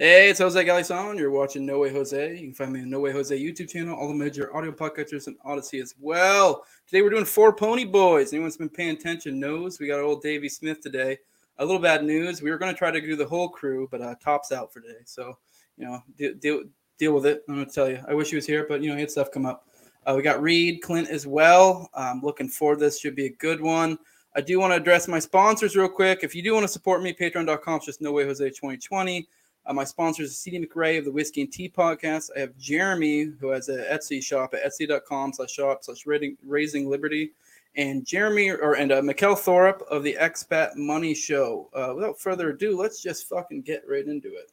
[0.00, 1.18] Hey, it's Jose Galison.
[1.18, 2.30] You're watching No Way Jose.
[2.36, 5.26] You can find me on No Way Jose YouTube channel, all the major audio podcasters,
[5.26, 6.64] and Odysee as well.
[6.86, 8.32] Today we're doing Four Pony Boys.
[8.32, 11.18] Anyone that's been paying attention knows we got old Davey Smith today.
[11.58, 12.40] A little bad news.
[12.40, 14.80] We were going to try to do the whole crew, but uh, Top's out for
[14.80, 15.00] today.
[15.04, 15.36] So,
[15.76, 16.62] you know, deal, deal,
[16.96, 17.42] deal with it.
[17.48, 18.00] I'm going to tell you.
[18.06, 19.66] I wish he was here, but, you know, he had stuff come up.
[20.06, 21.90] Uh, we got Reed, Clint as well.
[21.92, 23.00] I'm looking forward this.
[23.00, 23.98] Should be a good one.
[24.36, 26.20] I do want to address my sponsors real quick.
[26.22, 29.26] If you do want to support me, patreon.com, just No Way Jose 2020.
[29.68, 32.30] Uh, my sponsors is CD McRae of the Whiskey and Tea podcast.
[32.34, 37.32] I have Jeremy, who has an Etsy shop at etsy.com slash shop slash raising liberty.
[37.76, 41.68] And Jeremy, or and uh, Mikkel Thorup of the Expat Money Show.
[41.74, 44.52] Uh, without further ado, let's just fucking get right into it.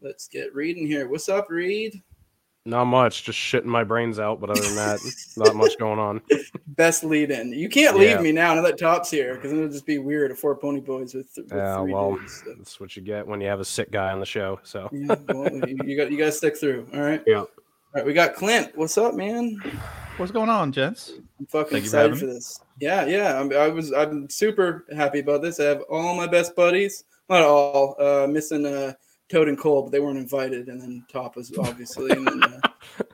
[0.00, 1.08] Let's get reading here.
[1.08, 2.00] What's up, Reed?
[2.66, 4.40] Not much, just shitting my brains out.
[4.40, 5.00] But other than that,
[5.36, 6.20] not much going on.
[6.66, 7.52] Best lead in.
[7.52, 8.20] You can't leave yeah.
[8.20, 8.54] me now.
[8.54, 10.32] Now that Top's here, because it'll just be weird.
[10.32, 12.54] If four pony boys with, with yeah, well, dudes, so.
[12.58, 14.58] that's what you get when you have a sick guy on the show.
[14.64, 16.88] So yeah, well, you got you got to stick through.
[16.92, 17.22] All right.
[17.26, 17.38] Yeah.
[17.38, 17.48] All
[17.94, 18.76] right, we got Clint.
[18.76, 19.58] What's up, man?
[20.16, 21.12] What's going on, gents?
[21.38, 22.60] I'm fucking Thank excited for, for this.
[22.80, 23.40] Yeah, yeah.
[23.40, 23.92] I'm, I was.
[23.92, 25.60] I'm super happy about this.
[25.60, 27.04] I have all my best buddies.
[27.28, 27.96] Not all.
[28.00, 28.94] Uh, missing uh,
[29.28, 30.68] Toad and Cole, but they weren't invited.
[30.68, 32.10] And then Top was obviously.
[32.10, 32.60] and, then, uh,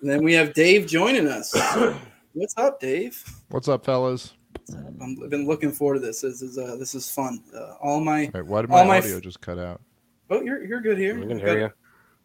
[0.01, 1.55] and then we have Dave joining us.
[2.35, 3.23] What's up, Dave?
[3.49, 4.35] What's up, fellas?
[4.71, 6.21] I've been looking forward to this.
[6.21, 7.43] This is uh, this is fun.
[7.55, 9.81] Uh, all my Wait, why did my audio f- just cut out?
[10.31, 11.19] Oh, you're you're good here.
[11.19, 11.71] We can hear you.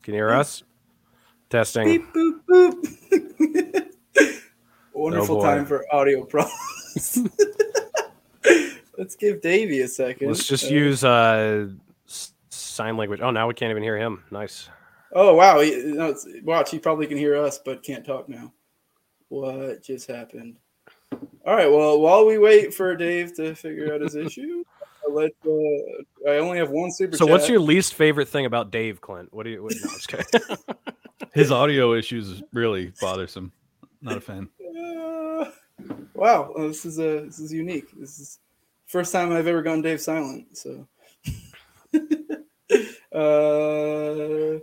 [0.03, 0.63] Can you hear us?
[1.49, 1.85] Testing.
[1.85, 3.93] Beep, boop, boop.
[4.93, 7.19] Wonderful oh time for audio problems.
[8.97, 10.27] Let's give Davey a second.
[10.27, 11.69] Let's just uh, use uh,
[12.77, 13.19] sign language.
[13.21, 14.23] Oh, now we can't even hear him.
[14.31, 14.69] Nice.
[15.13, 15.59] Oh wow!
[15.59, 18.53] He, no, watch, he probably can hear us, but can't talk now.
[19.29, 20.57] What just happened?
[21.11, 21.71] All right.
[21.71, 24.63] Well, while we wait for Dave to figure out his issue,
[25.09, 27.17] let uh, I only have one super.
[27.17, 27.31] So, chat.
[27.31, 29.33] what's your least favorite thing about Dave Clint?
[29.33, 29.63] What do you?
[29.63, 30.65] What, no,
[31.33, 33.51] His audio issues is really bothersome.
[34.01, 34.49] Not a fan.
[34.59, 35.45] Uh,
[36.13, 37.89] wow, well, this is a this is unique.
[37.97, 38.39] This is
[38.85, 40.57] first time I've ever gone Dave silent.
[40.57, 40.87] So.
[43.11, 44.59] uh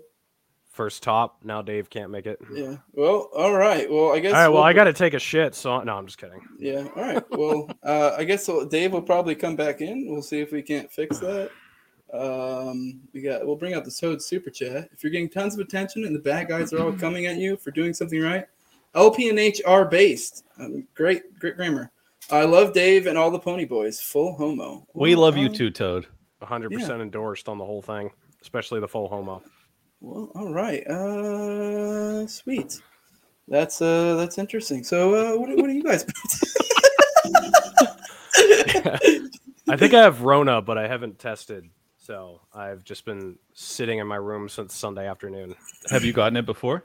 [0.74, 1.38] first top.
[1.44, 2.38] Now Dave can't make it.
[2.52, 2.76] Yeah.
[2.92, 3.90] Well, all right.
[3.90, 4.34] Well, I guess.
[4.34, 4.48] All right.
[4.48, 5.54] Well, we'll I got to take a shit.
[5.54, 6.40] So no, I'm just kidding.
[6.58, 6.86] Yeah.
[6.96, 7.24] All right.
[7.30, 10.10] Well, uh, I guess Dave will probably come back in.
[10.10, 11.50] We'll see if we can't fix that.
[12.12, 13.46] Um, we got.
[13.46, 14.90] We'll bring out the Toad super chat.
[14.92, 17.56] If you're getting tons of attention and the bad guys are all coming at you
[17.56, 18.46] for doing something right,
[18.94, 20.44] LP and H are based.
[20.58, 21.90] Um, great, great grammar.
[22.30, 24.00] I love Dave and all the Pony Boys.
[24.00, 24.86] Full homo.
[24.94, 26.06] We love you too, Toad.
[26.44, 27.00] 100% yeah.
[27.00, 28.10] endorsed on the whole thing,
[28.42, 29.42] especially the full homo.
[30.00, 30.86] Well, all right.
[30.86, 32.80] Uh, sweet.
[33.48, 34.84] That's uh, that's interesting.
[34.84, 36.04] So, uh, what, what are you guys?
[39.68, 41.68] I think I have Rona, but I haven't tested.
[41.98, 45.54] So I've just been sitting in my room since Sunday afternoon.
[45.90, 46.84] Have you gotten it before?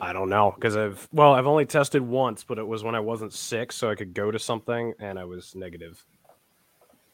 [0.00, 3.00] I don't know because I've well, I've only tested once, but it was when I
[3.00, 6.04] wasn't sick, so I could go to something, and I was negative.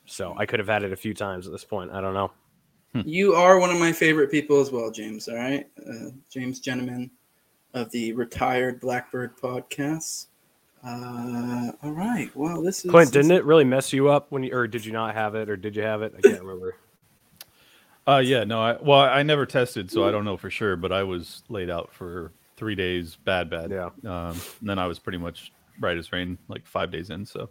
[0.06, 1.90] So I could have had it a few times at this point.
[1.92, 2.30] I don't know.
[2.94, 3.02] Hmm.
[3.04, 5.28] You are one of my favorite people as well, James.
[5.28, 7.10] All right, uh, James Gentleman
[7.74, 10.26] of the Retired Blackbird podcast.
[10.86, 12.30] Uh, all right.
[12.34, 13.12] Well, this is Clint.
[13.12, 15.56] Didn't it really mess you up when you, or did you not have it, or
[15.56, 16.14] did you have it?
[16.16, 16.76] I can't remember.
[18.08, 18.62] Uh, yeah, no.
[18.62, 20.76] I well, I never tested, so I don't know for sure.
[20.76, 23.72] But I was laid out for three days, bad, bad.
[23.72, 23.86] Yeah.
[24.08, 27.26] Um, and then I was pretty much right as rain, like five days in.
[27.26, 27.48] So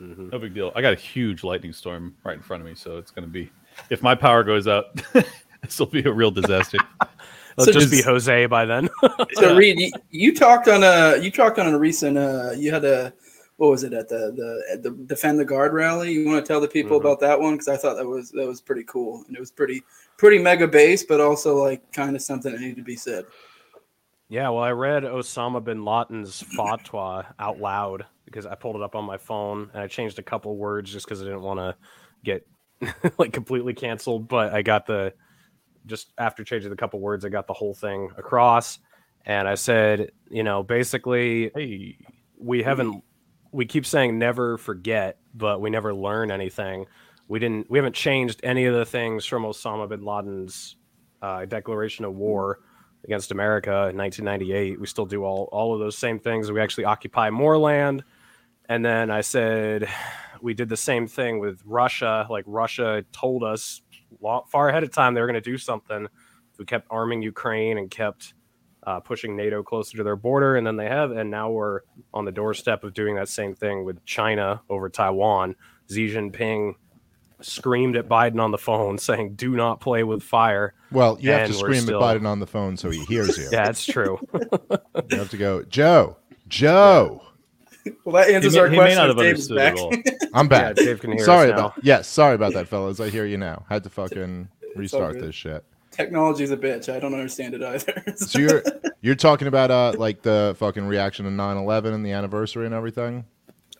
[0.00, 0.28] mm-hmm.
[0.30, 0.72] no big deal.
[0.74, 3.30] I got a huge lightning storm right in front of me, so it's going to
[3.30, 3.50] be
[3.90, 4.94] if my power goes out,
[5.62, 6.78] this will be a real disaster.
[7.58, 8.88] It'll so just, be Jose by then.
[9.34, 12.84] so Reed, you, you, talked on a you talked on a recent uh you had
[12.84, 13.14] a
[13.56, 16.12] what was it at the the at the defend the guard rally?
[16.12, 17.06] You want to tell the people mm-hmm.
[17.06, 19.50] about that one because I thought that was that was pretty cool and it was
[19.50, 19.82] pretty
[20.18, 23.24] pretty mega base, but also like kind of something that needed to be said.
[24.28, 28.94] Yeah, well, I read Osama bin Laden's fatwa out loud because I pulled it up
[28.94, 31.76] on my phone and I changed a couple words just because I didn't want to
[32.22, 32.46] get
[33.18, 35.14] like completely canceled, but I got the
[35.86, 38.78] just after changing a couple words, I got the whole thing across.
[39.24, 41.96] And I said, you know, basically, hey,
[42.38, 43.02] we haven't
[43.52, 46.86] we keep saying never forget, but we never learn anything.
[47.28, 50.76] We didn't we haven't changed any of the things from Osama bin Laden's
[51.22, 52.60] uh, declaration of war
[53.04, 54.80] against America in 1998.
[54.80, 56.52] We still do all all of those same things.
[56.52, 58.04] We actually occupy more land.
[58.68, 59.88] And then I said,
[60.40, 62.26] we did the same thing with Russia.
[62.28, 63.82] Like Russia told us
[64.50, 66.08] far ahead of time they were going to do something.
[66.58, 68.34] We kept arming Ukraine and kept
[68.86, 71.80] uh, pushing NATO closer to their border, and then they have, and now we're
[72.14, 75.56] on the doorstep of doing that same thing with China over Taiwan.
[75.90, 76.74] Xi Jinping
[77.40, 81.48] screamed at Biden on the phone saying, "Do not play with fire." Well, you have
[81.48, 83.48] to scream still- at Biden on the phone so he hears you.
[83.52, 84.18] Yeah, it's true.
[84.32, 86.16] You have to go, Joe,
[86.46, 87.22] Joe,
[88.04, 88.96] Well, that answers may, our question.
[88.96, 90.18] not if have Dave back.
[90.34, 90.76] I'm back.
[90.76, 91.66] Yeah, Dave can hear sorry us now.
[91.68, 93.00] about yes, sorry about that, fellas.
[93.00, 93.64] I hear you now.
[93.68, 95.64] Had to fucking restart this shit.
[95.90, 96.92] Technology's a bitch.
[96.94, 98.02] I don't understand it either.
[98.16, 98.62] So you're
[99.00, 103.24] you're talking about uh like the fucking reaction to 9/11 and the anniversary and everything.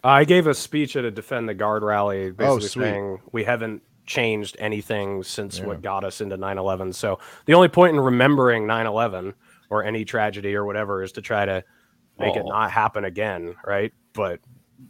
[0.04, 3.82] I gave a speech at a Defend the Guard rally, basically Oh, saying we haven't
[4.06, 5.66] changed anything since Yeah.
[5.66, 6.94] what got us into 9/11.
[6.94, 9.34] So the only point in remembering 9/11
[9.68, 11.64] or any tragedy or whatever is to try to
[12.18, 12.48] make it oh.
[12.48, 13.92] not happen again, right?
[14.12, 14.40] But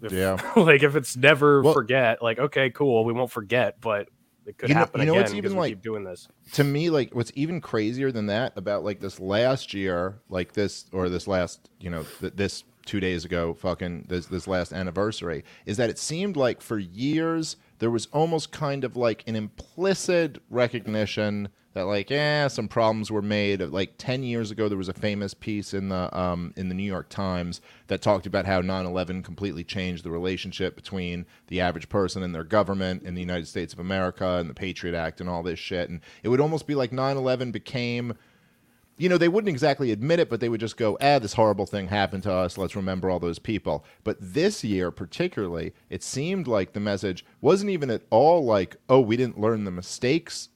[0.02, 0.38] if, Yeah.
[0.56, 4.08] like if it's never Well- forget, like okay, cool, we won't forget, but
[4.46, 6.28] it could You know- happen you know again what's even like- keep doing this.
[6.52, 10.86] to me like what's even crazier than that about like this last year like this
[10.92, 15.42] or this last you know th- this two days ago fucking this this last anniversary
[15.66, 20.38] is that it seemed like for years there was almost kind of like an implicit
[20.48, 24.94] recognition that like yeah some problems were made like 10 years ago there was a
[24.94, 29.22] famous piece in the um, in the new york times that talked about how 9-11
[29.22, 33.74] completely changed the relationship between the average person and their government in the united states
[33.74, 36.74] of america and the patriot act and all this shit and it would almost be
[36.74, 38.14] like 9-11 became
[38.98, 41.66] you know, they wouldn't exactly admit it, but they would just go, ah, this horrible
[41.66, 42.56] thing happened to us.
[42.56, 43.84] Let's remember all those people.
[44.04, 49.00] But this year, particularly, it seemed like the message wasn't even at all like, oh,
[49.00, 50.48] we didn't learn the mistakes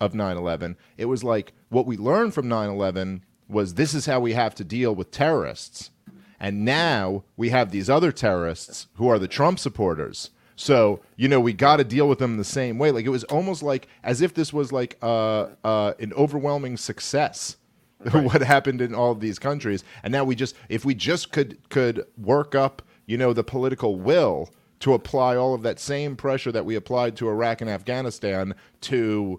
[0.00, 0.76] of 9 11.
[0.96, 4.54] It was like, what we learned from 9 11 was this is how we have
[4.56, 5.90] to deal with terrorists.
[6.38, 10.30] And now we have these other terrorists who are the Trump supporters.
[10.56, 12.90] So, you know, we got to deal with them the same way.
[12.90, 17.56] Like, it was almost like as if this was like uh, uh, an overwhelming success.
[18.12, 21.58] what happened in all of these countries and now we just if we just could
[21.68, 24.48] could work up you know the political will
[24.80, 29.38] to apply all of that same pressure that we applied to Iraq and Afghanistan to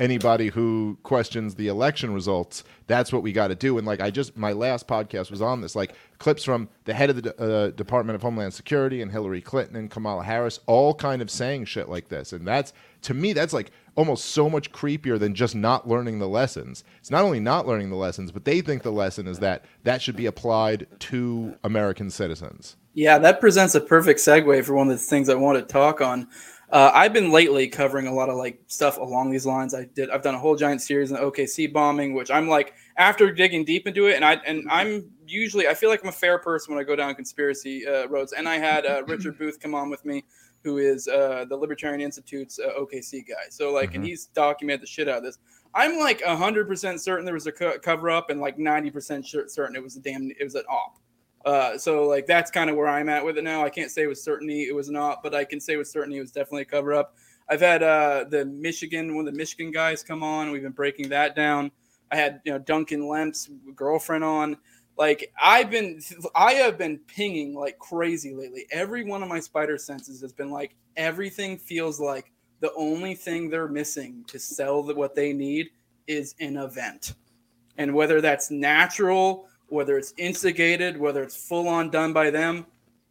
[0.00, 3.78] anybody who questions the election results that's what we got to do.
[3.78, 7.08] And like i just my last podcast was on this like clips from the head
[7.08, 11.22] of the uh, department of homeland security and hillary clinton and kamala harris all kind
[11.22, 12.32] of saying shit like this.
[12.32, 16.28] And that's to me that's like almost so much creepier than just not learning the
[16.28, 16.82] lessons.
[16.98, 20.02] It's not only not learning the lessons but they think the lesson is that that
[20.02, 22.76] should be applied to american citizens.
[22.92, 26.00] Yeah, that presents a perfect segue for one of the things I want to talk
[26.00, 26.26] on.
[26.70, 29.74] Uh, I've been lately covering a lot of like stuff along these lines.
[29.74, 30.08] I did.
[30.10, 33.88] I've done a whole giant series on OKC bombing, which I'm like after digging deep
[33.88, 36.80] into it, and I and I'm usually I feel like I'm a fair person when
[36.80, 38.32] I go down conspiracy uh, roads.
[38.32, 40.24] And I had uh, Richard Booth come on with me,
[40.62, 43.48] who is uh, the Libertarian Institute's uh, OKC guy.
[43.50, 44.08] So like, and Mhm.
[44.08, 45.38] he's documented the shit out of this.
[45.74, 49.26] I'm like hundred percent certain there was a co- cover up, and like ninety percent
[49.26, 50.98] certain it was a damn it was an op.
[51.44, 53.64] Uh, so like that's kind of where I'm at with it now.
[53.64, 56.20] I can't say with certainty it was not, but I can say with certainty it
[56.20, 57.14] was definitely a cover up.
[57.48, 60.50] I've had uh, the Michigan one of the Michigan guys come on.
[60.50, 61.70] We've been breaking that down.
[62.10, 64.56] I had you know Duncan Lemp's girlfriend on.
[64.98, 66.00] Like I've been,
[66.34, 68.66] I have been pinging like crazy lately.
[68.70, 73.48] Every one of my spider senses has been like everything feels like the only thing
[73.48, 75.70] they're missing to sell what they need
[76.06, 77.14] is an event,
[77.78, 82.66] and whether that's natural whether it's instigated, whether it's full on done by them.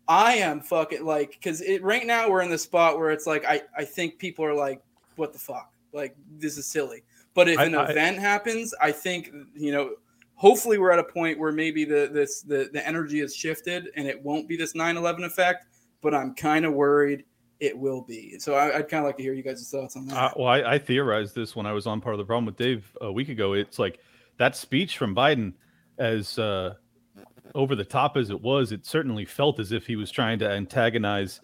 [0.08, 3.46] I am fucking like because it right now we're in the spot where it's like
[3.46, 4.82] I I think people are like
[5.16, 7.04] what the fuck like this is silly.
[7.36, 9.92] But if I- an I- event happens, I think you know.
[10.36, 14.08] Hopefully, we're at a point where maybe the this the the energy has shifted and
[14.08, 15.66] it won't be this 9/11 effect.
[16.02, 17.26] But I'm kind of worried
[17.60, 18.40] it will be.
[18.40, 20.16] So I, I'd kind of like to hear you guys' thoughts on that.
[20.18, 22.56] Uh, well, I, I theorized this when I was on part of the problem with
[22.56, 23.52] Dave a week ago.
[23.52, 24.00] It's like
[24.38, 25.52] that speech from Biden,
[26.00, 26.76] as uh,
[27.56, 30.50] over the top as it was, it certainly felt as if he was trying to
[30.50, 31.42] antagonize,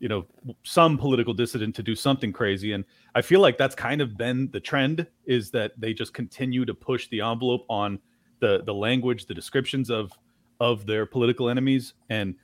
[0.00, 0.26] you know,
[0.62, 2.72] some political dissident to do something crazy.
[2.72, 2.84] And
[3.14, 6.74] I feel like that's kind of been the trend is that they just continue to
[6.74, 7.98] push the envelope on
[8.40, 10.12] the the language, the descriptions of
[10.60, 12.34] of their political enemies, and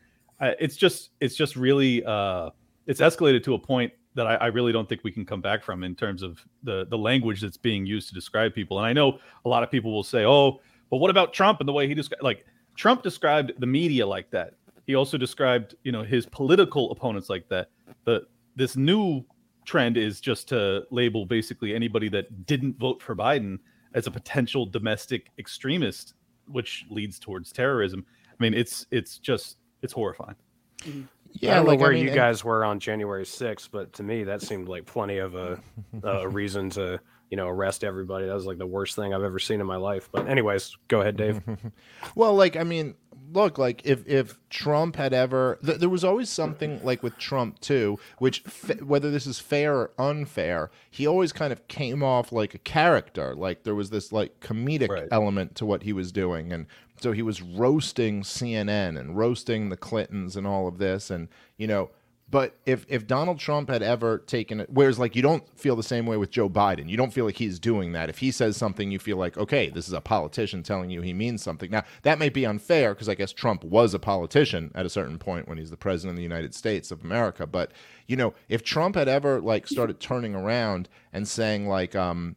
[0.41, 2.51] uh, it's just it's just really uh,
[2.87, 5.63] it's escalated to a point that I, I really don't think we can come back
[5.63, 8.79] from in terms of the the language that's being used to describe people.
[8.79, 11.69] And I know a lot of people will say, "Oh, but what about Trump and
[11.69, 12.45] the way he described?" Like
[12.75, 14.55] Trump described the media like that.
[14.87, 17.69] He also described, you know, his political opponents like that.
[18.05, 19.25] The this new
[19.65, 23.59] trend is just to label basically anybody that didn't vote for Biden
[23.95, 26.15] as a potential domestic extremist,
[26.47, 28.05] which leads towards terrorism.
[28.29, 30.37] I mean, it's it's just it's horrifying.
[30.85, 34.69] I don't know where you guys were on January 6th, but to me that seemed
[34.69, 35.61] like plenty of a,
[36.03, 38.27] a reason to you know arrest everybody.
[38.27, 40.09] That was like the worst thing I've ever seen in my life.
[40.13, 41.41] But anyways, go ahead, Dave.
[42.15, 42.95] Well, like I mean,
[43.33, 47.61] look, like if if Trump had ever, th- there was always something like with Trump
[47.61, 52.33] too, which fa- whether this is fair or unfair, he always kind of came off
[52.33, 53.35] like a character.
[53.35, 55.09] Like there was this like comedic Right.
[55.13, 56.67] element to what he was doing, and
[57.01, 61.67] so he was roasting CNN and roasting the Clintons and all of this, and you
[61.67, 61.91] know.
[62.31, 65.83] But if if Donald Trump had ever taken it, whereas like you don't feel the
[65.83, 68.09] same way with Joe Biden, you don't feel like he's doing that.
[68.09, 71.13] If he says something, you feel like okay, this is a politician telling you he
[71.13, 71.71] means something.
[71.71, 75.19] Now that may be unfair because I guess Trump was a politician at a certain
[75.19, 77.47] point when he's the president of the United States of America.
[77.47, 77.73] But
[78.07, 82.37] you know, if Trump had ever like started turning around and saying like, um,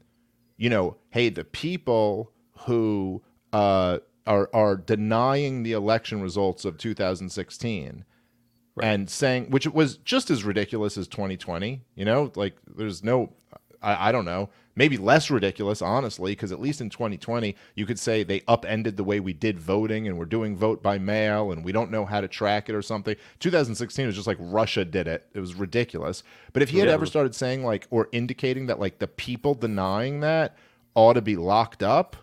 [0.57, 2.31] you know, hey, the people
[2.65, 3.21] who
[3.51, 8.05] uh, are are denying the election results of 2016
[8.82, 13.32] and saying which was just as ridiculous as 2020 you know like there's no
[13.82, 18.00] i, I don't know maybe less ridiculous honestly because at least in 2020 you could
[18.00, 21.63] say they upended the way we did voting and we're doing vote by mail and
[21.63, 23.15] we don't know how to track it or something.
[23.39, 25.27] 2016 was just like russia did it.
[25.36, 26.24] It was ridiculous.
[26.53, 26.96] But if he had Yeah.
[26.96, 30.58] ever started saying like or indicating that like the people denying that
[30.96, 32.15] ought to be locked up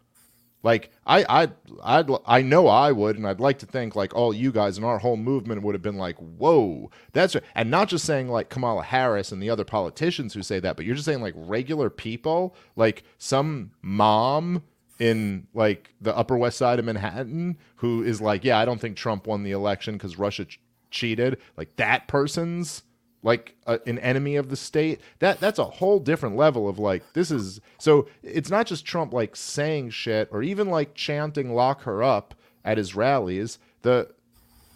[0.62, 1.49] like I I
[1.83, 4.85] I'd, I know I would, and I'd like to think like all you guys and
[4.85, 7.45] our whole movement would have been like, whoa, that's right.
[7.55, 10.85] and not just saying like Kamala Harris and the other politicians who say that, but
[10.85, 14.62] you're just saying like regular people, like some mom
[14.99, 18.97] in like the Upper West Side of Manhattan who is like, yeah, I don't think
[18.97, 21.38] Trump won the election because Russia ch- cheated.
[21.57, 22.83] Like that person's
[23.22, 27.02] like a, an enemy of the state that that's a whole different level of like
[27.12, 31.82] this is so it's not just trump like saying shit or even like chanting lock
[31.82, 32.34] her up
[32.64, 33.58] at his rallies.
[33.82, 34.10] The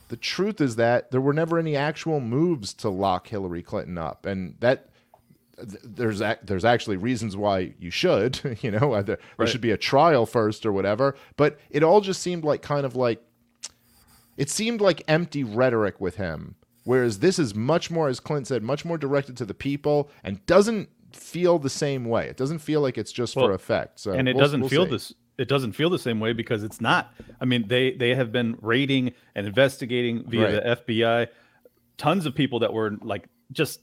[0.08, 4.26] the truth is that there were never any actual moves to lock hillary clinton up.
[4.26, 4.88] And that
[5.56, 10.26] there's there's actually reasons why you should you know there, there should be a trial
[10.26, 11.16] first or whatever.
[11.36, 13.22] But it all just seemed like kind of like
[14.36, 16.56] it seemed like empty rhetoric with him.
[16.84, 20.44] Whereas this is much more, as Clint said, much more directed to the people and
[20.46, 22.28] doesn't feel the same way.
[22.28, 24.00] It doesn't feel like it's just for effect.
[24.00, 24.90] So and it we'll- doesn't we'll feel see.
[24.90, 28.30] this it doesn't feel the same way because it's not i mean they they have
[28.30, 30.52] been raiding and investigating via Right.
[30.86, 31.26] the fbi
[31.98, 33.80] tons of people that were like just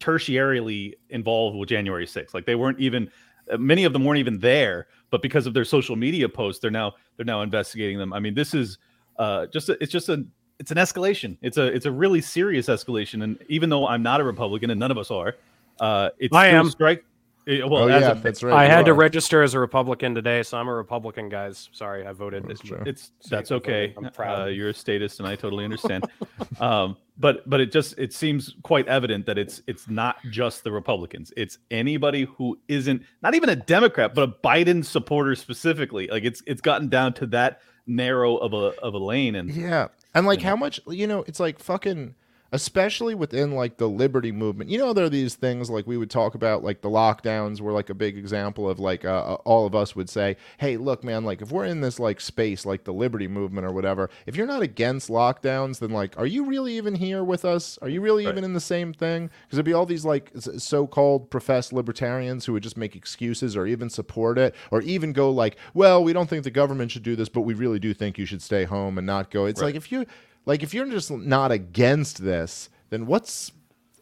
[0.00, 3.10] tertiarily involved with january 6th like they weren't even
[3.58, 6.92] many of them weren't even there but because of their social media posts they're now
[7.16, 8.78] they're now investigating them i mean this is
[9.18, 10.24] uh just a, it's just a
[10.64, 14.18] it's an escalation it's a it's a really serious escalation and even though i'm not
[14.18, 15.36] a republican and none of us are
[15.80, 16.70] uh it's I still am.
[16.70, 17.04] strike
[17.46, 18.54] eh, well oh yeah, of- that's right.
[18.54, 21.68] I you had to register as a Republican today, so I'm a Republican, guys.
[21.72, 22.48] Sorry, I voted.
[22.48, 22.82] That's true.
[22.86, 23.92] it's that's okay.
[23.98, 24.40] I'm proud.
[24.40, 26.06] Uh, you're a statist, and I totally understand.
[26.60, 30.72] um, but but it just it seems quite evident that it's it's not just the
[30.72, 31.32] Republicans.
[31.36, 36.06] It's anybody who isn't not even a Democrat, but a Biden supporter specifically.
[36.08, 39.88] Like it's it's gotten down to that narrow of a of a lane, and Yeah.
[40.14, 42.14] And like how much you know, it's like fucking
[42.54, 44.70] especially within like the liberty movement.
[44.70, 47.72] You know there are these things like we would talk about like the lockdowns were
[47.72, 51.02] like a big example of like uh, uh, all of us would say, "Hey, look
[51.02, 54.36] man, like if we're in this like space like the liberty movement or whatever, if
[54.36, 57.76] you're not against lockdowns, then like are you really even here with us?
[57.82, 58.30] Are you really Right.
[58.32, 62.52] even in the same thing?" Because there'd be all these like so-called professed libertarians who
[62.52, 66.30] would just make excuses or even support it or even go like, "Well, we don't
[66.30, 68.96] think the government should do this, but we really do think you should stay home
[68.96, 69.66] and not go." It's Right.
[69.68, 70.06] like if you
[70.46, 73.52] like if you're just not against this, then what's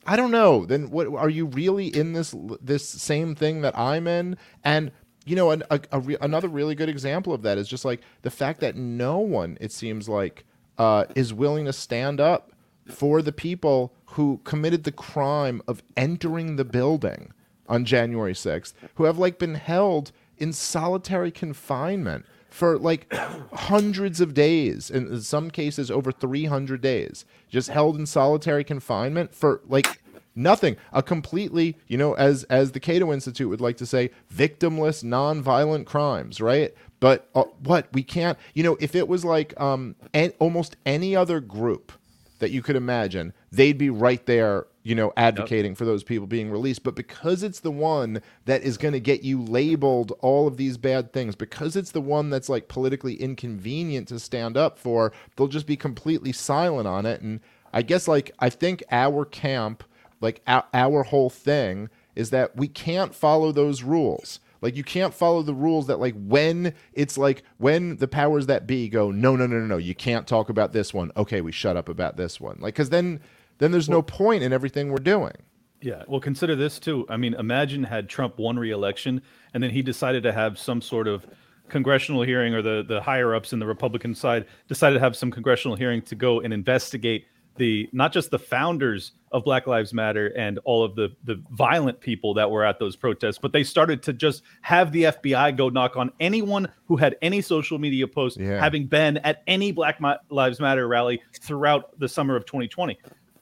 [0.04, 0.66] I don't know.
[0.66, 4.36] Then what are you really in this this same thing that I'm in?
[4.64, 4.90] And
[5.24, 8.00] you know, an, a, a re, another really good example of that is just like
[8.22, 10.44] the fact that no one, it seems like,
[10.78, 12.52] uh, is willing to stand up
[12.86, 17.32] for the people who committed the crime of entering the building
[17.68, 23.12] on January 6th, who have like been held in solitary confinement for like
[23.52, 29.60] hundreds of days, in some cases over 300 days, just held in solitary confinement for
[29.66, 30.02] like
[30.34, 30.76] nothing.
[30.92, 35.86] A completely you know as as the cato institute would like to say victimless non-violent
[35.86, 36.74] crimes right?
[37.00, 37.88] But uh, what?
[37.92, 41.92] We can't you know if it was like um an, almost any other group
[42.38, 46.50] that you could imagine they'd be right there you know advocating for those people being
[46.50, 46.82] released.
[46.82, 50.76] But because it's the one that is going to get you labeled all of these
[50.76, 55.48] bad things because it's the one that's like politically inconvenient to stand up for they'll
[55.48, 57.20] just be completely silent on it.
[57.20, 57.40] And
[57.74, 59.82] i guess like i think our camp
[60.20, 64.40] like our, our whole thing is that we can't follow those rules.
[64.60, 68.66] Like you can't follow the rules that like when it's like when the powers that
[68.66, 71.10] be go no no no no no you can't talk about this one.
[71.16, 72.58] Okay we shut up about this one.
[72.60, 73.20] Like because then
[73.58, 75.32] then there's no point in everything we're doing
[75.80, 77.06] Yeah, well, consider this too.
[77.08, 79.20] I mean, imagine had Trump won re-election
[79.54, 81.26] and then he decided to have some sort of
[81.68, 85.30] congressional hearing, or the the higher ups in the Republican side decided to have some
[85.30, 90.28] congressional hearing to go and investigate the not just the founders of Black Lives Matter
[90.36, 94.02] and all of the the violent people that were at those protests, but they started
[94.04, 98.36] to just have the FBI go knock on anyone who had any social media post
[98.38, 98.58] Yeah.
[98.60, 99.98] having been at any Black
[100.30, 102.98] Lives Matter rally throughout the summer of 2020.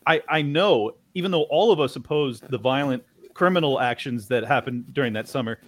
[0.06, 3.04] I I know even though all of us opposed the violent
[3.34, 5.58] criminal actions that happened during that summer,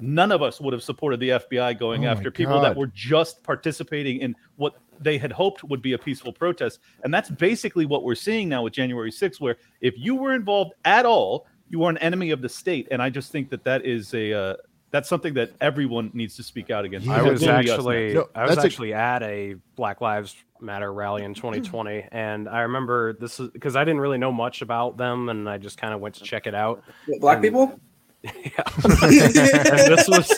[0.00, 3.42] none of us would have supported the FBI going Oh after people that were just
[3.42, 6.80] participating in what they had hoped would be a peaceful protest.
[7.04, 10.74] And that's basically what we're seeing now with January 6th, where if you were involved
[10.84, 12.88] at all, you are an enemy of the state.
[12.90, 14.56] And I just think that that is a uh,
[14.90, 17.08] that's something that everyone needs to speak out against.
[17.08, 20.00] I was will be us actually No, I was that's a- actually at a Black
[20.00, 24.32] Lives Matter rally in 2020, and I remember this is because I didn't really know
[24.32, 26.82] much about them, and I just kind of went to check it out.
[27.20, 27.80] Black Um, people?
[28.22, 28.30] Yeah.
[28.84, 30.28] this was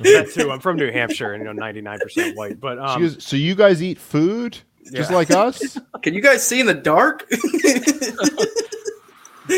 [0.00, 0.50] that too.
[0.50, 2.58] I'm from New Hampshire, and you know, 99% white.
[2.58, 4.56] But um, goes, so you guys eat food
[4.94, 5.16] just Yeah.
[5.16, 5.78] like us?
[6.02, 7.26] Can you guys see in the dark?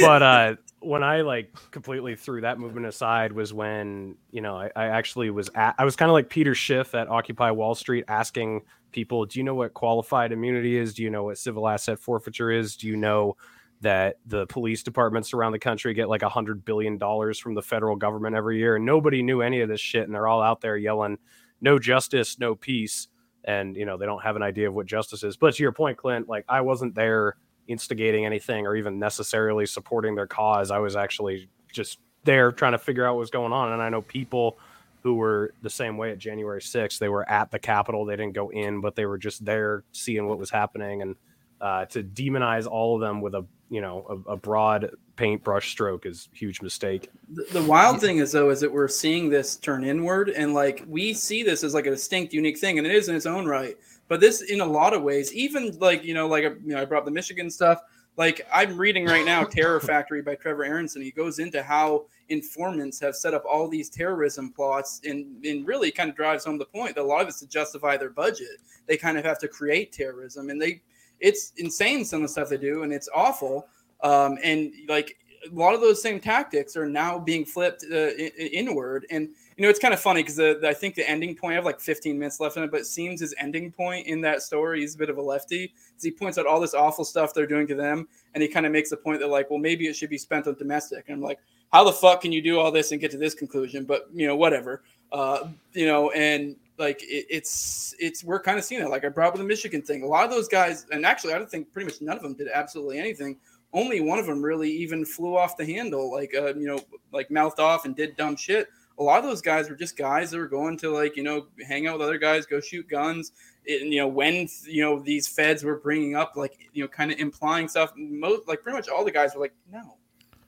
[0.01, 4.71] but uh when I like completely threw that movement aside was when you know I,
[4.75, 8.05] I actually was at, I was kind of like Peter Schiff at Occupy Wall Street
[8.09, 10.95] asking people, do you know what qualified immunity is?
[10.95, 12.77] Do you know what civil asset forfeiture is?
[12.77, 13.37] Do you know
[13.83, 17.63] that the police departments around the country get like a hundred billion dollars from the
[17.63, 18.77] federal government every year?
[18.77, 21.19] And nobody knew any of this shit, and they're all out there yelling,
[21.61, 23.09] "No justice, no peace."
[23.45, 25.37] And you know they don't have an idea of what justice is.
[25.37, 27.37] But to your point, Clint, like I wasn't there
[27.71, 30.71] instigating anything or even necessarily supporting their cause.
[30.71, 33.73] I was actually just there trying to figure out what was going on.
[33.73, 34.59] And I know people
[35.03, 36.99] who were the same way at January 6th.
[36.99, 38.05] They were at the Capitol.
[38.05, 41.03] They didn't go in, but they were just there seeing what was happening.
[41.03, 41.17] And
[41.61, 46.07] uh, to demonize all of them with a you know a, a broad paintbrush stroke
[46.07, 47.11] is huge mistake.
[47.33, 50.85] The, the wild thing is though is that we're seeing this turn inward and like
[50.89, 53.47] we see this as like a distinct unique thing and it is in its own
[53.47, 53.77] right
[54.11, 56.85] but this in a lot of ways even like you know like you know i
[56.85, 57.81] brought up the michigan stuff.
[58.17, 61.01] Like i'm reading right now terror factory by trevor aaronson.
[61.01, 65.93] He goes into how informants have set up all these terrorism plots and, and really
[65.93, 68.59] kind of drives home the point that a lot of it's to justify their budget.
[68.87, 70.83] They kind of have to create terrorism and they
[71.21, 73.69] it's insane some of the stuff they do and it's awful.
[74.03, 75.17] Um, and like
[75.51, 79.29] a lot of those same tactics are now being flipped uh, in- in- inward and
[79.61, 81.79] you know it's kind of funny because i think the ending point i have like
[81.79, 84.95] 15 minutes left in it but it seems his ending point in that story he's
[84.95, 87.75] a bit of a lefty he points out all this awful stuff they're doing to
[87.75, 90.17] them and he kind of makes the point that like well maybe it should be
[90.17, 91.39] spent on domestic and i'm like
[91.75, 94.27] how the fuck can you do all this and get to this conclusion but you
[94.27, 98.89] know whatever uh, you know and like it, it's it's we're kind of seeing it.
[98.89, 101.39] like i brought up the michigan thing a lot of those guys and actually i
[101.39, 103.37] don't think pretty much none of them did absolutely anything
[103.73, 106.81] only one of them really even flew off the handle, like uh, you know,
[107.13, 108.69] like mouthed off and did dumb shit.
[109.01, 111.47] A lot of those guys were just guys that were going to like you know
[111.67, 113.33] hang out with other guys, go shoot guns.
[113.69, 117.11] And, you know when you know these feds were bringing up like you know kind
[117.11, 117.93] of implying stuff.
[117.97, 119.97] Most like pretty much all the guys were like no,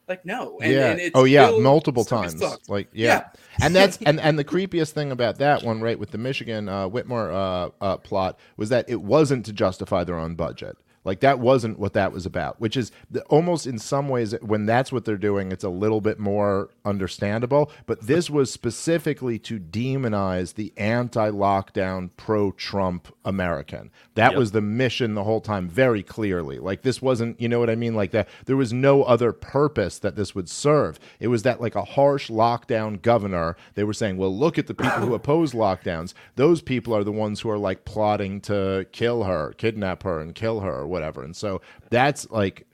[0.08, 0.58] like no.
[0.60, 0.90] And, yeah.
[0.90, 2.42] and it's oh yeah, multiple times.
[2.68, 3.28] Like yeah.
[3.60, 6.88] and that's and and the creepiest thing about that one, right, with the Michigan uh,
[6.88, 10.76] Whitmer uh, uh, plot was that it wasn't to justify their own budget.
[11.04, 12.60] Like that wasn't what that was about.
[12.60, 16.00] Which is the, almost in some ways when that's what they're doing, it's a little
[16.00, 17.70] bit more understandable.
[17.86, 23.90] But this was specifically to demonize the anti-lockdown, pro-Trump American.
[24.14, 24.38] That Yep.
[24.38, 26.58] was the mission the whole time, very clearly.
[26.58, 27.94] Like this wasn't, you know what I mean?
[27.94, 30.98] Like that, there was no other purpose that this would serve.
[31.20, 33.56] It was that like a harsh lockdown governor.
[33.74, 36.14] They were saying, well, look at the people who oppose lockdowns.
[36.36, 40.34] Those people are the ones who are like plotting to kill her, kidnap her, and
[40.34, 41.24] kill her whatever.
[41.24, 42.66] And so that's like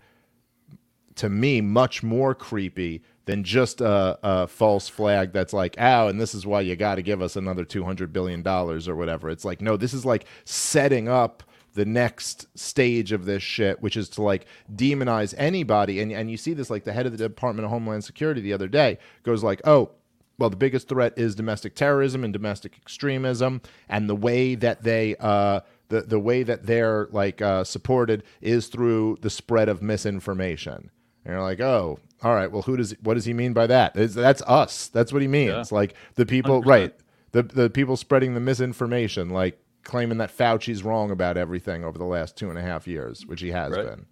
[1.14, 6.20] to me much more creepy than just a, a false flag that's like, oh, and
[6.20, 9.30] this is why you got to give us another two hundred billion dollars or whatever.
[9.30, 11.42] It's like, no, this is like setting up
[11.74, 16.00] the next stage of this shit, which is to like demonize anybody.
[16.00, 18.52] And and you see this like the head of the Department of Homeland Security the
[18.52, 19.90] other day goes like, oh.
[20.40, 25.16] Well, the biggest threat is domestic terrorism and domestic extremism, and the way that they
[25.16, 30.90] uh, the the way that they're like uh, supported is through the spread of misinformation.
[31.24, 32.50] And you're like, oh, all right.
[32.50, 33.96] Well, who does what does he mean by that?
[33.96, 34.88] It's- that's us.
[34.88, 35.70] That's what he means.
[35.70, 35.76] Yeah.
[35.76, 36.66] Like the people, 100%.
[36.66, 36.94] right?
[37.32, 42.04] The the people spreading the misinformation, like claiming that Fauci's wrong about everything over the
[42.04, 43.86] last two and a half years, which he has Right.
[43.86, 44.06] been.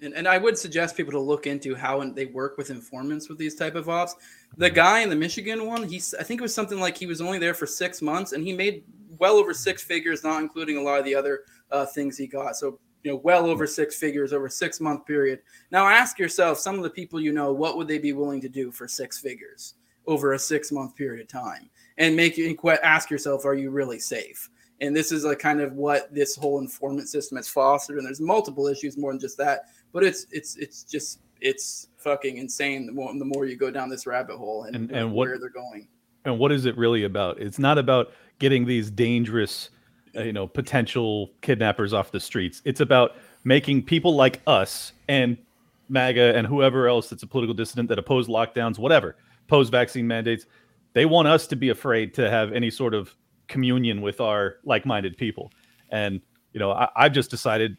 [0.00, 3.38] And, and I would suggest people to look into how they work with informants with
[3.38, 4.14] these type of ops.
[4.56, 7.20] The guy in the Michigan one, he's I think it was something like he was
[7.20, 8.84] only there for six months, and he made
[9.18, 11.40] well over six figures, not including a lot of the other
[11.70, 12.56] uh, things he got.
[12.56, 15.40] So you know, well over six figures over a six month period.
[15.70, 18.48] Now ask yourself, some of the people you know, what would they be willing to
[18.48, 19.74] do for six figures
[20.06, 21.70] over a six month period of time?
[21.98, 24.50] and make you ask yourself, are you really safe?
[24.80, 27.98] And this is a kind of what this whole informant system has fostered.
[27.98, 32.38] And there's multiple issues more than just that, but it's it's it's just it's fucking
[32.38, 32.86] insane.
[32.86, 35.38] The more, the more you go down this rabbit hole and, And- and what- where
[35.38, 35.86] they're going.
[36.24, 37.38] and what is it really about?
[37.40, 39.70] It's not about getting these dangerous,
[40.16, 42.62] uh, you know, potential kidnappers off the streets.
[42.64, 45.36] It's about making people like us and
[45.90, 50.46] MAGA and whoever else that's a political dissident that oppose lockdowns, whatever, oppose vaccine mandates.
[50.94, 53.14] They want us to be afraid to have any sort of
[53.48, 55.52] communion with our like-minded people.
[55.90, 56.22] And
[56.54, 57.76] you know, I, I've just decided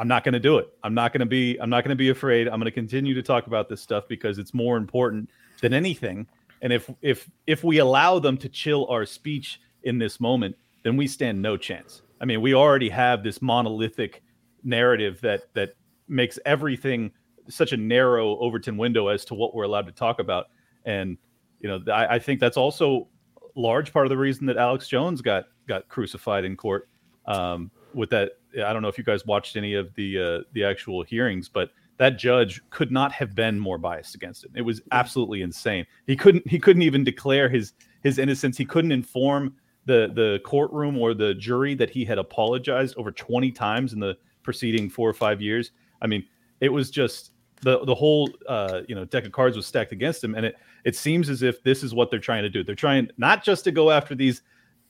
[0.00, 0.72] I'm not going to do it.
[0.82, 1.58] I'm not going to be.
[1.60, 2.48] I'm not going to be afraid.
[2.48, 5.28] I'm going to continue to talk about this stuff because it's more important
[5.60, 6.26] than anything.
[6.62, 10.96] And if if if we allow them to chill our speech in this moment, then
[10.96, 12.00] we stand no chance.
[12.18, 14.22] I mean, we already have this monolithic
[14.64, 15.74] narrative that that
[16.08, 17.12] makes everything
[17.50, 20.46] such a narrow Overton window as to what we're allowed to talk about.
[20.86, 21.18] And
[21.60, 23.06] you know, I, I think that's also
[23.54, 26.88] large part of the reason that Alex Jones got got crucified in court.
[27.26, 28.32] Um, with that,
[28.64, 31.70] I don't know if you guys watched any of the uh, the actual hearings, but
[31.98, 34.50] that judge could not have been more biased against it.
[34.54, 35.86] It was absolutely insane.
[36.06, 37.72] He couldn't he couldn't even declare his
[38.02, 38.56] his innocence.
[38.56, 43.52] He couldn't inform the the courtroom or the jury that he had apologized over 20
[43.52, 45.72] times in the preceding four or five years.
[46.00, 46.24] I mean,
[46.60, 50.24] it was just the the whole uh, you know deck of cards was stacked against
[50.24, 52.64] him, and it it seems as if this is what they're trying to do.
[52.64, 54.42] They're trying not just to go after these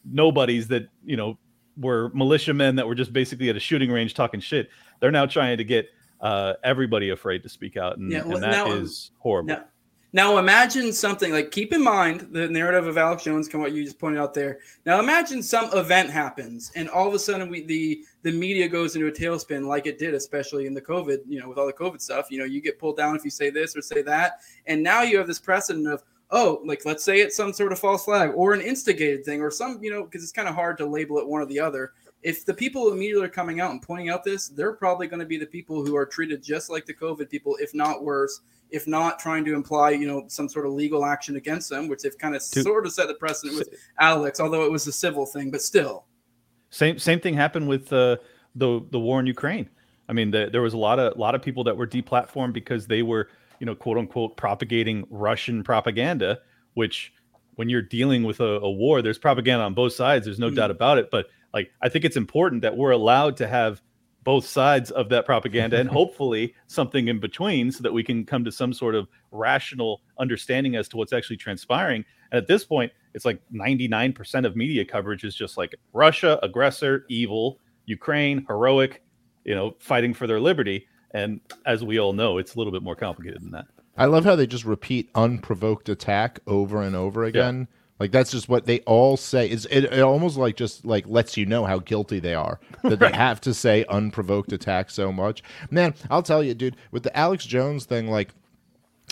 [0.04, 1.38] nobodies that you know
[1.80, 4.68] were militiamen that were just basically at a shooting range talking shit.
[5.00, 5.88] They're now trying to get
[6.20, 9.48] uh, everybody afraid to speak out, and, Yeah, well, and that is now- horrible.
[9.48, 9.64] Now,
[10.12, 13.84] now imagine something like keep in mind the narrative of Alex Jones, come what you
[13.84, 14.58] just pointed out there.
[14.84, 18.96] Now imagine some event happens and all of a sudden we the the media goes
[18.96, 21.72] into a tailspin like it did, especially in the COVID, you know, with all the
[21.72, 22.26] COVID stuff.
[22.28, 25.02] You know, you get pulled down if you say this or say that, and now
[25.02, 28.30] you have this precedent of oh, like let's say it's some sort of false flag
[28.34, 31.18] or an instigated thing or some, you know, because it's kind of hard to label
[31.18, 31.92] it one or the other.
[32.22, 35.26] If the people immediately are coming out and pointing out this, they're probably going to
[35.26, 38.40] be the people who are treated just like the COVID people, if not worse,
[38.70, 42.02] if not trying to imply, you know, some sort of legal action against them, which
[42.02, 42.62] they've kind of Dude.
[42.64, 46.04] sort of set the precedent with Alex, although it was a civil thing, but still.
[46.70, 48.16] Same same thing happened with uh,
[48.54, 49.68] the the war in Ukraine.
[50.08, 52.52] I mean, the, there was a lot of a lot of people that were deplatformed
[52.52, 53.28] because they were,
[53.60, 56.40] you know, quote unquote, propagating Russian propaganda.
[56.74, 57.12] Which,
[57.56, 60.24] when you're dealing with a, a war, there's propaganda on both sides.
[60.24, 60.56] There's no Mhm.
[60.56, 61.10] doubt about it.
[61.10, 63.82] But like, I think it's important that we're allowed to have
[64.22, 68.44] both sides of that propaganda and hopefully something in between so that we can come
[68.44, 72.04] to some sort of rational understanding as to what's actually transpiring.
[72.30, 77.04] And at this point, it's like 99% of media coverage is just like Russia, aggressor,
[77.08, 79.02] evil, Ukraine, heroic,
[79.44, 80.86] you know, fighting for their liberty.
[81.12, 83.66] And as we all know, it's a little bit more complicated than that.
[83.96, 87.68] I love how they just repeat unprovoked attack over and over again.
[87.98, 89.46] Like that's just what they all say.
[89.48, 92.98] It's, it, it almost like just like lets you know how guilty they are that
[92.98, 95.42] they have to say unprovoked attack so much.
[95.70, 98.30] Man, I'll tell you, dude, with the Alex Jones thing, like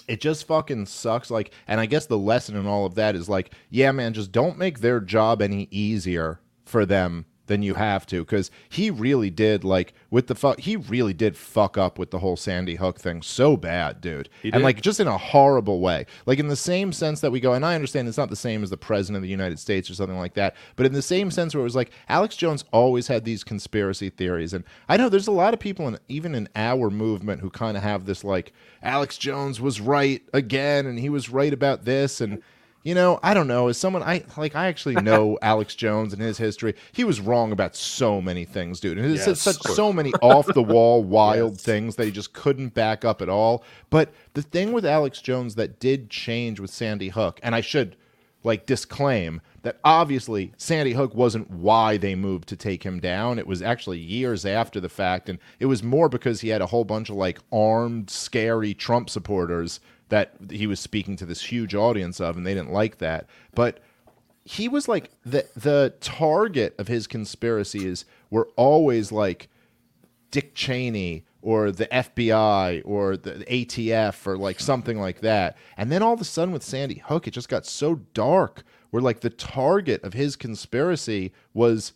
[0.08, 1.30] it just fucking sucks.
[1.30, 4.32] Like, and I guess the lesson in all of that is like, yeah, man, just
[4.32, 9.30] don't make their job any easier for them than you have to, because he really
[9.30, 10.60] did like with the fuck.
[10.60, 14.62] He really did fuck up with the whole Sandy Hook thing so bad, dude, and
[14.62, 16.06] like just in a horrible way.
[16.26, 18.62] Like in the same sense that we go, and I understand it's not the same
[18.62, 21.30] as the president of the United States or something like that, but in the same
[21.30, 25.08] sense where it was like Alex Jones always had these conspiracy theories, and I know
[25.08, 28.22] there's a lot of people in even in our movement who kind of have this
[28.22, 32.42] like Alex Jones was right again, and he was right about this, and
[32.82, 33.68] you know, I don't know.
[33.68, 36.74] As someone I like, I actually know Alex Jones and his history.
[36.92, 38.98] He was wrong about so many things, dude.
[38.98, 42.74] And he said such so many off the wall, wild things that he just couldn't
[42.74, 43.64] back up at all.
[43.90, 47.96] But the thing with Alex Jones that did change with Sandy Hook, and I should
[48.44, 53.38] like disclaim that obviously Sandy Hook wasn't why they moved to take him down.
[53.38, 56.66] It was actually years after the fact, and it was more because he had a
[56.66, 61.74] whole bunch of like armed, scary Trump supporters that he was speaking to this huge
[61.74, 63.28] audience of, and they didn't like that.
[63.54, 63.80] But
[64.44, 69.48] he was like the the target of his conspiracies were always like
[70.30, 75.56] Dick Cheney or the FBI or the ATF or like something like that.
[75.76, 79.02] And then all of a sudden with Sandy Hook, it just got so dark where
[79.02, 81.92] like the target of his conspiracy was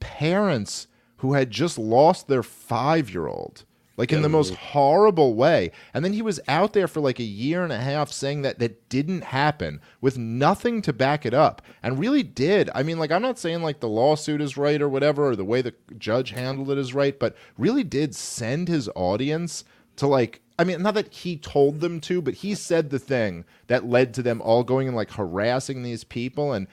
[0.00, 0.86] parents
[1.18, 3.64] who had just lost their five year old.
[3.96, 5.70] Like in the most horrible way.
[5.92, 8.58] And then he was out there for like a year and a half saying that
[8.58, 11.62] that didn't happen with nothing to back it up.
[11.82, 12.70] And really did.
[12.74, 15.44] I mean, like, I'm not saying like the lawsuit is right or whatever, or the
[15.44, 19.64] way the judge handled it is right, but really did send his audience
[19.96, 23.44] to like I mean, not that he told them to, but he said the thing
[23.66, 26.52] that led to them all going and like harassing these people.
[26.52, 26.68] And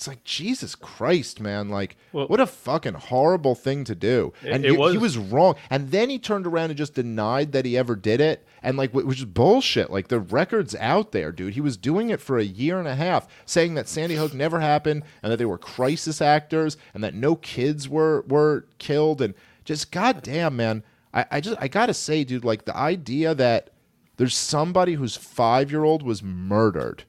[0.00, 1.68] it's like, Jesus Christ, man.
[1.68, 4.32] Like, Well- what a fucking horrible thing to do.
[4.42, 5.56] And it he, he was- was wrong.
[5.68, 8.46] And then he turned around and just denied that he ever did it.
[8.62, 9.90] And like, wh- which is bullshit.
[9.90, 11.52] Like, the record's out there, dude.
[11.52, 14.60] He was doing it for a year and a half, saying that Sandy Hook never
[14.60, 19.20] happened and that they were crisis actors and that no kids were were killed.
[19.20, 19.34] And
[19.66, 20.82] just goddamn, man.
[21.12, 23.68] I, I just I gotta say, dude, like the idea that
[24.16, 27.04] there's somebody whose five year old was murdered,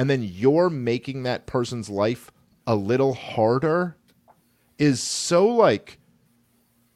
[0.00, 2.32] and then you're making that person's life
[2.66, 3.98] a little harder
[4.78, 5.98] is so like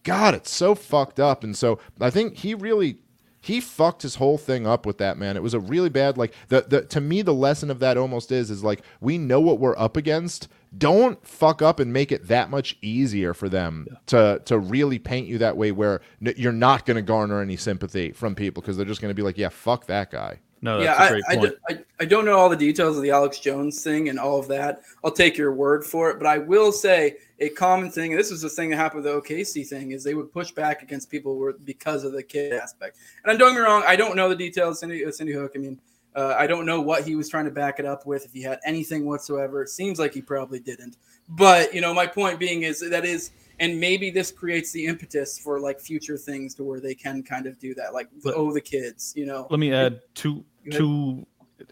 [0.05, 1.45] God, it's so fucked up.
[1.45, 2.97] And so I think he really
[3.43, 5.37] he fucked his whole thing up with that man.
[5.37, 8.33] It was a really bad like the the to me the lesson of that almost
[8.33, 10.49] is is like we know what we're up against.
[10.79, 15.29] Don't fuck up and make it that much easier for them to to really paint
[15.29, 18.79] you that way where n- you're not going to garner any sympathy from people because
[18.79, 20.41] they're just going to be like, yeah, fuck that guy.
[20.65, 21.53] No, yeah, I, point.
[21.53, 24.39] do, I, I don't know all the details of the Alex Jones thing and all
[24.39, 24.81] of that.
[25.05, 28.31] I'll take your word for it, but I will say a common thing, and this
[28.31, 31.11] was the thing that happened with the OKC thing, is they would push back against
[31.11, 32.97] people were, because of the kid aspect.
[33.23, 34.81] And I'm doing me wrong, I don't know the details.
[34.81, 35.53] Cindy, of Cindy Hook.
[35.55, 35.79] I mean,
[36.17, 38.25] uh, I don't know what he was trying to back it up with.
[38.25, 40.97] If he had anything whatsoever, it seems like he probably didn't.
[41.29, 45.39] But you know, my point being is that is, and maybe this creates the impetus
[45.39, 48.53] for like future things to where they can kind of do that, like But- oh,
[48.53, 49.47] the kids, you know.
[49.51, 50.45] Let me add two.
[50.71, 51.27] Two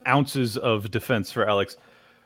[0.07, 1.76] ounces of defense for Alex.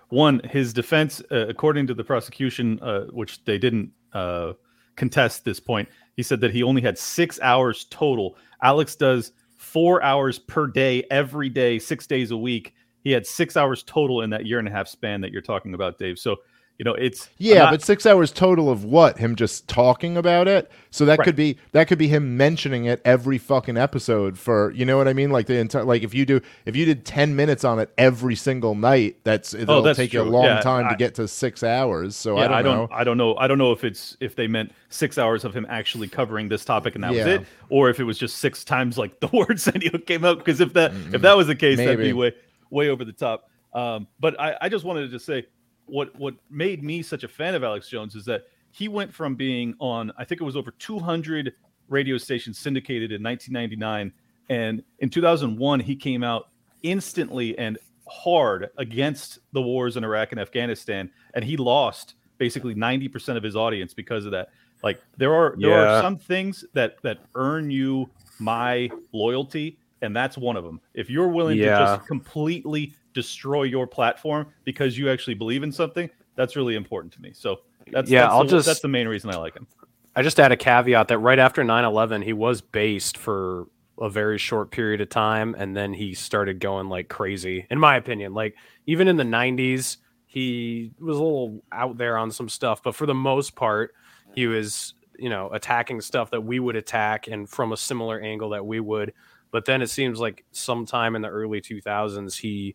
[0.08, 4.52] One, his defense, uh, according to the prosecution, uh, which they didn't uh,
[4.94, 8.36] contest this point, he said that he only had six hours total.
[8.62, 12.74] Alex does four hours per day, every day, six days a week.
[13.02, 15.74] He had six hours total in that year and a half span that you're talking
[15.74, 16.18] about, Dave.
[16.18, 16.36] So,
[16.78, 19.18] you know, it's Yeah, not- but six hours total of what?
[19.18, 20.70] Him just talking about it.
[20.90, 21.24] So that Right.
[21.24, 25.08] could be that could be him mentioning it every fucking episode for you know what
[25.08, 25.30] I mean?
[25.30, 28.34] Like the entire like if you do if you did ten minutes on it every
[28.34, 31.14] single night, that's it'll Oh, that's take you a long Yeah, time I- to get
[31.16, 32.14] to six hours.
[32.16, 32.88] So Yeah, I don't know.
[32.90, 33.36] I don't know.
[33.36, 36.64] I don't know if it's if they meant six hours of him actually covering this
[36.64, 39.58] topic and that was it, or if it was just six times like the word
[39.60, 40.38] Sandy Hook came up.
[40.38, 42.32] Because if that if that was the case, that'd be way
[42.70, 43.48] way over the top.
[43.74, 45.46] Um, but I, I just wanted to just say
[45.86, 49.34] what what made me such a fan of Alex Jones is that he went from
[49.34, 51.54] being on I think it was over 200
[51.88, 54.12] radio stations syndicated in 1999,
[54.48, 56.48] and in 2001 he came out
[56.82, 63.36] instantly and hard against the wars in Iraq and Afghanistan, and he lost basically 90%
[63.36, 64.50] of his audience because of that.
[64.82, 65.98] Like there are there Yeah.
[65.98, 70.80] are some things that that earn you my loyalty, and that's one of them.
[70.94, 76.08] If you're willing to just completely destroy your platform because you actually believe in something,
[76.36, 77.32] that's really important to me.
[77.32, 79.66] So that's Yeah, that's I'll the, just- that's the main reason I like him.
[80.14, 83.66] I just add a caveat that right after 9/11 he was based for
[84.00, 87.96] a very short period of time and then he started going like crazy in my
[87.96, 88.34] opinion.
[88.34, 88.54] Like
[88.86, 93.06] even in the 90s he was a little out there on some stuff, but for
[93.06, 93.94] the most part
[94.34, 98.50] he was, you know, attacking stuff that we would attack and from a similar angle
[98.50, 99.14] that we would.
[99.50, 102.74] But then it seems like sometime in the early 2000s he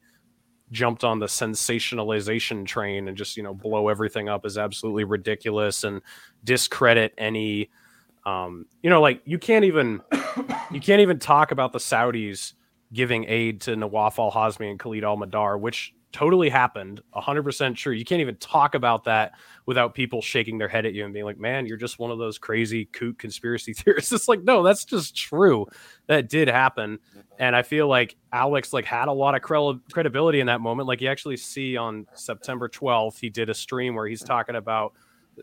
[0.71, 5.83] jumped on the sensationalization train and just you know blow everything up is absolutely ridiculous
[5.83, 6.01] and
[6.43, 7.69] discredit any
[8.25, 10.01] um you know like you can't even
[10.71, 12.53] you can't even talk about the saudis
[12.93, 18.21] giving aid to nawaf al-hazmi and khalid al-mihdhar which totally happened 100% true you can't
[18.21, 19.33] even talk about that
[19.65, 22.17] without people shaking their head at you and being like man you're just one of
[22.17, 25.65] those crazy kook conspiracy theorists it's like no that's just true
[26.07, 26.99] that did happen
[27.41, 30.87] and I feel like Alex like had a lot of crel- credibility in that moment.
[30.87, 34.93] Like you actually see on September 12th, he did a stream where he's talking about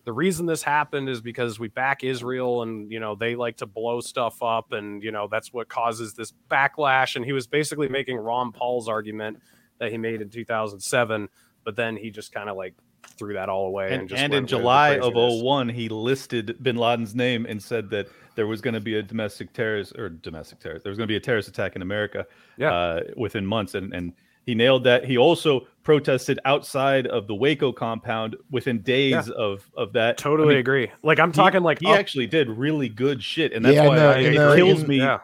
[0.05, 3.67] the reason this happened is because we back Israel and you know they like to
[3.67, 7.17] blow stuff up and you know that's what causes this backlash.
[7.17, 9.43] And he was basically making Ron Paul's argument
[9.79, 11.29] that he made in 2007,
[11.65, 12.75] but then he just kind of like
[13.17, 16.77] threw that all away and, And, just and in July of 01, he listed bin
[16.77, 20.61] Laden's name and said that there was going to be a domestic terrorist or domestic
[20.61, 20.85] terrorist.
[20.85, 22.73] There was going to be a terrorist attack in America Yeah.
[22.73, 23.75] uh, within months.
[23.75, 24.13] And, and
[24.47, 25.05] he nailed that.
[25.05, 30.17] He also protested outside of the Waco compound within days of, of that.
[30.19, 30.91] Totally I mean, agree.
[31.03, 33.53] Like I'm he- talking like he up- actually did really good shit.
[33.53, 34.99] And that's Yeah, why no, I, it the- kills in- me.
[34.99, 35.19] yeah.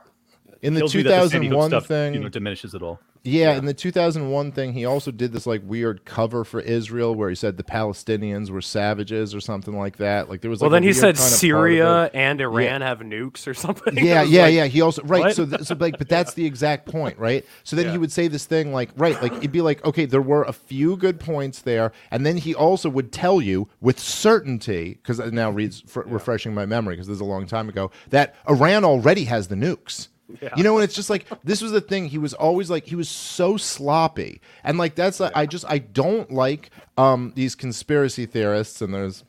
[0.62, 2.98] In the kills me that the Sandy 2001 stuff, thing, you know, diminishes it all.
[3.24, 7.30] Yeah, in the 2001 thing, he also did this like weird cover for Israel where
[7.30, 10.28] he said the Palestinians were savages or something like that.
[10.28, 12.40] Like there was Well, like, then a he said kind of part of Syria and
[12.42, 13.96] Iran have nukes or something.
[13.96, 14.66] Yeah, yeah, like, yeah.
[14.66, 15.20] He also right.
[15.22, 15.36] what?
[15.36, 17.46] So, th- so like, but that's the exact point, right?
[17.62, 20.22] So then he would say this thing like, right, like it'd be like, okay, there
[20.22, 24.94] were a few good points there, and then he also would tell you with certainty,
[24.94, 27.90] because it now reads fr- refreshing my memory because this is a long time ago,
[28.10, 30.08] that Iran already has the nukes.
[30.40, 30.50] Yeah.
[30.56, 32.08] You know, and it's just like this was the thing.
[32.08, 35.78] He was always like he was so sloppy, and like that's like, I just I
[35.78, 38.80] don't like um these conspiracy theorists.
[38.80, 39.24] And there's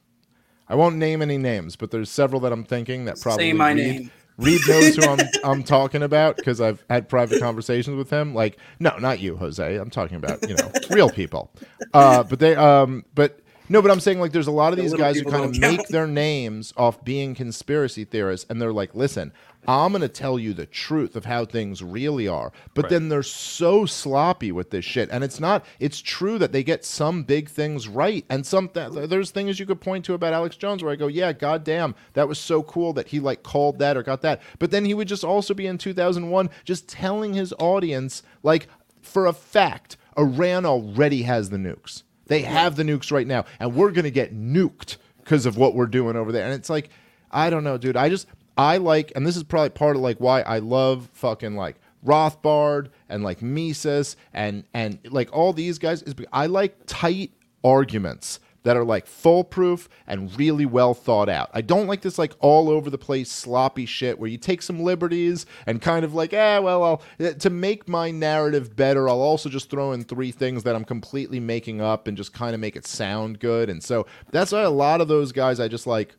[0.67, 3.71] I won't name any names, but there's several that I'm thinking that probably Say my
[3.73, 4.11] Reed, name.
[4.37, 8.33] Reed knows who I'm I'm talking about because I've had private conversations with him.
[8.33, 9.75] Like, no, not you, Jose.
[9.75, 11.51] I'm talking about you know real people.
[11.93, 14.83] Uh, but they um, but no, but I'm saying like there's a lot of The
[14.83, 15.59] these guys who kind of count.
[15.59, 19.33] make their names off being conspiracy theorists, and they're like, listen.
[19.67, 22.51] I'm going to tell you the truth of how things really are.
[22.73, 22.89] But Right.
[22.91, 25.09] then they're so sloppy with this shit.
[25.11, 28.25] And it's not, it's true that they get some big things right.
[28.29, 31.07] And some, th- there's things you could point to about Alex Jones where I go,
[31.07, 34.41] yeah, goddamn, that was so cool that he like called that or got that.
[34.59, 38.67] But then he would just also be in 2001 just telling his audience, like,
[39.01, 42.03] for a fact, Iran already has the nukes.
[42.27, 43.45] They have the nukes right now.
[43.59, 46.45] And we're going to get nuked because of what we're doing over there.
[46.45, 46.89] And it's like,
[47.31, 47.97] I don't know, dude.
[47.97, 51.55] I just I like, and this is probably part of like why I love fucking
[51.55, 57.31] like Rothbard and like Mises and and like all these guys is I like tight
[57.63, 61.51] arguments that are like foolproof and really well thought out.
[61.53, 64.79] I don't like this like all over the place sloppy shit where you take some
[64.79, 69.21] liberties and kind of like, eh, well, I'll eh, to make my narrative better, I'll
[69.21, 72.59] also just throw in three things that I'm completely making up and just kind of
[72.59, 73.69] make it sound good.
[73.69, 76.15] And so that's why a lot of those guys I just like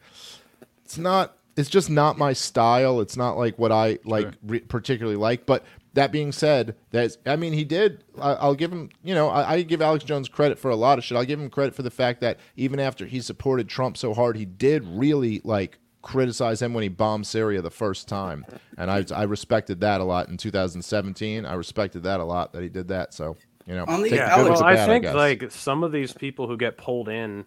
[0.85, 3.01] it's not it's just not my style.
[3.01, 4.33] It's not like what i like Sure.
[4.47, 5.47] re- particularly like.
[5.47, 5.65] But
[5.95, 9.53] that being said that's i mean he did I, i'll give him you know I,
[9.55, 11.17] I give alex jones credit for a lot of shit.
[11.17, 14.37] I'll give him credit for the fact that even after he supported trump so hard
[14.37, 18.45] he did really like criticize him when he bombed syria the first time.
[18.77, 22.63] And i, I respected that a lot in 2017 i respected that a lot that
[22.63, 23.15] he did that.
[23.15, 25.15] So you know On the take Yeah, good the well, I bad, think guess.
[25.15, 27.47] like some of these people who get pulled in,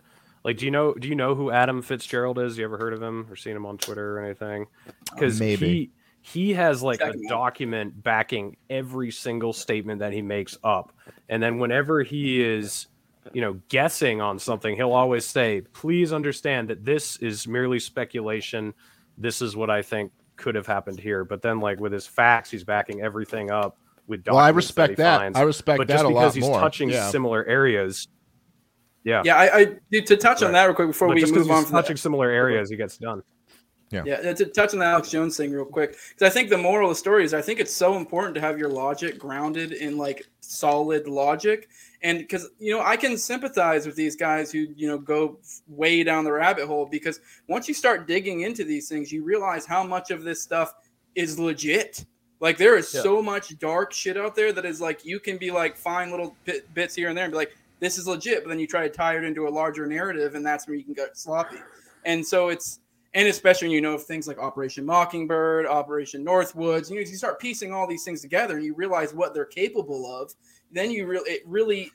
[0.50, 2.58] like, do you know do you know who Adam Fitzgerald is?
[2.58, 4.66] You ever heard of him or seen him on Twitter or anything?
[4.88, 5.68] Uh, because Maybe.
[5.68, 10.92] he he has like Check a document backing every single statement that he makes up,
[11.30, 12.88] and then whenever he is
[13.32, 18.74] you know guessing on something, he'll always say, "Please understand that this is merely speculation.
[19.20, 22.50] This is what I think could have happened here." But then, like with his facts,
[22.50, 26.06] he's backing everything up with well i respect he that, i respect but that just
[26.06, 27.12] a because lot he's more touching yeah.
[27.12, 28.08] similar areas
[29.10, 31.34] yeah Yeah, I, I dude, to touch on that real quick before but we just
[31.34, 31.82] 'cause move on he's from that.
[31.82, 33.22] touching similar areas he gets done
[33.92, 34.34] Yeah, Yeah.
[34.34, 36.96] to touch on the Alex Jones thing real quick, because I think the moral of
[36.96, 40.28] the story is I think it's so important to have your logic grounded in like
[40.42, 41.70] solid logic,
[42.04, 46.04] and because you know I can sympathize with these guys who you know go way
[46.04, 49.84] down the rabbit hole because once you start digging into these things, you realize how
[49.84, 50.72] much of this stuff
[51.16, 52.06] is legit.
[52.42, 53.02] Like there is Yeah.
[53.02, 56.36] so much dark shit out there that is like you can be like find little
[56.46, 58.88] bit, bits here and there and be like this is legit, but then you try
[58.88, 61.58] to tie it into a larger narrative, and that's where you can get sloppy.
[62.06, 62.80] And so it's
[63.14, 67.06] and especially when you know of things like Operation Mockingbird, Operation Northwoods, you know, you
[67.08, 70.34] start piecing all these things together and you realize what they're capable of.
[70.72, 71.92] Then you really, it really,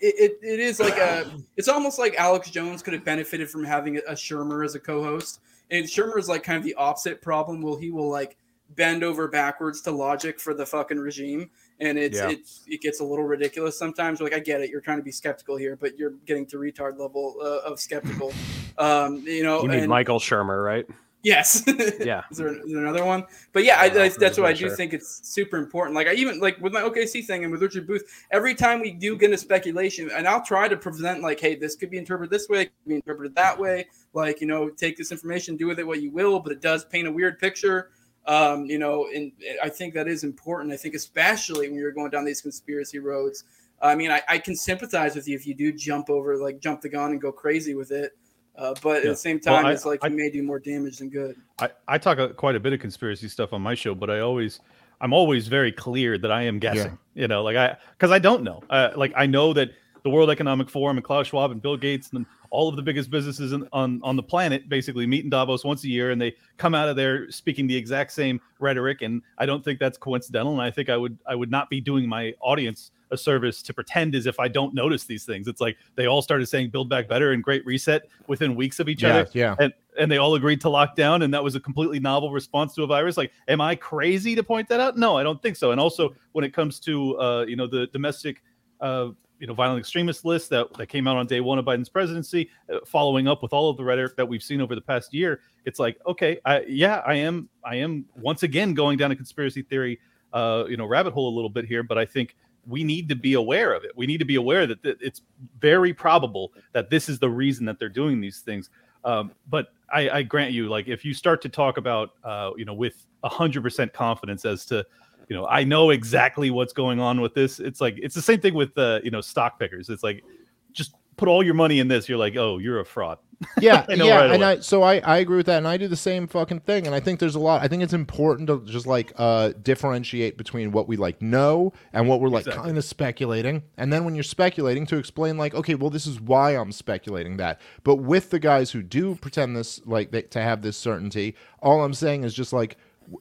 [0.00, 3.64] it, it, it is like a, it's almost like Alex Jones could have benefited from
[3.64, 7.62] having a, Shermer as a co-host, and Shermer is like kind of the opposite problem.
[7.62, 8.36] Will he will like
[8.76, 12.30] bend over backwards to logic for the fucking regime, and it's Yeah.
[12.30, 14.20] it's it gets a little ridiculous sometimes.
[14.20, 16.98] Like I get it, you're trying to be skeptical here, but you're getting to retard
[16.98, 18.32] level uh, of skeptical.
[18.78, 20.86] Um, you know, you mean and- michael shermer right
[21.24, 21.64] Yes.
[22.00, 22.22] Yeah.
[22.30, 23.24] is, there, is there another one?
[23.52, 24.76] But yeah, I, I, that's what I do sure.
[24.76, 25.96] think it's super important.
[25.96, 28.92] Like I even like with my OKC thing and with Richard Booth, every time we
[28.92, 32.30] do get into speculation, and I'll try to present like, hey, this could be interpreted
[32.30, 33.88] this way, could be interpreted that way.
[34.12, 36.84] Like you know, take this information, do with it what you will, but it does
[36.84, 37.90] paint a weird picture.
[38.28, 40.72] Um, you know, and I think that is important.
[40.72, 43.44] I think especially when you're going down these conspiracy roads.
[43.80, 46.80] I mean, I, I can sympathize with you if you do jump over, like jump
[46.82, 48.12] the gun and go crazy with it.
[48.56, 50.58] Uh, but at the same Well, time, I- it's like I- you may do more
[50.58, 51.36] damage than good.
[51.60, 54.20] I, I talk a, quite a bit of conspiracy stuff on my show, but I
[54.20, 54.60] always
[55.00, 56.98] I'm always very clear that I am guessing.
[57.14, 58.62] You know, like I because I don't know.
[58.68, 59.70] Uh, like I know that
[60.02, 63.10] the World Economic Forum and Klaus Schwab and Bill Gates and all of the biggest
[63.10, 66.34] businesses in, on on the planet basically meet in Davos once a year, and they
[66.56, 69.02] come out of there speaking the exact same rhetoric.
[69.02, 70.52] And I don't think that's coincidental.
[70.52, 73.72] And I think I would I would not be doing my audience a service to
[73.72, 75.48] pretend as if I don't notice these things.
[75.48, 78.88] It's like they all started saying "Build Back Better" and "Great Reset" within weeks of
[78.88, 81.54] each yeah other yeah and and they all agreed to lock down and that was
[81.54, 84.96] a completely novel response to a virus like am i crazy to point that out
[84.96, 87.86] no i don't think so and also when it comes to uh, you know the
[87.88, 88.42] domestic
[88.80, 89.08] uh,
[89.38, 92.50] you know violent extremist list that, that came out on day one of biden's presidency
[92.72, 95.40] uh, following up with all of the rhetoric that we've seen over the past year
[95.64, 99.62] it's like okay I, yeah i am i am once again going down a conspiracy
[99.62, 100.00] theory
[100.32, 102.36] uh, you know rabbit hole a little bit here but i think
[102.68, 103.92] we need to be aware of it.
[103.96, 105.22] We need to be aware that th- it's
[105.58, 108.68] very probable that this is the reason that they're doing these things.
[109.04, 112.66] Um, but I, I grant you, like if you start to talk about, uh, you
[112.66, 114.84] know, with hundred percent confidence as to,
[115.28, 117.60] you know, I know exactly what's going on with this.
[117.60, 119.88] It's like it's the same thing with, uh, you know, stock pickers.
[119.88, 120.24] It's like
[120.72, 122.08] just put all your money in this.
[122.08, 123.18] You're like, oh, you're a fraud.
[123.60, 124.52] Yeah, yeah, right and away.
[124.52, 126.86] I so I I agree with that, and I do the same fucking thing.
[126.86, 127.62] And I think there's a lot.
[127.62, 132.08] I think it's important to just like uh differentiate between what we like know and
[132.08, 132.64] what we're like Exactly.
[132.64, 133.62] kind of speculating.
[133.76, 137.36] And then when you're speculating, to explain like, okay, well, this is why I'm speculating
[137.36, 137.60] that.
[137.84, 141.84] But with the guys who do pretend this like they, to have this certainty, all
[141.84, 142.76] I'm saying is just like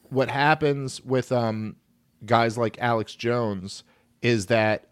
[0.10, 1.76] what happens with um
[2.26, 3.84] guys like Alex Jones
[4.22, 4.88] is that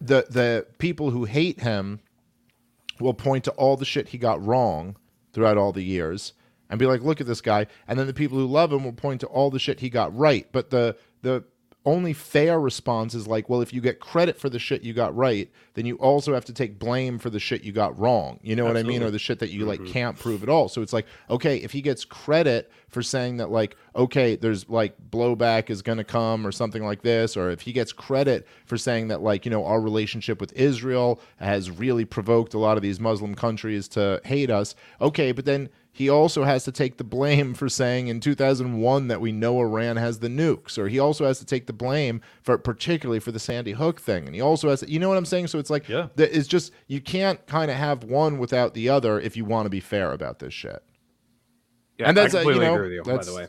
[0.00, 2.00] the the people who hate him
[2.98, 4.96] will point to all the shit he got wrong
[5.32, 6.32] throughout all the years
[6.68, 7.66] and be like, look at this guy.
[7.88, 10.16] And then the people who love him will point to all the shit he got
[10.16, 10.46] right.
[10.52, 11.44] But the the
[11.86, 15.16] only fair response is like, well, if you get credit for the shit you got
[15.16, 18.38] right, then you also have to take blame for the shit you got wrong.
[18.42, 19.02] You know what I mean?
[19.02, 19.92] Or the shit that you like mm-hmm.
[19.92, 20.68] can't prove at all.
[20.68, 24.94] So it's like, okay, if he gets credit for saying that like, okay, there's like
[25.10, 29.08] blowback is gonna come or something like this, or if he gets credit for saying
[29.08, 33.00] that like, you know, our relationship with Israel has really provoked a lot of these
[33.00, 37.52] Muslim countries to hate us, okay, but then he also has to take the blame
[37.52, 41.38] for saying in 2001 that we know Iran has the nukes, or he also has
[41.40, 44.80] to take the blame for particularly for the Sandy Hook thing, and he also has
[44.80, 45.48] to, you know what I'm saying?
[45.48, 46.08] So it's like, Yeah.
[46.16, 49.70] it's just you can't kind of have one without the other if you want to
[49.70, 50.82] be fair about this shit.
[51.98, 53.16] Yeah, And that's, uh, you know, agree with you.
[53.16, 53.46] By the way,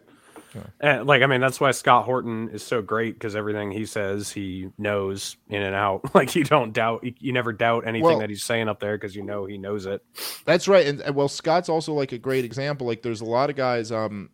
[0.80, 4.32] and, like I mean, that's why Scott Horton is so great because everything he says
[4.32, 6.02] he knows in and out.
[6.14, 9.16] Like you don't doubt, you, never doubt anything Well- that he's saying up there because
[9.16, 10.04] you know he knows it.
[10.46, 10.86] That's right.
[10.86, 12.86] And, and well, Scott's also like a great example.
[12.86, 14.30] Like there's a lot of guys, um,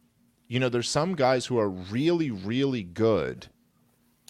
[0.47, 3.47] you know, there's some guys who are really, really good,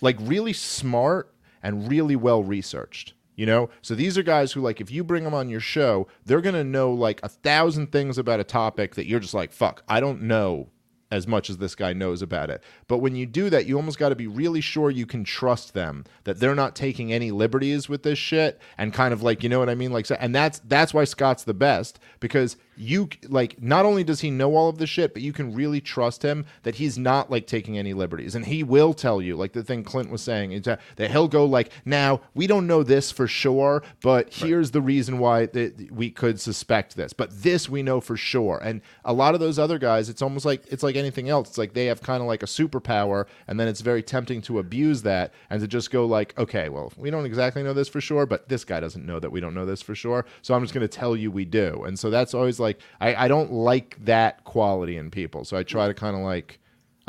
[0.01, 1.33] like really smart
[1.63, 3.13] and really well researched.
[3.35, 6.07] You know, so these are guys who, like, if you bring them on your show,
[6.25, 9.83] they're gonna know like a thousand things about a topic that you're just like, fuck,
[9.87, 10.69] I don't know
[11.11, 12.61] as much as this guy knows about it.
[12.87, 15.73] But when you do that, you almost got to be really sure you can trust
[15.73, 19.49] them that they're not taking any liberties with this shit and kind of like, you
[19.49, 19.91] know what I mean?
[19.91, 24.29] Like, and that's that's why Scott's the best because you like not only does he
[24.29, 27.47] know all of the shit, but you can really trust him that he's not like
[27.47, 30.79] taking any liberties, and he will tell you like the thing Clint was saying that
[30.95, 35.19] that he'll go like, now we don't know this for sure, but here's the reason
[35.19, 38.59] why that we could suspect this, but this we know for sure.
[38.63, 41.49] And a lot of those other guys, it's almost like it's like anything else.
[41.49, 44.59] It's like they have kind of like a superpower, and then it's very tempting to
[44.59, 48.01] abuse that and to just go like, okay, well, we don't exactly know this for
[48.01, 50.61] sure, but this guy doesn't know that we don't know this for sure, so I'm
[50.61, 51.83] just going to tell you we do.
[51.85, 52.66] And so that's always like,
[53.01, 56.59] I, I don't like that quality in people, so I try to kind of like.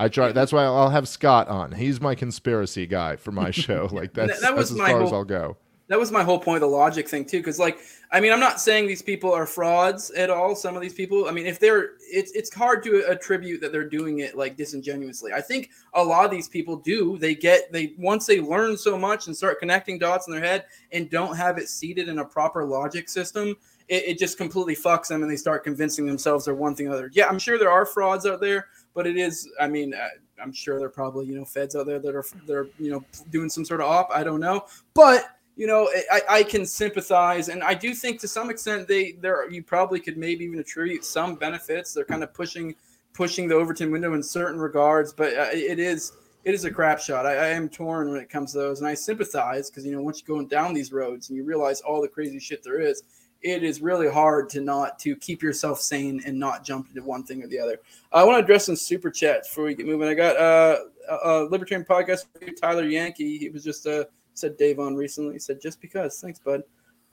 [0.01, 0.31] I try.
[0.31, 1.73] That's why I'll have Scott on.
[1.73, 3.89] He's my conspiracy guy for my show.
[3.91, 5.57] Like that's, that was that's as my far as whole- I'll go.
[5.89, 7.79] that was my whole point of the logic thing too because like
[8.13, 11.27] i mean i'm not saying these people are frauds at all some of these people
[11.29, 15.33] i mean if they're it's it's hard to attribute that they're doing it like disingenuously
[15.33, 18.99] i think a lot of these people do they get they once they learn so
[18.99, 22.25] much and start connecting dots in their head and don't have it seated in a
[22.25, 23.57] proper logic system
[23.89, 26.93] it, it just completely fucks them and they start convincing themselves they're one thing or
[26.93, 30.09] other yeah i'm sure there are frauds out there but it is i mean uh,
[30.43, 33.05] i'm sure there are probably you know feds out there that are they're you know
[33.31, 34.65] doing some sort of op i don't know
[34.95, 39.13] but you know, I, I can sympathize, and I do think to some extent they
[39.21, 41.93] there you probably could maybe even attribute some benefits.
[41.93, 42.77] They're kind of pushing
[43.13, 46.13] pushing the Overton window in certain regards, but uh, it is
[46.45, 47.27] it is a crap shot.
[47.27, 50.01] I, I am torn when it comes to those, and I sympathize because you know
[50.01, 53.03] once you're going down these roads and you realize all the crazy shit there is,
[53.43, 57.23] it is really hard to not to keep yourself sane and not jump into one
[57.23, 57.79] thing or the other.
[58.13, 60.09] I want to address some super chats before we get moving.
[60.09, 60.79] I got uh,
[61.09, 62.25] a, a Libertarian podcast
[62.61, 63.39] Tyler Yankee.
[63.39, 65.35] He was just uh said Dave on recently.
[65.35, 66.21] He said just because.
[66.21, 66.63] Thanks, bud.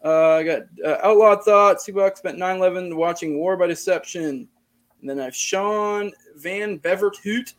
[0.03, 1.85] Uh, I got uh, Outlaw Thoughts.
[1.85, 4.47] Two bucks spent 911 watching War by Deception.
[5.01, 7.53] And then I have Sean Van Bevert Hoot.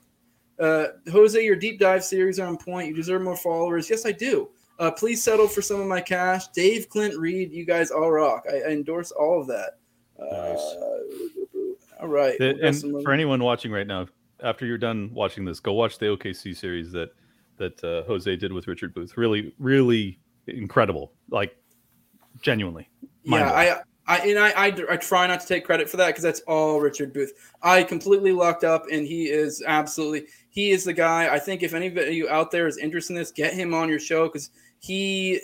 [0.58, 2.88] Uh, Jose, your deep dive series are on point.
[2.88, 3.90] You deserve more followers.
[3.90, 4.48] Yes, I do.
[4.78, 6.48] Uh, please settle for some of my cash.
[6.48, 8.44] Dave, Clint, Reed, you guys all rock.
[8.50, 9.78] I, I endorse all of that.
[10.18, 10.56] Uh,
[12.00, 12.38] all right.
[12.38, 14.06] The- We'll and some- for anyone watching right now,
[14.42, 17.10] after you're done watching this, go watch the OKC series that
[17.58, 19.16] that uh, Jose did with Richard Booth.
[19.16, 21.12] Really, really incredible.
[21.30, 21.56] Like
[22.42, 22.88] genuinely.
[23.24, 23.50] Yeah.
[23.50, 26.40] I, I and I, I, I try not to take credit for that because that's
[26.40, 27.32] all Richard Booth.
[27.62, 31.32] I completely locked up, and he is absolutely he is the guy.
[31.34, 33.98] I think if anybody you out there is interested in this, get him on your
[33.98, 34.50] show because
[34.80, 35.40] he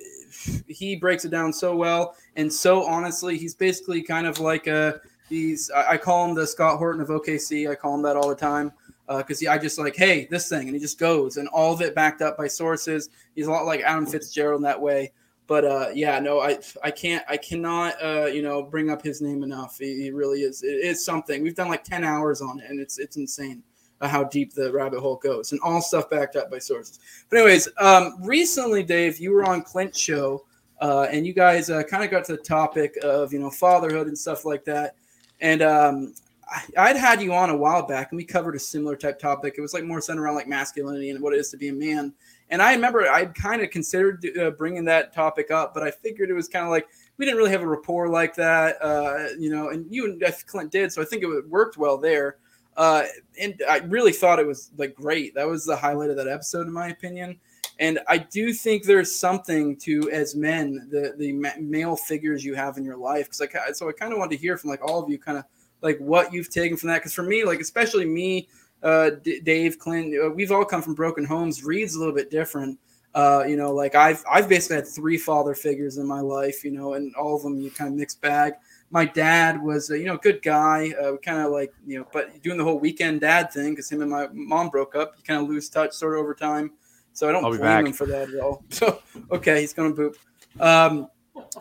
[0.67, 3.37] he breaks it down so well and so honestly.
[3.37, 7.71] He's basically kind of like a he's I, call him the Scott Horton of OKC.
[7.71, 8.73] I call him that all the time
[9.09, 11.83] because he I just like hey this thing and he just goes and all of
[11.83, 13.11] it backed up by sources.
[13.35, 15.13] He's a lot like Adam Fitzgerald in that way.
[15.49, 19.21] But uh, yeah, no, I I can't I cannot uh, you know bring up his
[19.21, 19.77] name enough.
[19.79, 20.63] He, he really is.
[20.63, 21.43] It is something.
[21.43, 23.72] We've done like ten hours on it, and it's it's insane uh,
[24.09, 26.99] how deep the rabbit hole goes, and all stuff backed up by sources.
[27.31, 30.45] But anyways, um, recently, Dave, you were on Clint's show,
[30.81, 34.09] uh, and you guys uh, kind of got to the topic of you know fatherhood
[34.09, 34.97] and stuff like that.
[35.41, 36.15] And um,
[36.51, 39.55] I, I'd had you on a while back, and we covered a similar type topic.
[39.57, 41.73] It was like more centered around like masculinity and what it is to be a
[41.73, 42.13] man.
[42.51, 46.29] And I remember I kind of considered uh, bringing that topic up, but I figured
[46.29, 46.87] it was kind of like
[47.17, 49.71] we didn't really have a rapport like that, uh, you know.
[49.71, 52.37] And you and Clint did, so I think it worked well there.
[52.77, 53.05] Uh,
[53.41, 55.35] and I really thought it was like great.
[55.35, 57.39] That was the highlight of that episode, in my opinion.
[57.79, 62.77] And I do think there's something to as men the the male figures you have
[62.77, 65.03] in your life because I so I kind of wanted to hear from like all
[65.03, 65.45] of you kind of
[65.81, 68.49] like what you've taken from that because for me like especially me
[68.83, 71.63] uh, D- Dave, Clint, uh, we've all come from broken homes.
[71.65, 72.79] Reed's a little bit different.
[73.15, 76.71] Uh, you know, like I've I've basically had three father figures in my life, you
[76.71, 78.55] know, and all of them you kind of mixed bag.
[78.93, 80.93] My dad was, a, you know, good guy.
[81.03, 84.03] Uh, kind of like, you know, but doing the whole weekend dad thing because him
[84.03, 85.15] and my mom broke up.
[85.17, 86.73] You kind of lose touch sort of over time.
[87.13, 87.87] So I don't blame back.
[87.87, 88.65] him for that at all.
[88.71, 90.17] So okay, he's gonna boop.
[90.61, 91.09] Um,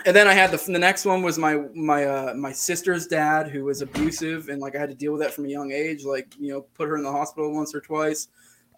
[0.06, 3.48] and then I had the the next one was my my uh, my sister's dad
[3.48, 6.04] who was abusive and like I had to deal with that from a young age.
[6.04, 8.28] Like you know, put her in the hospital once or twice.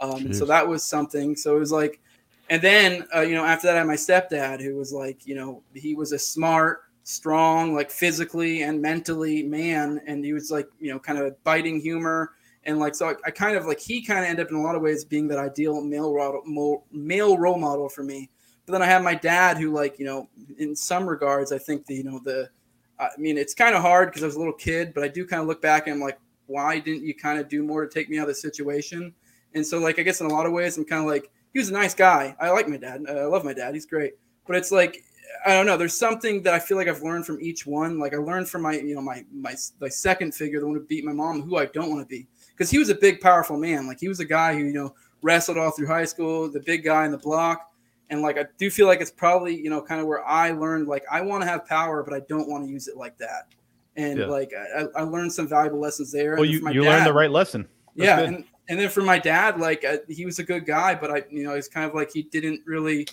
[0.02, 1.36] Um, so that was something.
[1.36, 2.02] So it was like,
[2.50, 5.36] and then uh, you know after that I had my stepdad who was like you
[5.36, 10.68] know he was a smart, strong, like physically and mentally man, and he was like
[10.80, 12.32] you know kind of biting humor
[12.66, 14.62] and like so I, I kind of like he kind of ended up in a
[14.62, 18.30] lot of ways being that ideal male role, male role model for me
[18.66, 21.86] but then I have my dad who, like, you know, in some regards, I think
[21.86, 22.50] the, you know, the,
[22.98, 25.26] I mean, it's kind of hard because I was a little kid, but I do
[25.26, 27.94] kind of look back and I'm like, why didn't you kind of do more to
[27.94, 29.14] take me out of the situation?
[29.54, 31.60] And so, like, I guess in a lot of ways, I'm kind of like, he
[31.60, 32.36] was a nice guy.
[32.40, 33.04] I like my dad.
[33.08, 33.74] I love my dad.
[33.74, 34.14] He's great.
[34.48, 35.04] But it's like,
[35.46, 35.78] I don't know.
[35.78, 38.00] There's something that I feel like I've learned from each one.
[38.00, 40.86] Like I learned from my, you know, my my my second figure, the one who
[40.86, 43.58] beat my mom, who I don't want to be, because he was a big, powerful
[43.58, 43.88] man.
[43.88, 46.84] Like he was a guy who, you know, wrestled all through high school, the big
[46.84, 47.74] guy in the block
[48.14, 50.88] and like I do feel like it's probably you know kind of where I learned
[50.88, 53.48] like I want to have power, but I don't want to use it like that.
[53.96, 54.26] And yeah.
[54.26, 56.36] like I, I, learned some valuable lessons there.
[56.36, 57.68] Well, you you dad, learned the right lesson.
[57.96, 61.12] That's yeah, and and then for my dad, like he was a good guy, but
[61.12, 63.08] I you know he's kind of like he didn't really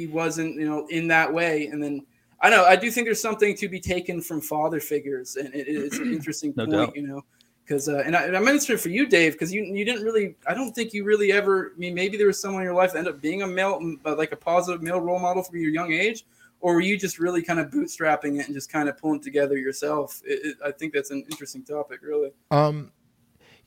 [0.00, 1.66] he wasn't you know in that way.
[1.66, 2.04] And then
[2.40, 5.68] I know I do think there's something to be taken from father figures, and it,
[5.68, 6.96] it's an interesting no point, doubt.
[6.96, 7.24] you know
[7.64, 10.34] because uh, and, I, and I'm interested for you, Dave, because you you didn't really
[10.46, 12.92] I don't think you really ever I mean maybe there was someone in your life
[12.92, 15.92] that ended up being a male like a positive male role model for your young
[15.92, 16.24] age,
[16.60, 19.56] or were you just really kind of bootstrapping it and just kind of pulling together
[19.56, 20.20] yourself?
[20.24, 22.32] It, it, I think that's an interesting topic, really.
[22.50, 22.90] Um,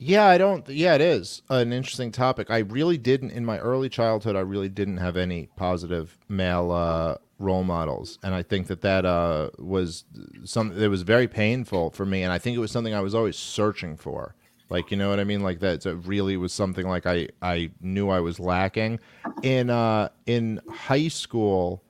[0.03, 0.67] yeah, I don't.
[0.67, 2.51] Yeah, it is an interesting topic.
[2.51, 4.35] I really didn't in my early childhood.
[4.35, 9.05] I really didn't have any positive male uh, role models, and I think that that
[9.05, 10.03] uh, was
[10.43, 12.23] something that was very painful for me.
[12.23, 14.35] And I think it was something I was always searching for.
[14.69, 15.41] Like you know what I mean?
[15.41, 18.99] Like that really was something like I I knew I was lacking.
[19.41, 21.81] In uh, in high school,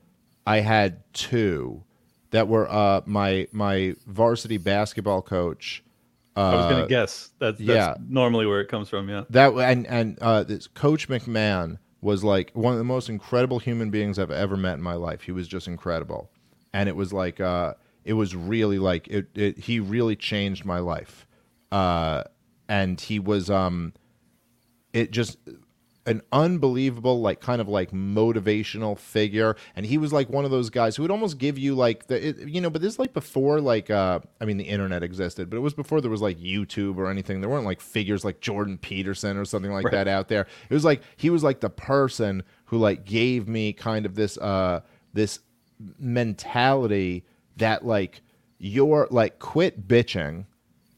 [0.45, 1.84] I had two
[2.30, 5.84] that were uh, my my varsity basketball coach
[6.36, 7.95] I was gonna uh, guess that's, that's yeah.
[8.07, 9.09] normally where it comes from.
[9.09, 13.59] Yeah, that and and uh, this Coach McMahon was like one of the most incredible
[13.59, 15.21] human beings I've ever met in my life.
[15.21, 16.31] He was just incredible,
[16.73, 19.59] and it was like uh, it was really like it, it.
[19.59, 21.27] He really changed my life,
[21.71, 22.23] uh,
[22.67, 23.93] and he was um,
[24.91, 25.38] it just
[26.06, 29.56] an unbelievable like kind of like motivational figure.
[29.76, 32.30] And he was like one of those guys who would almost give you like the
[32.30, 35.49] it, you know but this is like before like uh i mean the internet existed
[35.49, 37.41] but it was before there was like youtube or anything.
[37.41, 39.91] There weren't like figures like jordan peterson or something like right.
[39.91, 40.47] that out there.
[40.70, 44.38] It was like he was like the person who like gave me kind of this
[44.38, 44.82] uh
[45.14, 45.39] this
[45.99, 47.26] mentality
[47.58, 48.22] that like
[48.60, 50.45] you're like quit bitching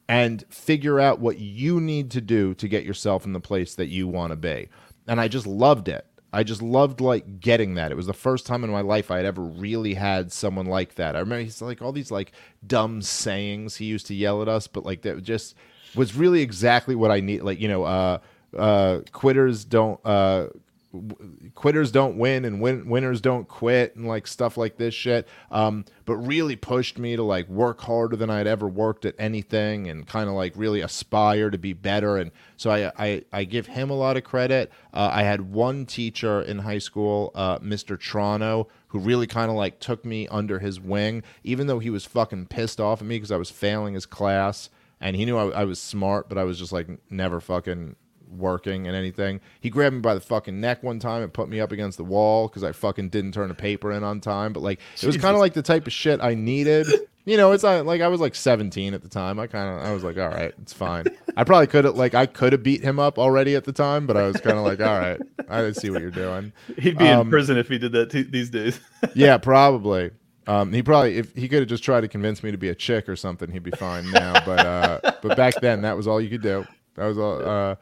[0.07, 3.87] and figure out what you need to do to get yourself in the place that
[3.87, 4.69] you want to be
[5.07, 6.05] and I just loved it.
[6.33, 7.91] I just loved like getting that.
[7.91, 10.95] It was the first time in my life I had ever really had someone like
[10.95, 11.15] that.
[11.15, 12.33] I remember he's like all these like
[12.65, 15.55] dumb sayings he used to yell at us, but like that just
[15.95, 17.43] was really exactly what I need.
[17.43, 18.17] Like you know, uh,
[18.57, 20.47] uh, quitters don't uh,
[21.53, 25.27] quitters don't win and win- winners don't quit and like stuff like this shit.
[25.51, 29.89] Um, but really pushed me to like work harder than I'd ever worked at anything
[29.89, 32.17] and kind of like really aspire to be better.
[32.17, 34.71] And so I, I, I give him a lot of credit.
[34.93, 37.97] Uh, I had one teacher in high school, uh, Mr.
[37.97, 42.05] Trono, who really kind of like took me under his wing, even though he was
[42.05, 44.69] fucking pissed off at me because I was failing his class
[45.01, 47.95] and he knew I, I was smart, but I was just like never fucking
[48.37, 49.41] working and anything.
[49.61, 52.03] He grabbed me by the fucking neck one time and put me up against the
[52.03, 54.53] wall because I fucking didn't turn a paper in on time.
[54.53, 56.87] But like, it was kind of like the type of shit I needed.
[57.27, 59.39] You know, it's not like I was like 17 at the time.
[59.39, 61.05] I kind of, I was like, all right, it's fine.
[61.35, 64.05] I probably could have, like, I could have beat him up already at the time,
[64.05, 65.19] but I was kind of like, all right,
[65.49, 66.53] I didn't see what you're doing.
[66.77, 68.79] He'd be Um, in prison if he did that t- these days.
[69.15, 70.11] Yeah, probably.
[70.45, 72.75] Um, he probably, if he could have just tried to convince me to be a
[72.75, 74.33] chick or something, he'd be fine now.
[74.45, 76.63] But, uh, but back then, that was all you could do.
[76.93, 77.43] That was all.
[77.43, 77.75] Uh,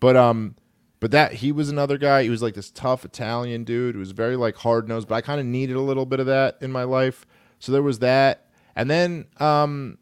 [0.00, 0.54] but, um,
[1.00, 2.22] but that he was another guy.
[2.22, 3.94] He was like this tough Italian dude.
[3.94, 5.08] who was very like hard nosed.
[5.08, 7.26] But I kind of needed a little bit of that in my life.
[7.58, 8.46] So there was that.
[8.74, 9.98] And then, um,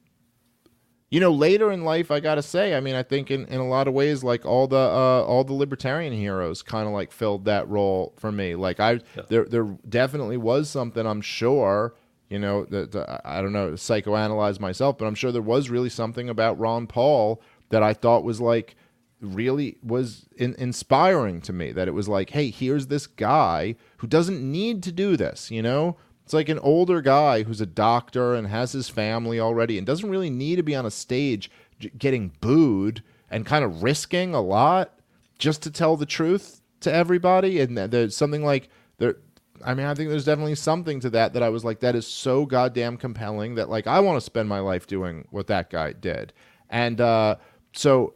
[1.11, 3.69] you know, later in life, I gotta say, I mean, I think in, in a
[3.69, 7.45] lot of ways, like all the uh, all the libertarian heroes, kind of like filled
[7.45, 8.57] that role for me.
[8.57, 11.07] Like I, there there definitely was something.
[11.07, 11.95] I'm sure,
[12.29, 15.91] you know, that that- I don't know, psychoanalyze myself, but I'm sure there was really
[15.91, 18.75] something about Ron Paul that I thought was like
[19.21, 21.73] really was in, inspiring to me.
[21.73, 25.51] That it was like, hey, here's this guy who doesn't need to do this.
[25.51, 29.77] You know, it's like an older guy who's a doctor and has his family already
[29.79, 33.83] and doesn't really need to be on a stage j- getting booed and kind of
[33.83, 34.99] risking a lot
[35.39, 37.61] just to tell the truth to everybody.
[37.61, 39.17] And th- there's something like there.
[39.65, 42.07] I mean, I think there's definitely something to that that I was like, that is
[42.07, 45.93] so goddamn compelling that like I want to spend my life doing what that guy
[45.93, 46.33] did.
[46.71, 47.37] And uh,
[47.73, 48.15] so,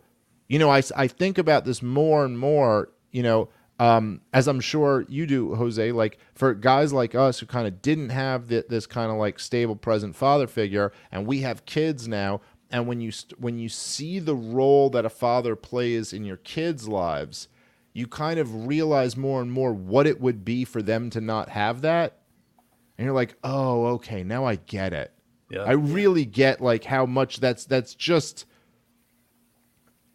[0.49, 4.61] you know, I, I think about this more and more, you know, um, as I'm
[4.61, 8.67] sure you do, Jose, like for guys like us who kind of didn't have th-
[8.69, 12.41] this kind of like stable present father figure, and we have kids now,
[12.71, 16.39] and when you st- when you see the role that a father plays in your
[16.39, 17.47] kids' lives,
[17.93, 21.51] you kind of realize more and more what it would be for them to not
[21.51, 22.19] have that,
[22.97, 25.13] and you're like, oh, okay, now I get it.
[25.51, 25.63] Yeah.
[25.63, 28.45] I really get like how much that's that's just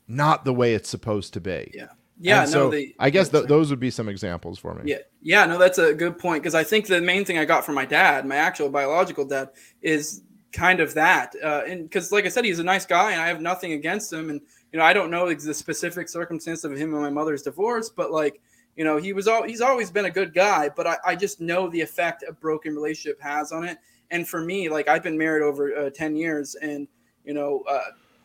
[0.07, 1.71] not the way it's supposed to be.
[1.73, 1.87] Yeah.
[2.19, 2.43] Yeah.
[2.43, 4.83] And no, so the, I guess th- those would be some examples for me.
[4.85, 7.65] Yeah, yeah, no, that's a good point because I think the main thing I got
[7.65, 9.49] from my dad, my actual biological dad,
[9.81, 10.21] is
[10.53, 11.35] kind of that.
[11.43, 14.13] Uh, and because, like I said, he's a nice guy, and I have nothing against
[14.13, 14.29] him.
[14.29, 14.39] And
[14.71, 18.11] you know, I don't know the specific circumstance of him and my mother's divorce, but
[18.11, 18.39] like,
[18.77, 20.69] you know, he was all he's always been a good guy.
[20.69, 23.79] But I, I just know the effect a broken relationship has on it.
[24.11, 26.87] And for me, like I've been married over uh, ten years, and
[27.25, 27.63] you know.
[27.69, 27.81] Uh,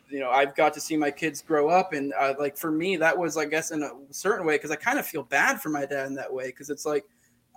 [0.09, 2.97] you know, I've got to see my kids grow up, and uh, like for me,
[2.97, 5.69] that was, I guess, in a certain way, because I kind of feel bad for
[5.69, 7.05] my dad in that way, because it's like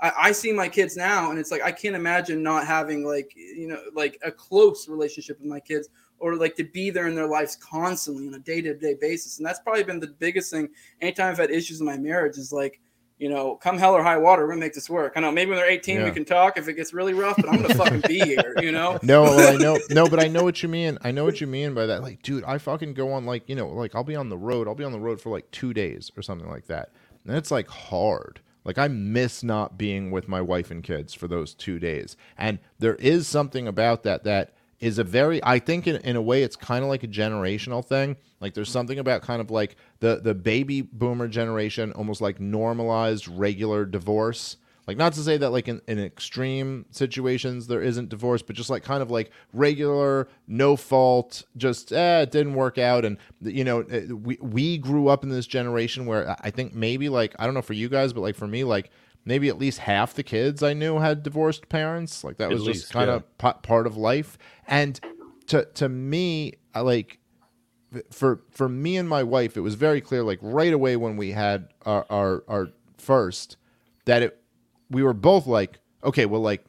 [0.00, 3.32] I, I see my kids now, and it's like I can't imagine not having like
[3.34, 5.88] you know like a close relationship with my kids,
[6.18, 9.38] or like to be there in their lives constantly on a day to day basis,
[9.38, 10.68] and that's probably been the biggest thing.
[11.00, 12.80] Anytime I've had issues in my marriage, is like.
[13.22, 15.12] You know, come hell or high water, we're gonna make this work.
[15.14, 17.48] I know maybe when they're 18, we can talk if it gets really rough, but
[17.48, 18.98] I'm gonna fucking be here, you know?
[19.00, 20.98] No, well, I know, no, but I know what you mean.
[21.02, 22.02] I know what you mean by that.
[22.02, 24.66] Like, dude, I fucking go on like, you know, like I'll be on the road.
[24.66, 26.90] I'll be on the road for like two days or something like that,
[27.24, 28.40] and it's like hard.
[28.64, 32.58] Like I miss not being with my wife and kids for those two days, and
[32.80, 34.52] there is something about that that
[34.82, 35.42] is a very.
[35.42, 38.16] I think in in a way it's kind of like a generational thing.
[38.40, 43.26] Like there's something about kind of like the the baby boomer generation almost like normalized
[43.28, 48.42] regular divorce like not to say that like in, in extreme situations there isn't divorce
[48.42, 53.04] but just like kind of like regular no fault just eh, it didn't work out
[53.04, 57.08] and you know eh, we, we grew up in this generation where i think maybe
[57.08, 58.90] like i don't know for you guys but like for me like
[59.24, 62.62] maybe at least half the kids i knew had divorced parents like that At was
[62.62, 63.16] least, just kind yeah.
[63.16, 64.98] of pa- part of life and
[65.46, 67.18] to to me I like
[68.10, 71.32] for for me and my wife, it was very clear, like right away when we
[71.32, 73.56] had our our, our first,
[74.06, 74.42] that it
[74.90, 76.64] we were both like, okay, well, like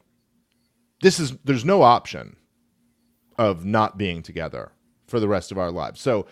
[1.00, 2.36] this is there's no option
[3.38, 4.72] of not being together
[5.06, 6.00] for the rest of our lives.
[6.00, 6.26] So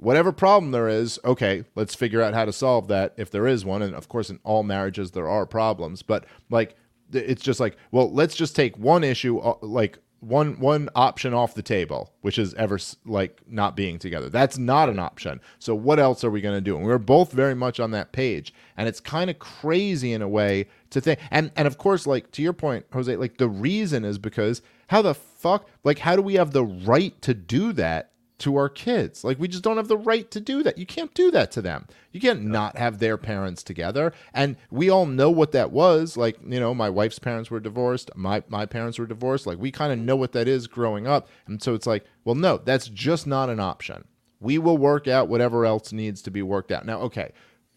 [0.00, 3.64] whatever problem there is, okay, let's figure out how to solve that if there is
[3.64, 3.82] one.
[3.82, 6.76] And of course, in all marriages there are problems, but like
[7.12, 11.54] it's just like, well, let's just take one issue, uh, like one one option off
[11.54, 14.28] the table, which is ever like not being together.
[14.28, 15.40] That's not an option.
[15.58, 16.76] So what else are we going to do?
[16.76, 20.28] And we're both very much on that page, and it's kind of crazy in a
[20.28, 21.20] way to think.
[21.30, 25.02] And and of course, like to your point, Jose, like the reason is because how
[25.02, 28.09] the fuck, like how do we have the right to do that?
[28.40, 29.24] To our kids.
[29.24, 30.78] Like we just don't have the right to do that.
[30.78, 31.86] You can't do that to them.
[32.12, 34.12] You can't not have their parents together.
[34.34, 36.16] And we all know what that was.
[36.16, 39.46] Like, you know, my wife's parents were divorced, my my parents were divorced.
[39.46, 41.28] Like we kind of know what that is growing up.
[41.46, 44.04] And so it's like, well, no, that's just not an option.
[44.40, 46.84] We will work out whatever else needs to be worked out.
[46.86, 47.32] Now, okay.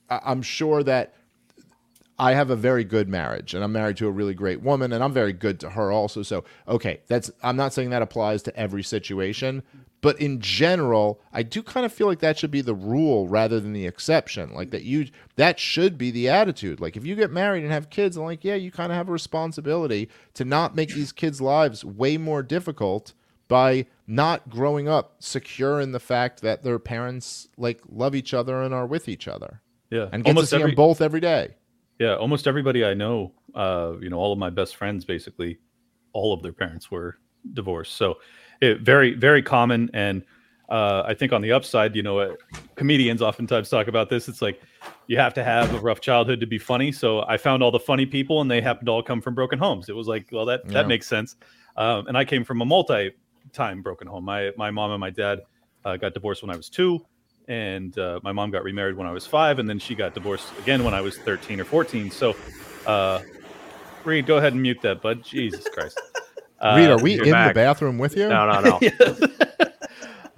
[0.10, 1.14] I- I'm sure that
[2.20, 5.04] I have a very good marriage and I'm married to a really great woman and
[5.04, 6.22] I'm very good to her also.
[6.22, 9.64] So, okay, that's I'm not saying that applies to every situation,
[10.04, 13.62] but in general, I do kind of feel like that should be the rule rather
[13.62, 14.54] than the exception.
[14.54, 16.82] Like that you that should be the attitude.
[16.82, 19.08] Like if you get married and have kids, I'm like, yeah, you kind of have
[19.08, 23.14] a responsibility to not make these kids' lives way more difficult
[23.48, 28.62] by not growing up secure in the fact that their parents like love each other
[28.62, 31.56] and are with each other Yeah, and get to see every, them both every day.
[31.98, 35.60] Yeah, almost everybody I know, uh, you know, all of my best friends, basically,
[36.12, 37.20] all of their parents were
[37.54, 37.96] divorced.
[37.96, 38.18] So,
[38.62, 39.90] it very very common.
[39.94, 40.24] And
[40.70, 42.36] uh, I think on the upside, you know, uh,
[42.76, 44.28] comedians oftentimes talk about this.
[44.28, 44.62] It's like
[45.08, 46.92] you have to have a rough childhood to be funny.
[46.92, 49.60] So I found all the funny people, and they happened to all come from broken
[49.60, 49.90] homes.
[49.90, 50.74] It was like, well, that Yeah.
[50.74, 51.36] that makes sense.
[51.76, 54.24] Um, and I came from a multi-time broken home.
[54.26, 55.42] My my mom and my dad
[55.86, 57.06] uh, got divorced when I was two,
[57.48, 60.48] and uh, my mom got remarried when I was five, and then she got divorced
[60.60, 62.10] again when I was thirteen or fourteen.
[62.10, 62.36] So,
[62.86, 63.22] uh,
[64.06, 65.24] Reed, go ahead and mute that, bud.
[65.24, 66.00] Jesus Christ.
[66.64, 67.50] Uh, Reed, are we in back.
[67.54, 68.30] the bathroom with you?
[68.30, 69.64] No, no, no.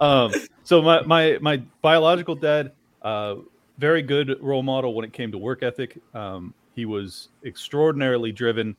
[0.00, 0.32] um,
[0.64, 2.72] so my, my my biological dad,
[3.02, 3.36] uh,
[3.78, 5.98] very good role model when it came to work ethic.
[6.14, 8.76] Um, he was extraordinarily driven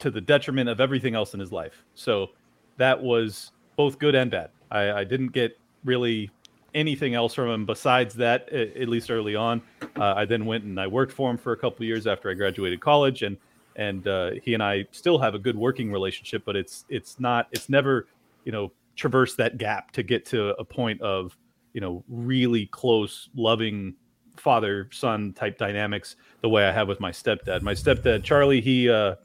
[0.00, 1.84] to the detriment of everything else in his life.
[1.94, 2.30] So
[2.76, 4.50] that was both good and bad.
[4.70, 6.30] I, I didn't get really
[6.74, 9.62] anything else from him besides that, a- at least early on.
[9.96, 12.30] Uh, I then went and I worked for him for a couple of years after
[12.30, 13.36] I graduated college, and
[13.80, 16.42] and uh, he and I still have a good working relationship.
[16.44, 18.06] But it's it's not it's never
[18.44, 21.36] you know traverse that gap to get to a point of
[21.72, 23.94] you know really close loving
[24.36, 27.62] father son type dynamics the way I have with my stepdad.
[27.62, 29.16] My stepdad Charlie, he uh,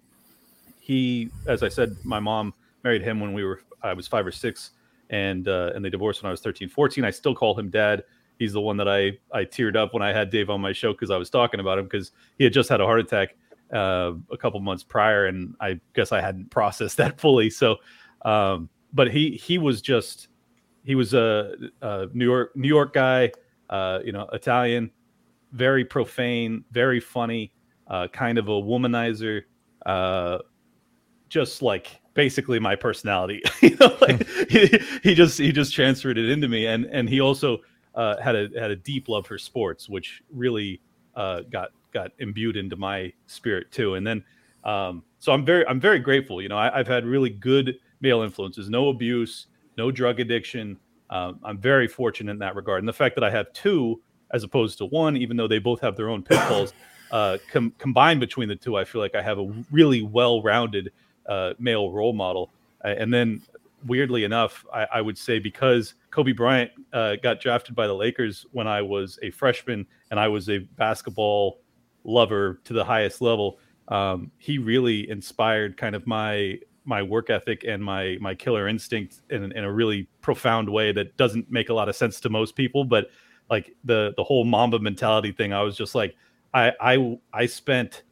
[0.79, 2.53] he as I said, my mom
[2.83, 4.71] married him when we were I was five or six,
[5.09, 7.03] and uh, and they divorced when I was 13, 14.
[7.03, 8.05] I still call him dad.
[8.39, 10.93] He's the one that I I teared up when I had Dave on my show
[10.93, 13.35] because I was talking about him because he had just had a heart attack
[13.73, 17.49] uh, a couple months prior, and I guess I hadn't processed that fully.
[17.49, 17.77] So,
[18.23, 20.29] um, but he he was just
[20.83, 23.31] he was a, a New York New York guy,
[23.69, 24.91] uh, you know, Italian,
[25.51, 27.51] very profane, very funny,
[27.87, 29.43] uh, kind of a womanizer,
[29.85, 30.39] uh,
[31.29, 33.41] just like basically my personality.
[33.61, 37.19] you know, like he, he just he just transferred it into me, and and he
[37.19, 37.59] also
[37.95, 40.81] uh, had a had a deep love for sports, which really
[41.15, 43.95] uh, got got imbued into my spirit too.
[43.95, 44.23] And then
[44.65, 46.41] um, so I'm very I'm very grateful.
[46.41, 50.77] You know, I, I've had really good male influences, no abuse, no drug addiction.
[51.09, 54.43] Um, I'm very fortunate in that regard, and the fact that I have two as
[54.43, 56.73] opposed to one, even though they both have their own pitfalls,
[57.11, 60.91] uh, com- combined between the two, I feel like I have a really well-rounded
[61.27, 62.51] uh, male role model.
[62.83, 63.43] And then,
[63.85, 68.47] weirdly enough, I, I would say because Kobe Bryant uh, got drafted by the Lakers
[68.51, 71.59] when I was a freshman and I was a basketball
[72.05, 77.63] lover to the highest level, um, he really inspired kind of my my work ethic
[77.67, 81.73] and my my killer instinct in, in a really profound way that doesn't make a
[81.73, 83.07] lot of sense to most people, but
[83.49, 86.15] like the the whole Mamba mentality thing, I was just like,
[86.53, 88.03] I I I spent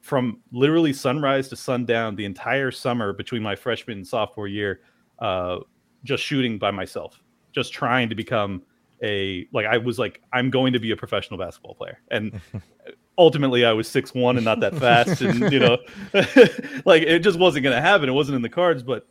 [0.00, 4.80] from literally sunrise to sundown the entire summer between my freshman and sophomore year,
[5.18, 5.58] uh,
[6.04, 7.22] just shooting by myself,
[7.52, 8.62] just trying to become
[9.02, 12.40] a like I was like I'm going to be a professional basketball player, and
[13.18, 15.78] ultimately I was six one and not that fast, and you know,
[16.84, 18.08] like it just wasn't going to happen.
[18.08, 19.06] It wasn't in the cards, but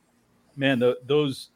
[0.55, 1.49] man, the, those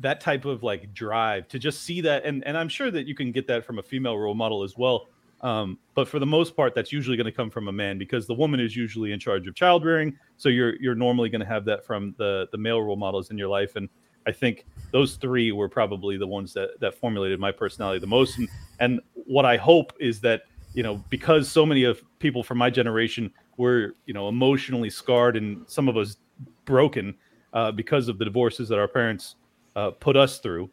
[0.00, 3.14] that type of like drive to just see that and and I'm sure that you
[3.14, 5.08] can get that from a female role model as well.
[5.40, 8.26] Um, but for the most part, that's usually going to come from a man because
[8.26, 10.16] the woman is usually in charge of child rearing.
[10.36, 13.38] So you're you're normally going to have that from the the male role models in
[13.38, 13.76] your life.
[13.76, 13.88] And
[14.26, 18.38] I think those three were probably the ones that that formulated my personality the most.
[18.38, 18.48] And
[18.80, 20.42] and what I hope is that
[20.74, 25.36] you know because so many of people from my generation were you know emotionally scarred
[25.36, 26.16] and some of us
[26.64, 27.14] broken
[27.52, 29.36] uh, because of the divorces that our parents
[29.76, 30.68] uh, put us through.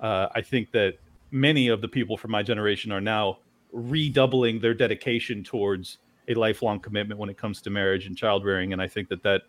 [0.00, 0.94] Uh, I think that
[1.30, 3.38] many of the people from my generation are now
[3.72, 8.72] redoubling their dedication towards a lifelong commitment when it comes to marriage and child rearing,
[8.72, 9.42] and I think that that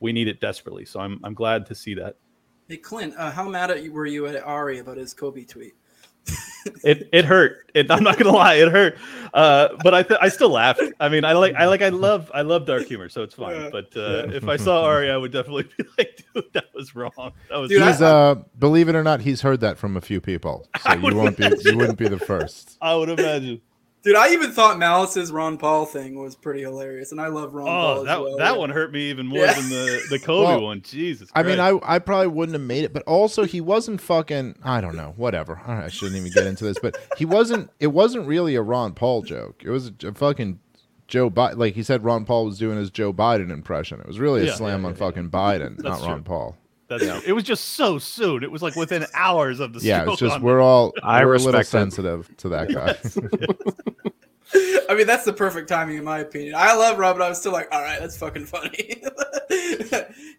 [0.00, 0.84] we need it desperately.
[0.84, 2.16] So I'm I'm glad to see that.
[2.68, 5.74] Hey Clint, uh, how mad at you were you at Ari about his Kobe tweet?
[6.82, 7.70] It it hurt.
[7.74, 8.98] It, I'm not gonna lie, it hurt.
[9.32, 10.80] Uh, but I th- I still laughed.
[10.98, 13.54] I mean, I like I like I love I love dark humor, so it's fine.
[13.54, 13.68] Yeah.
[13.70, 17.32] But uh, if I saw Ari, I would definitely be like, dude, that was wrong.
[17.50, 20.00] That was Dude, I- He's uh, believe it or not, he's heard that from a
[20.00, 20.66] few people.
[20.82, 22.78] So I you won't be, you wouldn't be the first.
[22.80, 23.60] I would imagine.
[24.02, 27.66] Dude, I even thought Malice's Ron Paul thing was pretty hilarious, and I love Ron
[27.66, 27.86] oh, Paul.
[27.96, 28.56] Oh, as that well, that yeah.
[28.58, 29.54] one hurt me even more Yeah.
[29.54, 30.82] than the the Kobe Well, one.
[30.82, 31.28] Jesus.
[31.34, 34.56] I mean, I I probably wouldn't have made it, but also he wasn't fucking.
[34.62, 35.60] I don't know, whatever.
[35.66, 37.70] I shouldn't even get into this, but he wasn't.
[37.80, 39.62] It wasn't really a Ron Paul joke.
[39.64, 40.60] It was a, a fucking
[41.08, 41.56] Joe Biden.
[41.56, 43.98] Like he said, Ron Paul was doing his Joe Biden impression.
[44.00, 46.22] It was really a Yeah, slam yeah, on yeah, fucking Biden, not That's Ron.
[46.22, 46.56] Paul.
[46.88, 48.44] That's it was just so soon.
[48.44, 51.38] It was like within hours of the Yeah, it's just we're all I we're a
[51.38, 52.96] little respect sensitive to that guy.
[54.88, 56.54] I mean, that's the perfect timing, in my opinion.
[56.56, 59.02] I love Rob, but I was still like, all right, that's fucking funny.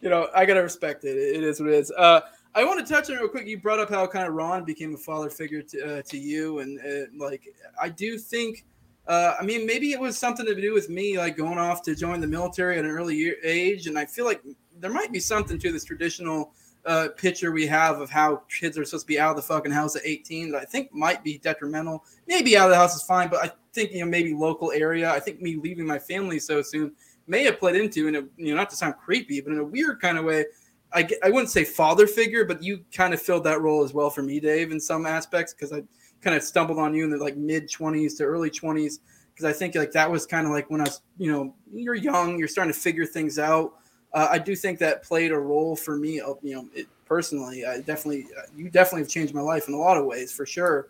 [0.01, 1.17] you know, I gotta respect it.
[1.17, 1.91] It is what it is.
[1.91, 2.21] Uh,
[2.55, 3.45] I want to touch on it real quick.
[3.45, 6.59] You brought up how kind of Ron became a father figure to, uh, to you,
[6.59, 7.43] and uh, like
[7.79, 8.65] I do think.
[9.07, 11.95] Uh, I mean, maybe it was something to do with me, like going off to
[11.95, 14.41] join the military at an early year, age, and I feel like
[14.79, 16.53] there might be something to this traditional
[16.85, 19.71] uh, picture we have of how kids are supposed to be out of the fucking
[19.71, 22.05] house at 18 that I think might be detrimental.
[22.27, 25.11] Maybe out of the house is fine, but I think you know maybe local area.
[25.11, 26.93] I think me leaving my family so soon
[27.27, 30.01] may have played into in you know not to sound creepy, but in a weird
[30.01, 30.45] kind of way.
[30.93, 34.09] I, I wouldn't say father figure, but you kind of filled that role as well
[34.09, 35.83] for me, Dave, in some aspects because I
[36.21, 38.99] kind of stumbled on you in the like mid 20s to early 20s
[39.33, 41.95] because I think like that was kind of like when I was you know you're
[41.95, 43.73] young, you're starting to figure things out.
[44.17, 46.19] Uh, I do think that played a role for me.
[46.19, 49.75] uh, You know, it, personally, I definitely uh, you definitely have changed my life in
[49.75, 50.87] a lot of ways for sure.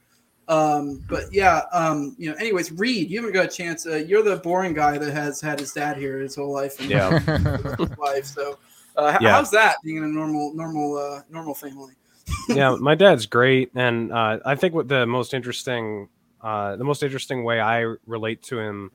[0.47, 2.37] Um, but yeah, um, you know.
[2.37, 3.85] Anyways, Reed, you haven't got a chance.
[3.85, 6.79] Uh, you're the boring guy that has had his dad here his whole life.
[6.79, 7.19] And Yeah.
[7.77, 8.23] his life.
[8.23, 8.59] So,
[8.95, 9.33] uh, Yeah.
[9.33, 11.95] how's that being in a normal, normal, uh, normal family?
[12.47, 16.07] yeah, my dad's great, and uh, I think what the most interesting,
[16.39, 18.91] uh, the most interesting way I relate to him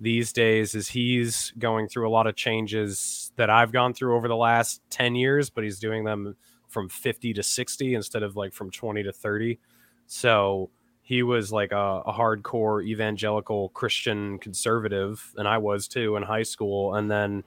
[0.00, 4.28] these days is he's going through a lot of changes that I've gone through over
[4.28, 6.36] the last ten years, but he's doing them
[6.68, 9.58] from fifty to sixty instead of like from twenty to thirty.
[10.06, 10.70] So
[11.02, 16.42] he was like a, a hardcore evangelical Christian conservative, and I was too in high
[16.42, 17.44] school, and then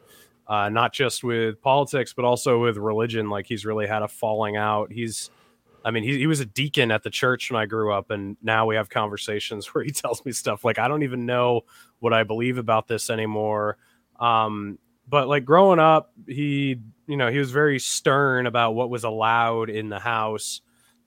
[0.48, 3.30] uh, not just with politics, but also with religion.
[3.30, 4.92] Like he's really had a falling out.
[4.92, 5.30] He's,
[5.86, 8.38] I mean, he, he was a deacon at the church when I grew up, and
[8.42, 11.62] now we have conversations where he tells me stuff like, I don't even know
[12.00, 13.78] what I believe about this anymore.
[14.20, 14.80] Um,
[15.10, 19.70] but like growing up, he, you know, he was very stern about what was allowed
[19.70, 20.62] in the house,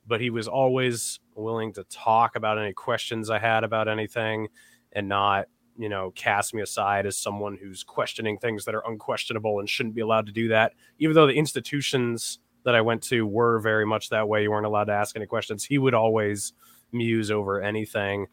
[0.07, 4.49] but he was always willing to talk about any questions I had about anything
[4.93, 5.47] and not
[5.79, 9.95] you know cast me aside as someone who's questioning things that are unquestionable and shouldn't
[9.95, 13.87] be allowed to do that even though the institutions that i went to were very
[13.87, 14.43] much that way.
[14.43, 15.65] You weren't allowed to ask any questions.
[15.65, 16.53] He would always
[16.93, 18.27] muse over anything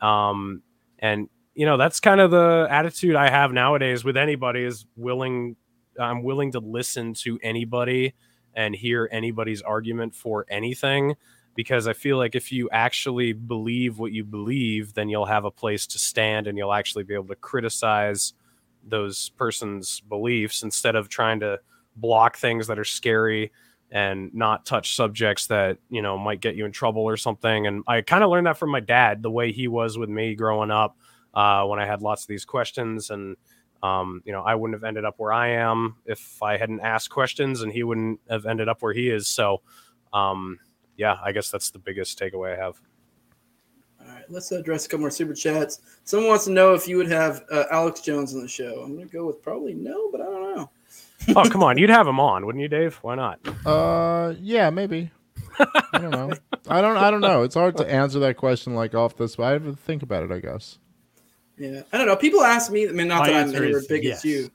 [0.00, 0.62] um,
[0.98, 5.56] and you know that's kind of the attitude i have nowadays with anybody is willing
[5.98, 8.14] i'm willing to listen to anybody
[8.56, 11.14] and hear anybody's argument for anything.
[11.54, 15.50] Because I feel like if you actually believe what you believe, then you'll have a
[15.50, 18.34] place to stand and you'll actually be able to criticize
[18.86, 21.60] those person's beliefs instead of trying to
[21.96, 23.52] block things that are scary
[23.90, 27.66] and not touch subjects that you know might get you in trouble or something.
[27.66, 30.34] And i kind of learned that from my dad the way he was with me
[30.34, 30.96] growing up
[31.36, 33.36] uh, when i had lots of these questions and
[33.84, 37.10] um, you know i wouldn't have ended up where i am if i hadn't asked
[37.10, 39.60] questions and he wouldn't have ended up where he is so
[40.12, 40.58] um,
[40.96, 42.80] yeah, I guess that's the biggest takeaway I have.
[44.00, 45.80] All right, let's address a couple more super chats.
[46.04, 48.80] Someone wants to know if you would have uh, Alex Jones on the show.
[48.82, 50.70] I'm going to go with probably no, but I don't know.
[51.34, 52.96] Oh, come on, you'd have him on, wouldn't you, Dave?
[52.96, 53.40] Why not?
[53.64, 55.10] Uh, yeah, maybe.
[55.58, 56.32] I don't know.
[56.68, 56.96] I don't.
[56.96, 57.42] I don't know.
[57.42, 59.38] It's hard to answer that question like off this.
[59.38, 60.30] I have to think about it.
[60.30, 60.78] I guess.
[61.58, 62.16] Yeah, I don't know.
[62.16, 62.88] People ask me.
[62.88, 64.18] I mean, not My that I'm anywhere big yes.
[64.18, 64.50] as you,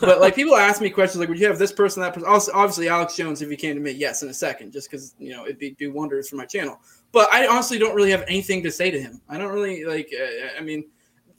[0.00, 2.52] but like people ask me questions like, "Would you have this person, that person?" Also,
[2.54, 3.42] obviously, Alex Jones.
[3.42, 5.72] If you came to me, yes, in a second, just because you know it'd be
[5.72, 6.78] do wonders for my channel.
[7.10, 9.20] But I honestly don't really have anything to say to him.
[9.28, 10.12] I don't really like.
[10.16, 10.84] Uh, I mean,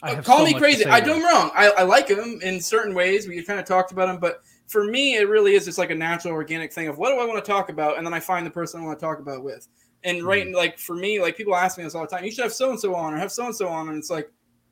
[0.04, 0.86] I uh, call so me crazy.
[0.86, 1.24] I do him.
[1.24, 1.52] wrong.
[1.56, 3.28] I, I like him in certain ways.
[3.28, 5.96] We kind of talked about him, but for me, it really is just like a
[5.96, 8.46] natural, organic thing of what do I want to talk about, and then I find
[8.46, 9.68] the person I want to talk about with.
[10.04, 12.26] And right, like for me, like people ask me this all the time.
[12.26, 14.10] You should have so and so on, or have so and so on, and it's
[14.10, 14.30] like,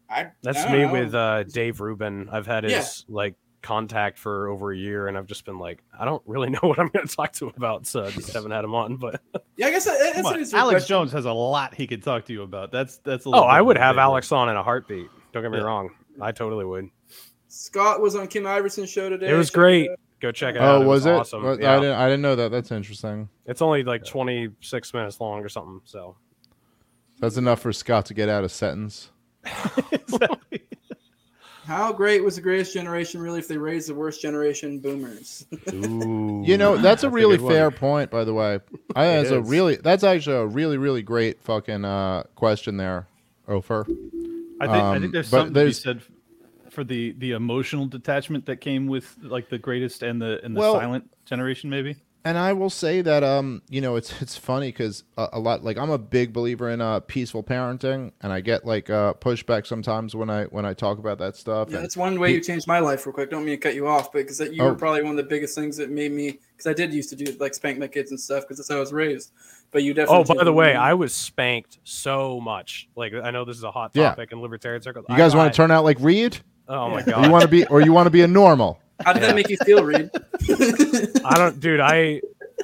[0.09, 0.27] I.
[0.41, 0.91] That's I me know.
[0.91, 2.29] with uh, Dave Rubin.
[2.31, 2.83] I've had his Yeah.
[3.15, 6.59] like contact for over a year, and I've just been like, I don't really know
[6.61, 8.97] what I'm going to talk to him about, so I just haven't had him on.
[8.97, 9.21] But
[9.57, 10.17] Yeah, I guess that, that's
[10.53, 10.87] an Alex question.
[10.87, 12.71] Jones has a lot he could talk to you about.
[12.71, 13.25] That's that's.
[13.25, 14.03] A oh, I would have favorite.
[14.03, 15.07] Alex on in a heartbeat.
[15.31, 15.63] Don't get me Yeah.
[15.63, 15.89] wrong,
[16.21, 16.89] I totally would.
[17.47, 19.29] Scott was on Kim Iversen's show today.
[19.29, 19.89] It was Check great.
[19.91, 19.99] out.
[20.19, 20.81] Go check it out.
[20.81, 21.11] Oh, was it?
[21.11, 21.43] Awesome.
[21.43, 21.73] What- Yeah.
[21.73, 21.95] I didn't.
[21.95, 22.49] I didn't know that.
[22.51, 23.29] That's interesting.
[23.45, 25.81] It's only like 26 minutes long or something.
[25.85, 26.15] So
[27.19, 29.11] That's enough for Scott to get out a sentence.
[31.65, 35.45] How great was the greatest generation really if they raised the worst generation boomers?
[35.73, 37.53] Ooh, You know, that's a really good one.
[37.53, 38.59] fair point, by the way.
[38.95, 42.75] I think It that's a really that's actually a really really great fucking uh, question
[42.75, 43.07] there,
[43.47, 43.85] Ofer.
[44.59, 46.09] I think I Um, think there's but something there's- to be said
[46.69, 50.59] for the the emotional detachment that came with like the greatest and the and the
[50.59, 51.69] Well- silent generation.
[51.69, 55.39] Maybe and I will say that um, you know, it's it's funny because a, a
[55.39, 59.13] lot like I'm a big believer in uh peaceful parenting, and I get like uh
[59.15, 61.69] pushback sometimes when I when I talk about that stuff.
[61.71, 63.29] Yeah, that's one way he- you changed my life real quick.
[63.29, 64.67] Don't mean to cut you off, but because you Oh.
[64.67, 66.39] were probably one of the biggest things that made me.
[66.55, 68.77] Because I did used to do like spank my kids and stuff because that's how
[68.77, 69.31] I was raised.
[69.71, 70.25] But you definitely.
[70.29, 72.87] Oh, by the way, my- I was spanked so much.
[72.95, 74.09] Like I know this is a hot Yeah.
[74.09, 75.05] topic in libertarian circles.
[75.09, 76.37] you guys want to to turn out like Reed?
[76.69, 78.79] Oh my Or you want to be, or you want to be a normal?
[79.05, 80.09] How did that make you feel, Reed?
[81.25, 81.79] I don't, dude.
[81.79, 82.21] I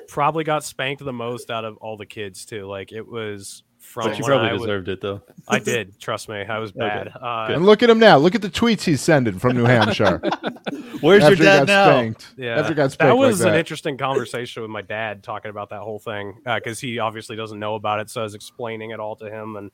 [0.08, 2.66] probably got spanked the most out of all the kids too.
[2.66, 5.22] Like it was from But you probably I was- deserved it though.
[5.48, 6.00] I did.
[6.00, 7.08] Trust me, I was bad.
[7.20, 8.18] Uh, And look at him now.
[8.18, 10.22] Look at the tweets he's sending from New Hampshire.
[11.02, 11.86] Where's after your dad got now?
[11.98, 12.34] spanked.
[12.38, 15.50] Yeah, After he got that spanked like was an interesting conversation with my dad talking
[15.50, 18.92] about that whole thing because he obviously doesn't know about it, so I was explaining
[18.92, 19.72] it all to him, and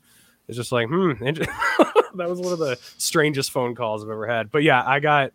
[0.48, 4.50] it's just like, hmm, that was one of the strangest phone calls I've ever had.
[4.52, 5.32] But yeah, I got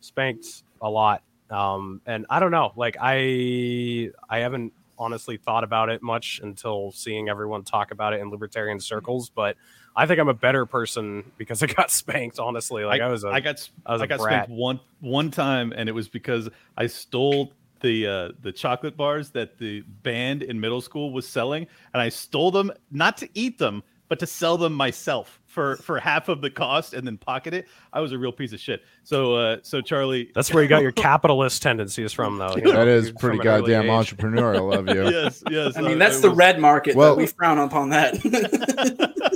[0.00, 5.88] spanked a lot, um, and I don't know, like I, I haven't honestly thought about
[5.88, 9.56] it much until seeing everyone talk about it in libertarian circles, but.
[9.96, 12.40] I think I'm a better person because I got spanked.
[12.40, 14.46] Honestly, like I, was a I got I was I got brat.
[14.46, 17.52] spanked one one time, and it was because I stole
[17.84, 22.08] the uh, the chocolate bars that the band in middle school was selling, and I
[22.08, 26.40] stole them not to eat them, but to sell them myself for for half of
[26.40, 27.66] the cost, and then pocket it.
[27.92, 28.82] I was a real piece of shit.
[29.02, 32.54] So uh, so Charlie, That's where you got your capitalist tendencies from, though.
[32.56, 33.90] you know, That is pretty goddamn age.
[33.90, 35.04] entrepreneurial of you.
[35.08, 35.76] yes yes.
[35.76, 36.96] I mean, uh, that's the was- red market.
[36.96, 39.10] Well- we frown upon that.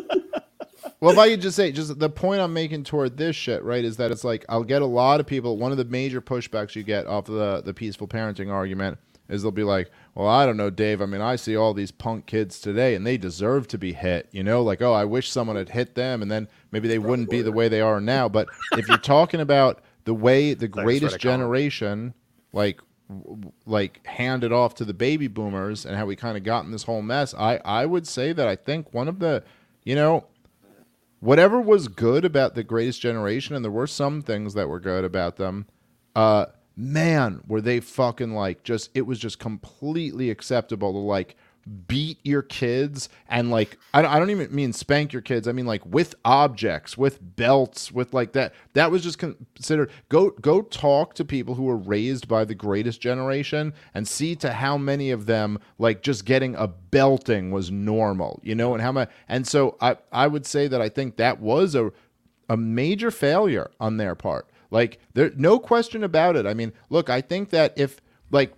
[1.00, 3.84] Well, if I could just say, just the point I'm making toward this shit, right,
[3.84, 5.56] is that it's like I'll get a lot of people.
[5.56, 8.98] One of the major pushbacks you get off the the peaceful parenting argument
[9.28, 11.00] is they'll be like, "Well, I don't know, Dave.
[11.00, 14.28] I mean, I see all these punk kids today, and they deserve to be hit.
[14.32, 17.30] You know, like, oh, I wish someone had hit them, and then maybe they wouldn't
[17.30, 18.28] be the way they are now.
[18.28, 22.14] But if you're talking about the way the greatest generation,
[22.52, 22.80] like
[23.66, 26.82] like handed off to the baby boomers and how we kind of got in this
[26.82, 29.42] whole mess i i would say that i think one of the
[29.82, 30.26] you know
[31.20, 35.04] whatever was good about the greatest generation and there were some things that were good
[35.04, 35.66] about them
[36.16, 36.44] uh
[36.78, 41.36] man were they fucking like just it was just completely acceptable to like
[41.86, 45.52] beat your kids and like I, don't- I don't even mean spank your kids i
[45.52, 50.62] mean like with objects with belts with like that that was just considered go go
[50.62, 55.10] talk to people who were raised by the greatest generation and see to how many
[55.10, 59.46] of them like just getting a belting was normal you know and how much and
[59.46, 61.90] so i i would say that i think that was a
[62.48, 64.48] a major failure on their part.
[64.70, 66.46] Like there no question about it.
[66.46, 68.00] I mean, look, I think that if
[68.30, 68.54] like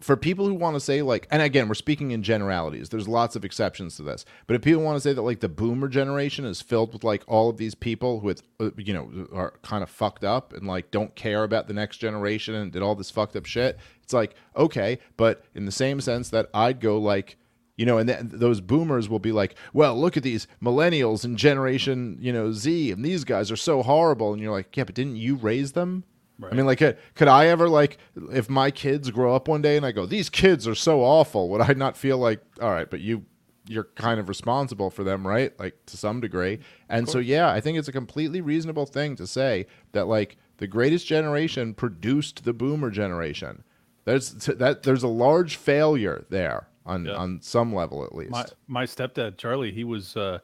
[0.00, 3.34] for people who want to say like and again we're speaking in generalities there's lots
[3.34, 6.44] of exceptions to this but if people want to say that like the boomer generation
[6.44, 9.82] is filled with like all of these people who with uh, you know are kind
[9.82, 13.10] of fucked up and like don't care about the next generation and did all this
[13.10, 17.36] fucked up shit it's like okay but in the same sense that i'd go like
[17.78, 21.38] you know, and then those boomers will be like, "Well, look at these millennials and
[21.38, 24.96] Generation, you know, Z, and these guys are so horrible." And you're like, "Yeah, but
[24.96, 26.04] didn't you raise them?"
[26.52, 27.98] I mean, like, uh, could I ever like,
[28.32, 31.48] if my kids grow up one day and I go, "These kids are so awful,"
[31.50, 33.24] would I not feel like, "All right, but you,
[33.68, 36.58] you're kind of responsible for them, right?" Like to some degree.
[36.88, 40.66] And so, yeah, I think it's a completely reasonable thing to say that like the
[40.66, 43.62] greatest generation produced the boomer generation.
[44.04, 44.82] There's that.
[44.82, 47.12] There's a large failure there on Yeah.
[47.14, 48.30] on some level at least.
[48.32, 50.38] my my stepdad Charlie, he was uh,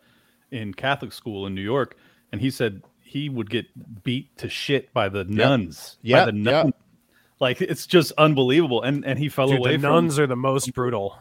[0.53, 1.97] in Catholic school in New York,
[2.30, 3.66] and he said he would get
[4.05, 5.97] beat to shit by the nuns.
[6.03, 6.76] by Yep, the yep.
[7.40, 9.92] Like it's just unbelievable, and and he fell Dude, away the from.
[9.92, 11.16] nuns are the most brutal.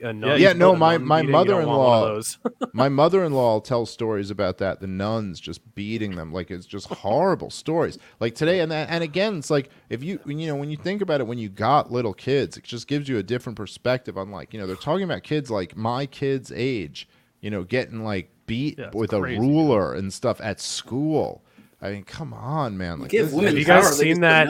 [0.00, 3.60] A nun- Yeah, no, my- my beating, you don't want one of mother-in-law- My mother-in-law
[3.60, 4.80] tells stories about that.
[4.80, 7.98] The nuns just beating them, like it's just horrible stories.
[8.20, 11.02] Like today, and that, and again, it's like if you you know when you think
[11.02, 14.30] about it, when you got little kids, it just gives you a different perspective on
[14.30, 17.08] like you know they're talking about kids like my kids' age,
[17.40, 19.36] you know, getting like beat Yeah, with crazy.
[19.36, 21.42] a ruler and stuff at school.
[21.82, 23.00] I mean, come on, man!
[23.00, 24.48] Like give women have you guys they seen that-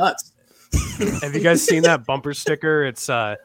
[1.23, 2.85] Have you guys seen that bumper sticker?
[2.85, 3.37] It's uh,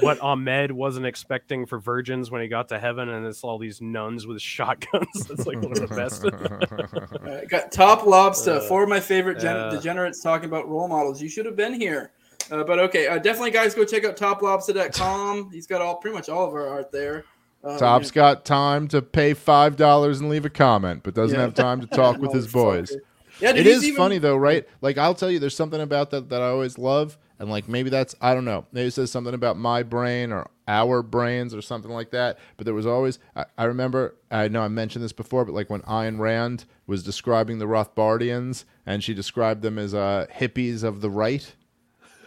[0.00, 3.80] what Ahmed wasn't expecting for virgins when he got to heaven, and it's all these
[3.80, 5.24] nuns with shotguns.
[5.28, 6.24] That's like one of the best.
[7.22, 8.60] All right, got top lobster.
[8.60, 11.20] Four of my favorite gen- uh, degenerates talking about role models.
[11.22, 12.12] You should have been here.
[12.50, 15.50] Uh, but okay, uh, definitely, guys, go check out toplobster.com.
[15.52, 17.24] He's got all pretty much all of our art there.
[17.64, 21.42] Um, Top's got time to pay five dollars and leave a comment, but doesn't Yeah.
[21.42, 22.90] have time to talk with his boys.
[22.92, 23.00] Motherfucker.
[23.40, 24.66] Yeah, dude, it he's is even- funny though, right?
[24.80, 27.90] Like I'll tell you, there's something about that that I always love, and like maybe
[27.90, 31.62] that's I don't know, maybe it says something about my brain or our brains or
[31.62, 32.38] something like that.
[32.56, 35.70] But there was always I, I remember I know I mentioned this before, but like
[35.70, 41.00] when Ayn Rand was describing the Rothbardians, and she described them as uh, hippies of
[41.00, 41.54] the right.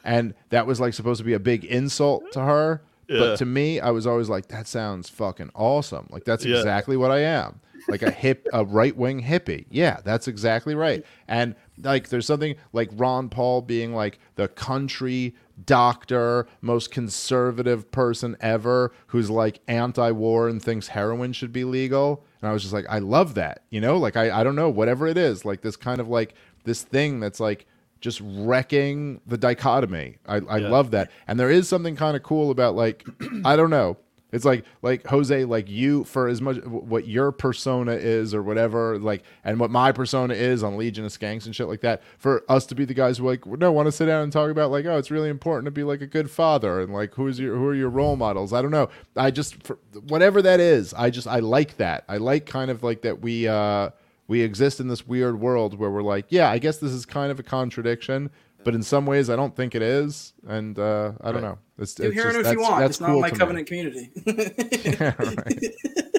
[0.04, 2.82] and that was like supposed to be a big insult to her.
[3.08, 3.20] Yeah.
[3.20, 6.08] But to me, I was always like, that sounds fucking awesome.
[6.12, 6.58] Like that's Yeah.
[6.58, 7.60] exactly what I am.
[7.88, 9.66] Like a hip, a right wing hippie.
[9.70, 11.04] Yeah, that's exactly right.
[11.28, 18.36] And like, there's something like Ron Paul being like the country doctor, most conservative person
[18.42, 22.24] ever, who's like anti-war and thinks heroin should be legal.
[22.42, 23.64] And I was just like, I love that.
[23.70, 26.34] You know, like I, I don't know, whatever it is, like this kind of like
[26.64, 27.66] this thing that's like
[28.00, 30.18] just wrecking the dichotomy.
[30.28, 30.70] I, I Yeah.
[30.70, 31.12] love that.
[31.28, 33.06] And there is something kind of cool about like,
[33.46, 33.98] I don't know.
[34.32, 38.98] It's like like Jose, like you for as much what your persona is or whatever,
[38.98, 42.02] like and what my persona is on Legion of Skanks and shit like that.
[42.18, 44.50] For us to be the guys who like no want to sit down and talk
[44.50, 47.40] about like oh it's really important to be like a good father and like who's
[47.40, 48.54] your who are your role models.
[48.54, 48.90] I don't know.
[49.16, 49.78] I just for,
[50.08, 50.94] whatever that is.
[50.94, 52.06] I just I like that.
[52.08, 53.90] I like kind of like that we uh
[54.28, 57.32] we exist in this weird world where we're like yeah I guess this is kind
[57.32, 58.30] of a contradiction.
[58.64, 61.50] But in some ways, I don't think it is, and uh, I don't Right.
[61.50, 61.58] know.
[61.82, 62.80] It's, Do it's hear just- if you want.
[62.80, 63.40] that's It's not my to me.
[63.40, 64.10] covenant community.
[65.00, 65.66] Yeah, right.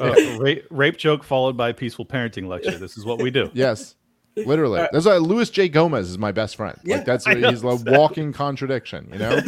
[0.00, 2.76] Uh, rape, rape joke followed by peaceful parenting lecture.
[2.76, 3.50] This is what we do.
[3.54, 3.94] Yes,
[4.36, 4.86] literally.
[4.92, 5.68] That's why Luis J.
[5.68, 6.76] Gomez is my best friend.
[6.84, 9.08] Yeah, like that's I know, he's a walking contradiction.
[9.12, 9.40] You know.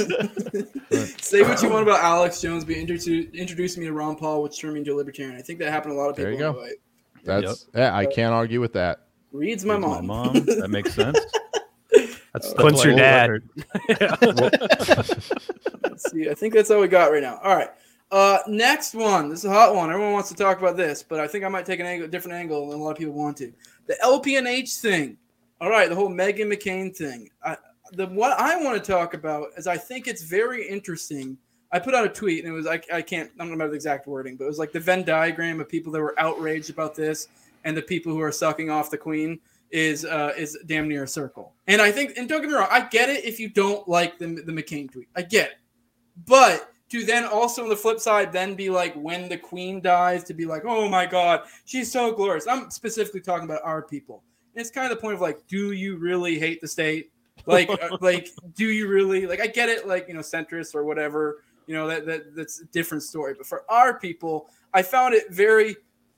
[1.20, 4.60] Say what you want about Alex Jones, but introduce, introducing me to Ron Paul, which
[4.60, 5.36] turned me into a libertarian.
[5.36, 6.24] I think that happened to a lot of people.
[6.30, 6.52] There you go.
[6.52, 6.72] the way.
[7.24, 7.96] That's yeah.
[7.96, 9.00] I can't argue with that.
[9.32, 10.06] Reads my My mom.
[10.06, 10.32] mom.
[10.44, 11.18] That makes sense.
[12.34, 13.42] That's, that's Clint's your dad.
[15.82, 16.28] Let's see.
[16.28, 17.38] I think that's all we got right now.
[17.44, 17.70] All right.
[18.10, 19.28] Uh, next one.
[19.28, 19.88] This is a hot one.
[19.88, 22.36] Everyone wants to talk about this, but I think I might take an angle, different
[22.36, 23.52] angle than a lot of people want to.
[23.86, 25.16] The LPNH thing.
[25.60, 27.30] All right, the whole Meghan McCain thing.
[27.44, 27.56] I,
[27.92, 31.38] the what I want to talk about is I think it's very interesting.
[31.70, 33.76] I put out a tweet and it was I, I can't I don't remember the
[33.76, 36.96] exact wording, but it was like the Venn diagram of people that were outraged about
[36.96, 37.28] this
[37.62, 39.38] and the people who are sucking off the queen
[39.74, 41.52] is uh, is damn near a circle.
[41.66, 44.18] And I think and don't get me wrong, I get it if you don't like
[44.18, 45.08] the the McCain tweet.
[45.16, 45.56] I get it.
[46.26, 50.22] But to then also on the flip side, then be like when the queen dies,
[50.24, 52.46] to be like, oh my god, she's so glorious.
[52.46, 54.22] I'm specifically talking about our people.
[54.54, 57.10] And it's kind of the point of like, do you really hate the state?
[57.44, 59.40] Like, uh, like, do you really like?
[59.40, 61.42] I get it, like you know, centrist or whatever.
[61.66, 63.34] You know that, that that's a different story.
[63.36, 65.74] But for our people, I found it very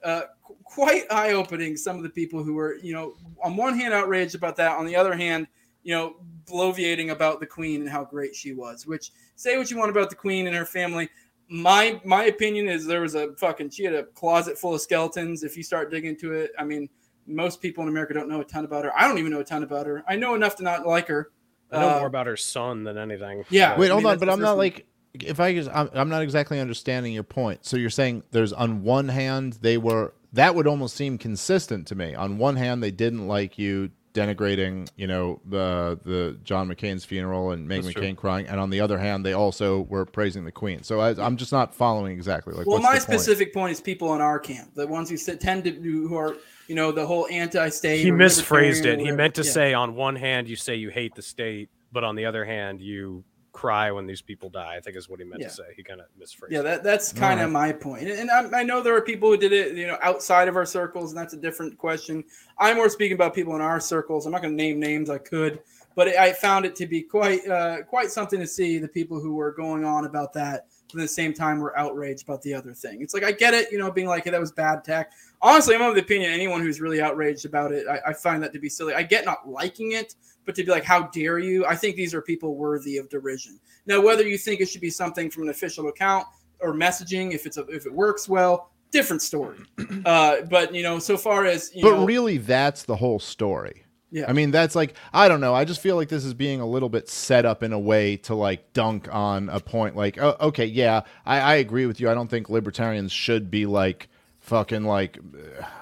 [0.06, 1.76] uh, qu- quite eye opening.
[1.76, 4.86] Some of the people who were, you know, on one hand outraged about that, on
[4.86, 5.46] the other hand,
[5.82, 8.86] you know, bloviating about the queen and how great she was.
[8.86, 11.08] Which say what you want about the queen and her family.
[11.48, 15.44] My my opinion is there was a fucking she had a closet full of skeletons.
[15.44, 16.88] If you start digging into it, I mean,
[17.26, 18.92] most people in America don't know a ton about her.
[18.98, 20.02] I don't even know a ton about her.
[20.08, 21.30] I know enough to not like her.
[21.70, 23.44] I know Uh, more about her son than anything.
[23.50, 23.76] Yeah.
[23.78, 24.58] Wait, I hold on, but I'm first not one.
[24.58, 24.86] like
[25.24, 27.64] if I just I'm, I'm not exactly understanding your point.
[27.64, 31.94] So you're saying there's on one hand they were that would almost seem consistent to
[31.94, 32.14] me.
[32.14, 37.50] On one hand, they didn't like you denigrating, you know, the the John McCain's funeral
[37.50, 38.14] and Meg That's McCain true.
[38.14, 40.82] crying, and on the other hand, they also were praising the Queen.
[40.82, 42.54] So I, I'm just not following exactly.
[42.54, 43.20] Like, well, my the point?
[43.20, 46.16] specific point is people in our camp, the ones who sit, tend to do, who
[46.16, 46.34] are,
[46.66, 48.02] you know, the whole anti-state.
[48.02, 48.98] he misphrased it.
[49.00, 49.50] He meant to Yeah.
[49.50, 52.80] say on one hand you say you hate the state, but on the other hand
[52.80, 53.22] you
[53.56, 54.76] cry when these people die.
[54.76, 55.48] I think is what he meant Yeah.
[55.48, 55.64] to say.
[55.74, 56.50] He kind of misphrased.
[56.50, 56.64] Yeah, it.
[56.64, 58.06] that, that's kind of my point.
[58.06, 60.66] And I, I know there are people who did it, you know, outside of our
[60.66, 62.22] circles, and that's a different question.
[62.58, 64.26] I'm more speaking about people in our circles.
[64.26, 65.08] I'm not going to name names.
[65.08, 65.60] I could,
[65.94, 69.34] but I found it to be quite, uh, quite something to see the people who
[69.34, 70.66] were going on about that.
[70.92, 73.02] But at the same time, were outraged about the other thing.
[73.02, 75.10] It's like I get it, you know, being like, "Hey, that was bad tech."
[75.42, 78.52] Honestly, I'm of the opinion anyone who's really outraged about it, I, I find that
[78.52, 78.94] to be silly.
[78.94, 80.14] I get not liking it,
[80.46, 83.60] but to be like, "How dare you?" I think these are people worthy of derision.
[83.86, 86.26] Now, whether you think it should be something from an official account
[86.60, 89.58] or messaging, if it's a, if it works well, different story.
[90.04, 93.84] Uh, but you know, so far as you But know, really, that's the whole story.
[94.12, 94.26] Yeah.
[94.28, 95.52] I mean, that's like I don't know.
[95.52, 98.16] I just feel like this is being a little bit set up in a way
[98.18, 99.96] to like dunk on a point.
[99.96, 102.08] Like, oh, okay, yeah, I, I agree with you.
[102.08, 104.08] I don't think libertarians should be like
[104.46, 105.18] fucking like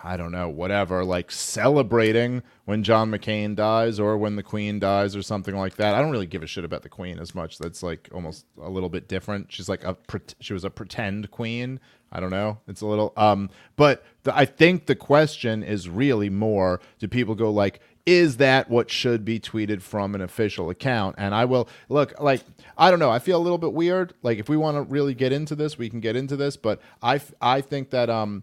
[0.02, 5.14] I don't know, whatever, like celebrating when John McCain dies or when the Queen dies
[5.14, 5.94] or something like that.
[5.94, 7.58] I don't really give a shit about the Queen as much.
[7.58, 9.52] That's like almost a little bit different.
[9.52, 9.96] She's like a
[10.40, 11.78] she was a pretend queen.
[12.10, 12.58] I don't know.
[12.66, 17.34] It's a little um but the, I think the question is really more do people
[17.34, 21.16] go like is that what should be tweeted from an official account?
[21.18, 22.42] And I will look like
[22.78, 23.10] I don't know.
[23.10, 24.14] I feel a little bit weird.
[24.22, 26.80] Like if we want to really get into this, we can get into this, but
[27.02, 28.42] I I think that um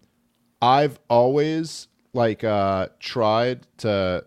[0.61, 4.25] I've always like uh tried to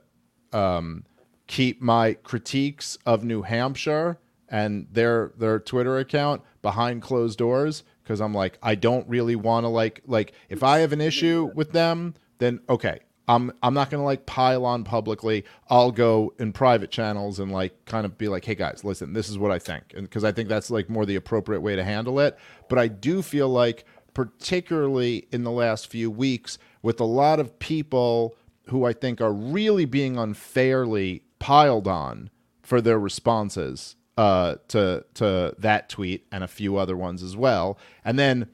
[0.53, 1.05] um
[1.47, 8.21] keep my critiques of New Hampshire and their their Twitter account behind closed doors because
[8.21, 11.73] I'm like I don't really want to like like if I have an issue with
[11.73, 15.45] them then okay I'm I'm not gonna like pile on publicly.
[15.71, 19.29] I'll go in private channels and like kind of be like, hey guys, listen, this
[19.29, 21.85] is what I think, and because I think that's like more the appropriate way to
[21.85, 22.39] handle it.
[22.69, 27.59] But I do feel like, particularly in the last few weeks, with a lot of
[27.59, 28.37] people
[28.69, 32.31] who I think are really being unfairly piled on
[32.63, 37.79] for their responses uh, to to that tweet and a few other ones as well,
[38.05, 38.49] and then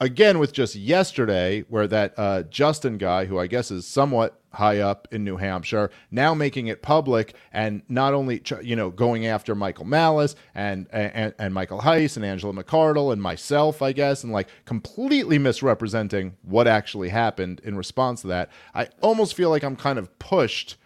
[0.00, 4.78] again with just yesterday where that uh, justin guy who i guess is somewhat high
[4.78, 9.54] up in new hampshire now making it public and not only you know going after
[9.54, 14.32] michael malice and and, and michael heise and angela mcardle and myself i guess and
[14.32, 19.76] like completely misrepresenting what actually happened in response to that i almost feel like i'm
[19.76, 20.76] kind of pushed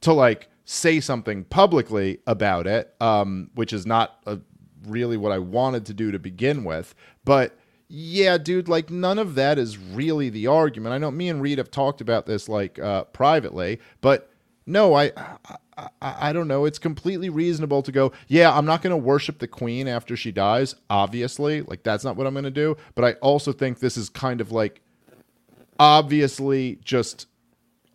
[0.00, 4.36] to like say something publicly about it um, which is not uh
[4.86, 6.94] really what i wanted to do to begin with
[7.24, 7.56] but
[7.88, 10.92] yeah, dude, like none of that is really the argument.
[10.94, 14.30] I know me and Reed have talked about this like uh, privately, but
[14.66, 15.12] no, I,
[15.76, 16.64] I, I don't know.
[16.64, 18.12] It's completely reasonable to go.
[18.26, 20.74] Yeah, I'm not going to worship the queen after she dies.
[20.90, 22.76] Obviously, like that's not what I'm going to do.
[22.96, 24.80] But I also think this is kind of like
[25.78, 27.28] obviously just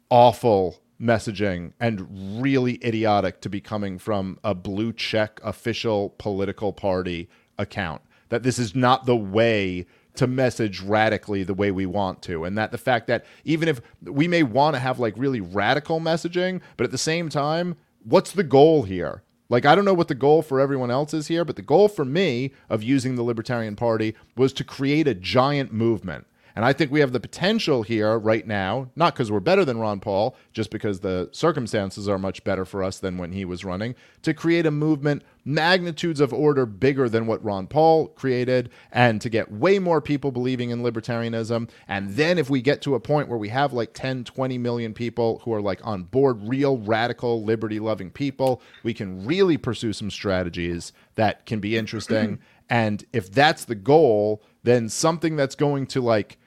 [0.09, 7.27] awful messaging and really idiotic to be coming from a blue check official political party
[7.57, 8.01] account
[8.31, 9.85] that this is not the way
[10.15, 13.81] to message radically the way we want to and that the fact that even if
[14.01, 18.31] we may want to have like really radical messaging but at the same time what's
[18.31, 19.21] the goal here?
[19.49, 21.87] Like i don't know what the goal for everyone else is here but the goal
[21.87, 26.25] for me of using the libertarian party was to create a giant movement
[26.55, 29.79] and I think we have the potential here right now, not because we're better than
[29.79, 33.65] Ron Paul, just because the circumstances are much better for us than when he was
[33.65, 39.19] running, to create a movement magnitudes of order bigger than what Ron Paul created, and
[39.21, 41.69] to get way more people believing in libertarianism.
[41.87, 44.93] And then if we get to a point where we have like 10, 20 million
[44.93, 49.93] people who are like on board, real radical, liberty loving people, we can really pursue
[49.93, 52.39] some strategies that can be interesting.
[52.69, 56.37] and if that's the goal, then something that's going to like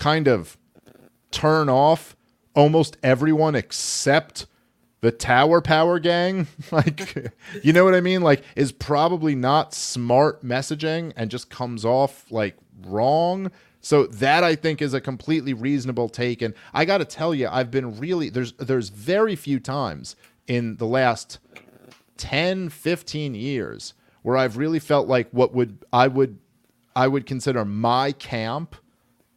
[0.00, 0.56] kind of
[1.30, 2.16] turn off
[2.54, 4.46] almost everyone except
[5.00, 7.32] the Tower Power Gang, like,
[7.62, 8.22] you know what I mean?
[8.22, 13.50] Like, is probably not smart messaging and just comes off like wrong.
[13.80, 16.42] So that I think is a completely reasonable take.
[16.42, 20.16] And I got to tell you, I've been really there's there's very few times
[20.46, 21.38] in the last
[22.18, 26.38] 10, 15 years where I've really felt like what would I would
[26.94, 28.76] I would consider my camp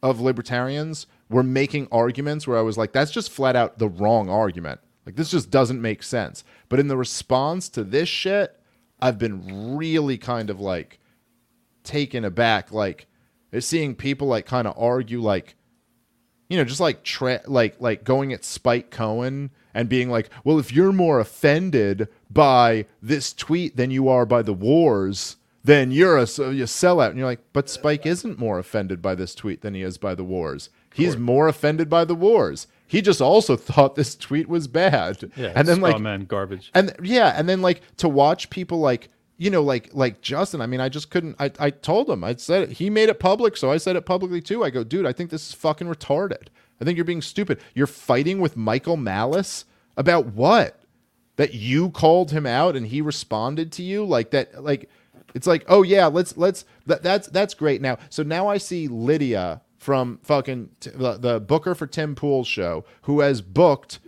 [0.04, 4.28] of libertarians were making arguments where I was like, that's just flat out the wrong
[4.28, 4.80] argument.
[5.06, 6.44] Like this just doesn't make sense.
[6.68, 8.60] But in the response to this shit,
[9.00, 11.00] I've been really kind of like
[11.84, 13.06] taken aback, like
[13.58, 15.56] seeing people like kind of argue like,
[16.50, 20.58] you know, just like tra- like like going at Spike Cohen and being like, well,
[20.58, 26.18] if you're more offended by this tweet than you are by the wars, then you're
[26.18, 27.08] a, a sellout.
[27.08, 30.14] And you're like, but Spike isn't more offended by this tweet than he is by
[30.14, 30.68] the wars.
[30.92, 32.68] He's more offended by the wars.
[32.86, 35.32] He just also thought this tweet was bad.
[35.34, 36.70] Yeah, and then like man, garbage.
[36.74, 40.60] and yeah, and then like to watch people like you know like like Justin.
[40.60, 41.34] I mean, I just couldn't.
[41.40, 42.22] I I told him.
[42.22, 42.72] I said it.
[42.72, 44.62] He made it public, so I said it publicly too.
[44.62, 46.48] I go, dude, I think this is fucking retarded.
[46.80, 47.60] I think you're being stupid.
[47.74, 49.64] You're fighting with Michael Malice
[49.96, 50.80] about what?
[51.36, 54.62] That you called him out and he responded to you like that.
[54.62, 54.88] Like
[55.34, 57.82] it's like, oh yeah, let's let's that, that's that's great.
[57.82, 62.48] Now, so now I see Lydia from fucking t- the, the booker for Tim Pool's
[62.48, 63.98] show, who has booked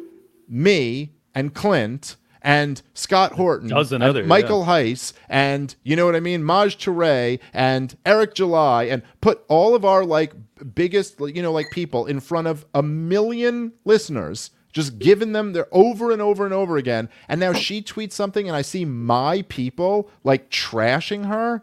[0.48, 6.14] me and Clint and Scott Horton, dozen and others, Michael Heise, and you know what
[6.14, 10.32] I mean, Maj Toure and Eric July, and put all of our like
[10.74, 15.66] biggest, you know, like people in front of a million listeners, just giving them their
[15.72, 17.08] over and over and over again.
[17.28, 21.62] And now she tweets something, and I see my people like trashing her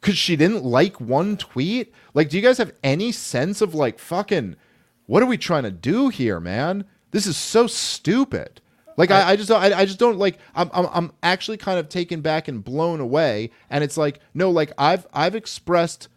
[0.00, 1.92] because she didn't like one tweet.
[2.14, 4.56] Like, do you guys have any sense of like fucking
[5.04, 6.86] what are we trying to do here, man?
[7.10, 8.62] This is so stupid.
[8.96, 11.78] Like I, I just don't, I, I just don't like I'm, I'm I'm actually kind
[11.78, 16.08] of taken back and blown away and it's like no like I've I've expressed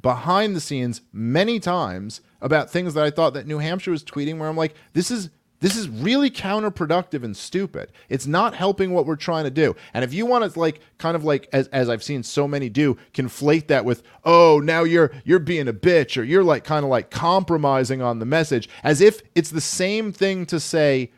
[0.00, 4.38] behind the scenes many times about things that I thought that New Hampshire was tweeting
[4.38, 5.28] where I'm like this is
[5.62, 7.92] this is really counterproductive and stupid.
[8.08, 9.76] It's not helping what we're trying to do.
[9.94, 12.68] And if you want to like kind of like as, as I've seen so many
[12.68, 16.84] do, conflate that with, oh, now you're you're being a bitch or you're like kind
[16.84, 21.12] of like compromising on the message as if it's the same thing to say,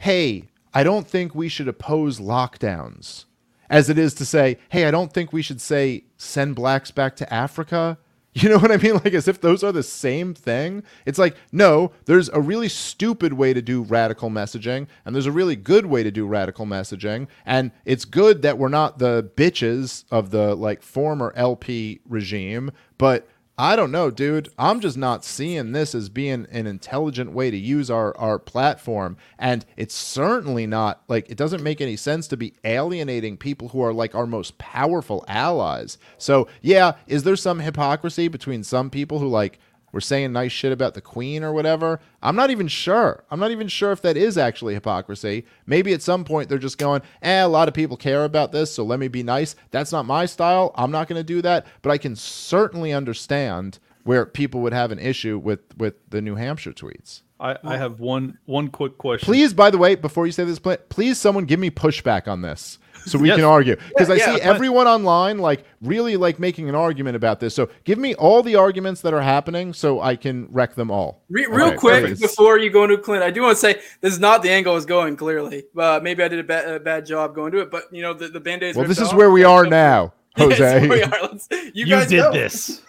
[0.00, 3.26] hey, I don't think we should oppose lockdowns
[3.70, 7.14] as it is to say, hey, I don't think we should say send blacks back
[7.16, 7.98] to Africa.
[8.42, 8.94] You know what I mean?
[8.94, 10.84] Like as if those are the same thing.
[11.04, 15.32] It's like, no, there's a really stupid way to do radical messaging, and there's a
[15.32, 17.26] really good way to do radical messaging.
[17.44, 23.28] And it's good that we're not the bitches of the like former LP regime, but
[23.60, 24.50] I don't know, dude.
[24.56, 29.16] I'm just not seeing this as being an intelligent way to use our, our platform.
[29.36, 33.82] And it's certainly not like it doesn't make any sense to be alienating people who
[33.82, 35.98] are like our most powerful allies.
[36.18, 39.58] So, yeah, is there some hypocrisy between some people who like
[39.92, 42.00] were saying nice shit about the queen or whatever.
[42.22, 43.24] I'm not even sure.
[43.30, 45.46] I'm not even sure if that is actually hypocrisy.
[45.66, 48.72] Maybe at some point they're just going, eh, a lot of people care about this,
[48.72, 49.56] so let me be nice.
[49.70, 50.72] That's not my style.
[50.74, 51.66] I'm not going to do that.
[51.82, 56.34] But I can certainly understand where people would have an issue with with the New
[56.34, 57.22] Hampshire tweets.
[57.40, 59.26] I, I have one one quick question.
[59.26, 60.58] Please, by the way, before you say this,
[60.88, 63.36] please someone give me pushback on this so we Yes.
[63.36, 67.16] can argue because I Yeah, see but- everyone online like really like making an argument
[67.16, 67.54] about this.
[67.54, 71.22] So give me all the arguments that are happening so I can wreck them all.
[71.30, 72.20] Re- real Okay, quick please.
[72.20, 74.72] before you go into Clint, I do want to say this is not the angle
[74.72, 75.16] I was going.
[75.16, 78.02] Clearly, uh, maybe I did a, ba- a bad job going to it, but you
[78.02, 78.76] know the, the band-aids.
[78.76, 79.14] Well, this is off.
[79.14, 81.04] where we are Yeah, now, it's where we Jose.
[81.04, 81.56] are.
[81.56, 82.32] You, You, guys did go.
[82.32, 82.82] this.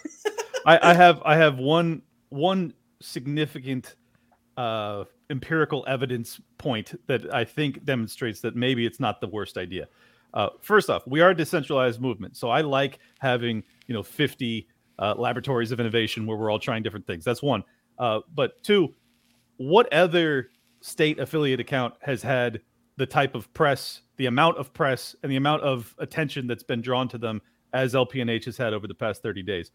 [0.65, 3.95] I, I have I have one one significant
[4.57, 9.87] uh, empirical evidence point that I think demonstrates that maybe it's not the worst idea.
[10.33, 14.67] Uh, first off, we are a decentralized movement, so I like having you know 50
[14.99, 17.23] uh, laboratories of innovation where we're all trying different things.
[17.23, 17.63] That's one.
[17.97, 18.93] Uh, but two,
[19.57, 20.49] what other
[20.81, 22.61] state affiliate account has had
[22.97, 26.81] the type of press, the amount of press, and the amount of attention that's been
[26.81, 27.41] drawn to them
[27.73, 29.71] as LPNH has had over the past 30 days?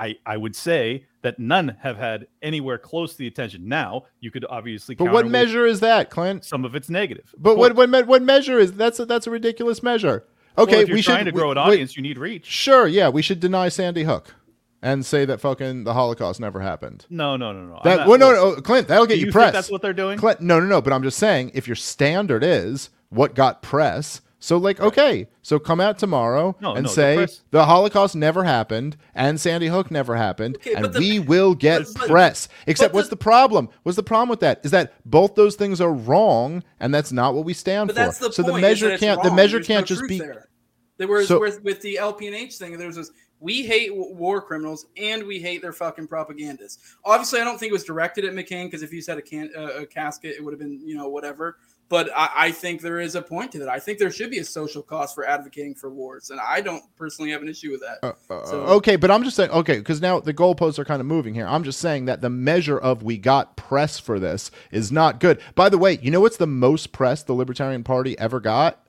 [0.00, 3.68] I, I would say that none have had anywhere close to the attention.
[3.68, 6.44] Now you could obviously, But what measure is that, Clint?
[6.44, 7.34] Some of it's negative.
[7.36, 10.24] But what what me- what measure is that's a, that's a ridiculous measure.
[10.56, 12.46] Well, Okay, if you're we should trying to grow an we- audience, you need reach.
[12.46, 14.34] Sure, yeah, we should deny Sandy Hook
[14.82, 17.04] and say that fucking the Holocaust never happened.
[17.10, 17.80] No, no, no, no.
[17.84, 19.52] That not- well, no, no, Clint, that'll get you, you press.
[19.52, 20.18] that's what they're doing?
[20.18, 20.80] Clint, no, no, no.
[20.80, 25.58] But I'm just saying, if your standard is what got press, so like, okay, so
[25.60, 29.68] come out tomorrow No, and no, the say press- the Holocaust never happened and Sandy
[29.68, 32.48] Hook never happened, Okay, and the- we will get but- press.
[32.66, 33.68] Except, what's the- the problem?
[33.84, 34.60] What's the problem with that?
[34.64, 38.02] Is that both those things are wrong, and that's not what we stand But for.
[38.02, 38.56] that's the so point.
[38.56, 39.22] the measure can't.
[39.22, 40.18] The measure There's can't just be.
[40.18, 40.48] There.
[40.96, 42.76] There was So- with, with the LPNH thing.
[42.76, 43.10] There was this.
[43.42, 46.96] We hate war criminals and we hate their fucking propagandists.
[47.06, 49.50] Obviously, I don't think it was directed at McCain because if you said a, can,
[49.56, 51.56] uh, a casket, it would have been you know whatever.
[51.90, 53.68] But I, I think there is a point to that.
[53.68, 56.84] I think there should be a social cost for advocating for wars, and I don't
[56.96, 57.98] personally have an issue with that.
[58.30, 61.06] Uh, So- okay, but I'm just saying, okay, because now the goalposts are kind of
[61.06, 61.46] moving here.
[61.46, 65.40] I'm just saying that the measure of we got press for this is not good.
[65.56, 68.86] By the way, you know what's the most press the Libertarian Party ever got?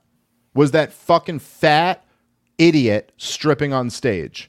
[0.54, 2.04] Was that fucking fat
[2.56, 4.48] idiot stripping on stage.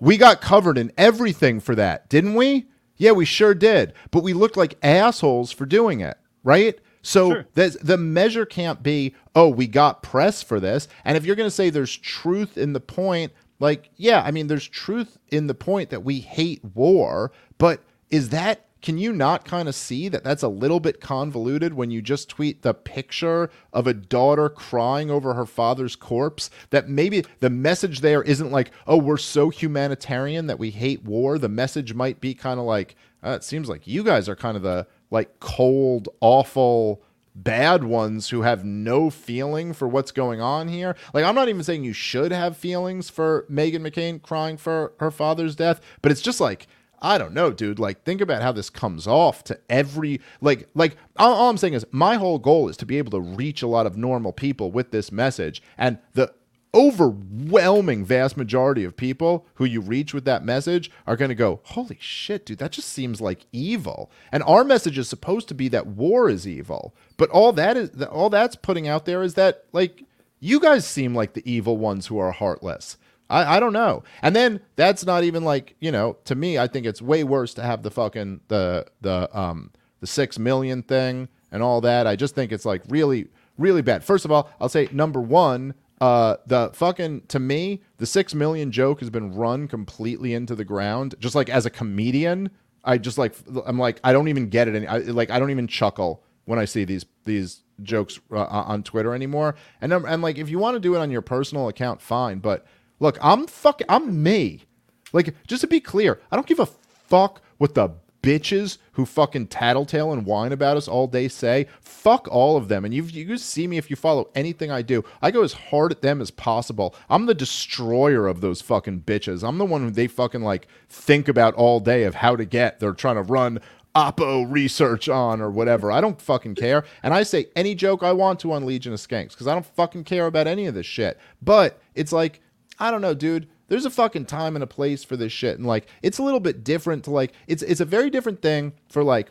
[0.00, 2.66] we got covered in everything for that, didn't we?
[2.96, 3.92] Yeah, we sure did.
[4.10, 6.78] But we looked like assholes for doing it, right?
[7.02, 7.46] So Sure.
[7.54, 10.88] the measure can't be, oh, we got press for this.
[11.04, 14.46] And if you're going to say there's truth in the point, like, yeah, I mean,
[14.46, 19.44] there's truth in the point that we hate war, but is that, can you not
[19.44, 23.50] kind of see that that's a little bit convoluted when you just tweet the picture
[23.74, 26.48] of a daughter crying over her father's corpse?
[26.70, 31.38] That maybe the message there isn't like, oh, we're so humanitarian that we hate war.
[31.38, 34.56] The message might be kind of like, uh, it seems like you guys are kind
[34.56, 37.02] of the like cold, awful,
[37.34, 40.96] bad ones who have no feeling for what's going on here.
[41.14, 45.10] Like, I'm not even saying you should have feelings for Meghan McCain crying for her
[45.10, 46.66] father's death, but it's just like,
[47.02, 47.78] I don't know, dude.
[47.78, 50.96] Like, think about how this comes off to every like, like.
[51.16, 53.66] All, all I'm saying is, my whole goal is to be able to reach a
[53.66, 56.34] lot of normal people with this message, and the
[56.74, 61.60] overwhelming vast majority of people who you reach with that message are going to go,
[61.64, 64.10] Holy shit, dude, that just seems like evil.
[64.30, 66.94] And our message is supposed to be that war is evil.
[67.16, 70.04] But all that is all that's putting out there is that like
[70.38, 72.96] you guys seem like the evil ones who are heartless.
[73.28, 74.02] I, I don't know.
[74.22, 77.54] And then that's not even like, you know, to me, I think it's way worse
[77.54, 79.70] to have the fucking the the um
[80.00, 82.06] the six million thing and all that.
[82.06, 83.28] I just think it's like really,
[83.58, 84.02] really bad.
[84.02, 88.72] First of all, I'll say number one, uh, the fucking to me, the six million
[88.72, 91.14] joke has been run completely into the ground.
[91.18, 92.50] Just like as a comedian,
[92.84, 93.34] I just like
[93.66, 94.74] I'm like I don't even get it.
[94.74, 98.82] Any, I, like I don't even chuckle when I see these these jokes uh, on
[98.82, 99.56] Twitter anymore.
[99.80, 102.38] And I'm, and like if you want to do it on your personal account, fine.
[102.38, 102.66] But
[102.98, 104.64] look, I'm fucking I'm me.
[105.12, 107.90] Like just to be clear, I don't give a fuck what the
[108.22, 112.84] bitches who fucking tattletale and whine about us all day say, fuck all of them.
[112.84, 115.04] And you've, you see me if you follow anything I do.
[115.22, 116.94] I go as hard at them as possible.
[117.08, 119.46] I'm the destroyer of those fucking bitches.
[119.46, 122.80] I'm the one who they fucking like think about all day of how to get.
[122.80, 123.60] They're trying to run
[123.94, 125.90] Oppo research on or whatever.
[125.90, 126.84] I don't fucking care.
[127.02, 129.66] And I say any joke I want to on Legion of Skanks because I don't
[129.66, 131.18] fucking care about any of this shit.
[131.42, 132.40] But it's like,
[132.78, 135.66] I don't know, dude there's a fucking time and a place for this shit and
[135.66, 139.02] like it's a little bit different to like it's it's a very different thing for
[139.02, 139.30] like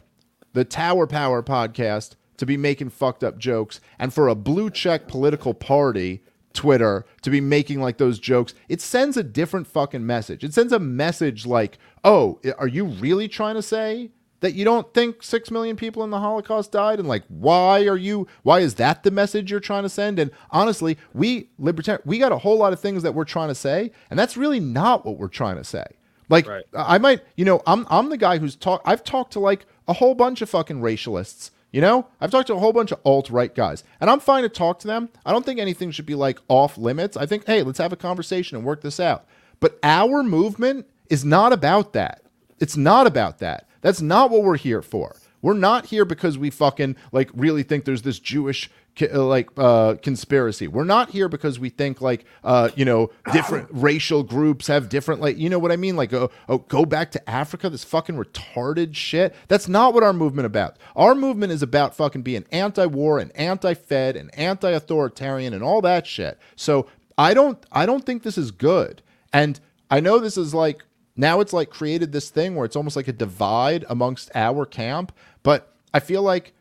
[0.54, 5.08] the Tower Power podcast to be making fucked up jokes and for a blue check
[5.08, 10.44] political party Twitter to be making like those jokes, it sends a different fucking message.
[10.44, 14.10] It sends a message like, "Oh, are you really trying to say
[14.42, 17.00] that you don't think 6 million people in the holocaust died?
[17.00, 20.20] And like why are you why is that the message you're trying to send?
[20.20, 23.56] And honestly we libertarian we got a whole lot of things that we're trying to
[23.56, 25.86] say and that's really not what we're trying to say.
[26.30, 26.66] Like right.
[26.76, 29.94] i might you know i'm i'm the guy who's talked i've talked to like a
[29.94, 32.08] whole bunch of fucking racialists you know?
[32.20, 34.88] I've talked to a whole bunch of alt-right guys and i'm fine to talk to
[34.88, 35.10] them.
[35.26, 37.18] I don't think anything should be like off limits.
[37.18, 39.26] I think hey let's have a conversation and work this out.
[39.60, 42.22] But our movement is not about that.
[42.60, 45.16] It's not about that that's not what we're here for.
[45.42, 48.70] We're not here because we fucking like really think there's this Jewish
[49.02, 50.68] uh, like uh, conspiracy.
[50.68, 55.22] We're not here because we think like uh, you know different racial groups have different
[55.22, 58.16] like you know what I mean like oh, oh go back to Africa this fucking
[58.16, 59.34] retarded shit.
[59.48, 60.78] That's not what our movement about.
[60.96, 66.38] Our movement is about fucking being anti-war and anti-fed and anti-authoritarian and all that shit.
[66.58, 66.88] So
[67.18, 69.02] I don't I don't think this is good.
[69.32, 70.84] And I know this is like
[71.20, 75.12] now it's like created this thing where it's almost like a divide amongst our camp.
[75.44, 76.54] But I feel like,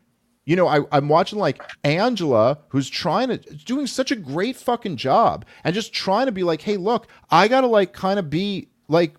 [0.45, 4.97] you know, I, I'm watching like Angela, who's trying to doing such a great fucking
[4.97, 8.67] job and just trying to be like, hey, look, I gotta like kind of be
[8.89, 9.15] like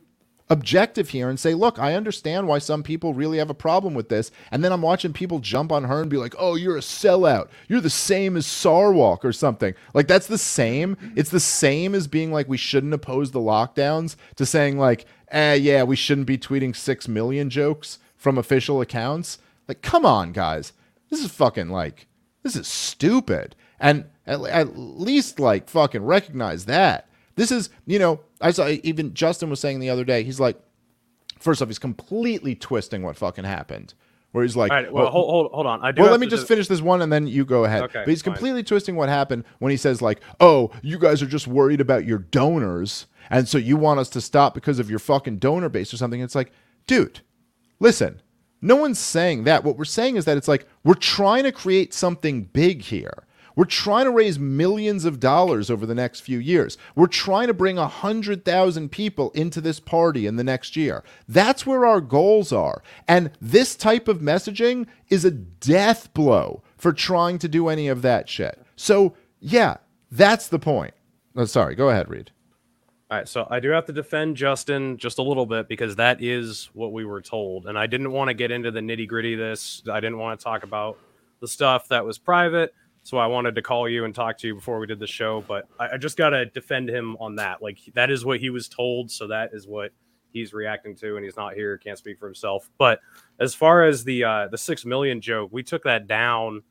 [0.51, 4.09] objective here and say, look, I understand why some people really have a problem with
[4.09, 4.33] this.
[4.51, 7.49] And then I'm watching people jump on her and be like, oh, you're a sellout.
[7.69, 9.75] You're the same as Sarwark or something.
[9.95, 10.97] Like, that's the same.
[11.15, 15.55] It's the same as being like, we shouldn't oppose the lockdowns to saying, like, eh,
[15.55, 19.39] yeah, we shouldn't be tweeting 6 million jokes from official accounts.
[19.69, 20.73] Like, come on, guys.
[21.09, 22.07] This is fucking like,
[22.43, 23.57] this is stupid.
[23.79, 27.09] And at, at least, like, fucking recognize that.
[27.37, 30.61] This is, you know, I saw even Justin was saying the other day, he's like,
[31.39, 33.95] first off, he's completely twisting what fucking happened.
[34.33, 35.83] Where he's like, All right, well, well hold, hold, hold on.
[35.83, 37.83] I do well, let me just finish this one and then you go ahead.
[37.85, 38.67] Okay, but he's completely fine.
[38.67, 42.19] twisting what happened when he says, like, oh, you guys are just worried about your
[42.19, 43.07] donors.
[43.31, 46.21] And so you want us to stop because of your fucking donor base or something.
[46.21, 46.53] It's like,
[46.87, 47.21] dude,
[47.79, 48.21] listen,
[48.61, 49.65] no one's saying that.
[49.65, 53.25] What we're saying is that it's like, we're trying to create something big here.
[53.57, 56.79] We're trying to raise millions of dollars over the next few years.
[56.95, 61.05] We're trying to bring 100,000 people into this party in the next year.
[61.29, 62.83] That's where our goals are.
[63.09, 68.03] And this type of messaging is a death blow for trying to do any of
[68.03, 68.63] that shit.
[68.77, 69.79] So, yeah,
[70.11, 70.95] that's the point.
[71.37, 72.31] Oh, sorry, go ahead, Reed.
[73.11, 76.23] All right, so I do have to defend Justin just a little bit because that
[76.23, 77.67] is what we were told.
[77.67, 79.83] And I didn't want to get into the nitty gritty this.
[79.91, 80.97] I didn't want to talk about
[81.41, 82.73] the stuff that was private.
[83.03, 85.43] So I wanted to call you and talk to you before we did the show,
[85.49, 87.61] but I, I just got to defend him on that.
[87.61, 89.91] Like that is what he was told, so that is what
[90.33, 92.71] he's reacting to, and he's not here, can't speak for himself.
[92.79, 93.01] But
[93.41, 96.63] as far as the uh, the six million joke, we took that down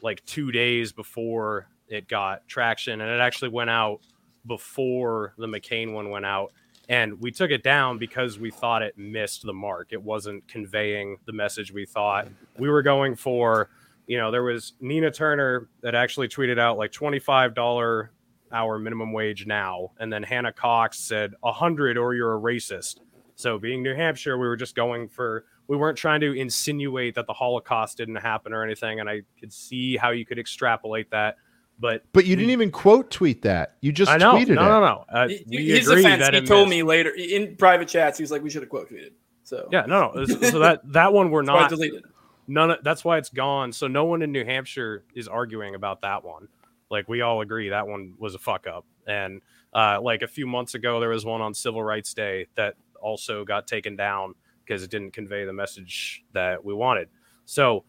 [0.00, 4.00] like two days before it got traction, and it actually went out
[4.46, 6.52] before the McCain one went out.
[6.88, 9.88] And we took it down because we thought it missed the mark.
[9.92, 12.28] It wasn't conveying the message we thought.
[12.58, 13.70] We were going for
[14.06, 18.08] you know, there was Nina Turner that actually tweeted out like $25
[18.52, 19.92] hour minimum wage now.
[19.98, 22.98] And then Hannah Cox said 100 or you're a racist.
[23.36, 27.26] So being New Hampshire, we were just going for, we weren't trying to insinuate that
[27.26, 29.00] the Holocaust didn't happen or anything.
[29.00, 31.36] And I could see how you could extrapolate that.
[31.82, 33.76] But but you didn't even quote tweet that.
[33.82, 34.34] You just I know.
[34.34, 34.54] tweeted no, it.
[34.54, 35.04] No, no, no.
[35.08, 36.76] Uh, His defense, he told missed.
[36.78, 38.16] me later in private chats.
[38.16, 40.24] He was like, "We should have quote tweeted." So yeah, no, no.
[40.24, 42.04] So that that one we're not deleted
[42.46, 43.72] none of that's why it's gone.
[43.72, 46.48] So no one in New Hampshire is arguing about that one.
[46.90, 48.84] Like we all agree that one was a fuck up.
[49.06, 49.40] And
[49.72, 53.44] uh, like a few months ago, there was one on Civil Rights Day that also
[53.44, 54.34] got taken down
[54.64, 57.08] because it didn't convey the message that we wanted.
[57.46, 57.84] So,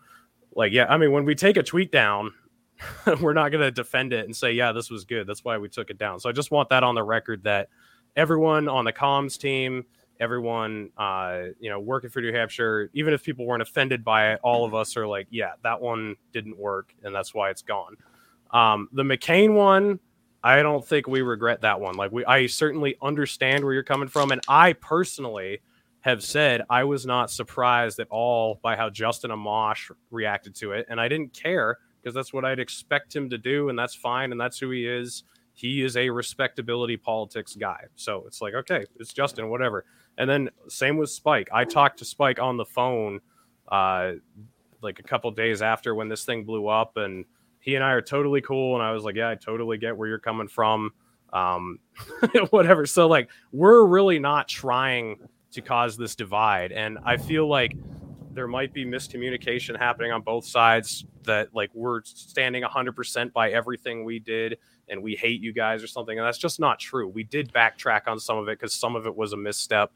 [0.56, 2.34] like, yeah, I mean, when we take a tweet down,
[3.22, 5.28] we're not going to defend it and say, yeah, this was good.
[5.28, 6.20] That's why we took it down.
[6.20, 7.70] So I just want that on the record that
[8.16, 9.86] everyone on the comms team,
[10.20, 14.40] everyone uh, you know working for New Hampshire, even if people weren't offended by it,
[14.44, 17.96] all of us are like, yeah, that one didn't work, and that's why it's gone.
[18.52, 20.00] Um, the McCain one,
[20.44, 21.96] I don't think we regret that one.
[21.96, 25.62] Like we, I certainly understand where you're coming from, and I personally
[26.02, 30.86] have said I was not surprised at all by how Justin Amash reacted to it,
[30.90, 34.32] and I didn't care because that's what I'd expect him to do, and that's fine,
[34.32, 35.24] and that's who he is.
[35.54, 39.86] He is a respectability politics guy, so it's like okay, it's Justin, whatever.
[40.18, 41.50] And then same with Spike.
[41.54, 43.20] I talked to Spike on the phone,
[43.72, 44.14] uh,
[44.82, 47.26] like a couple days after when this thing blew up, and
[47.60, 48.76] he and I are totally cool.
[48.76, 50.92] And I was like, yeah, I totally get where you're coming from.
[51.32, 51.80] Um,
[52.50, 52.86] whatever.
[52.86, 55.18] So like, we're really not trying
[55.54, 56.72] to cause this divide.
[56.74, 57.74] And I feel like
[58.34, 64.04] there might be miscommunication happening on both sides that like we're standing 100% by everything
[64.04, 64.58] we did
[64.90, 66.18] and we hate you guys or something.
[66.18, 67.08] And that's just not true.
[67.08, 69.92] We did backtrack on some of it because some of it was a misstep.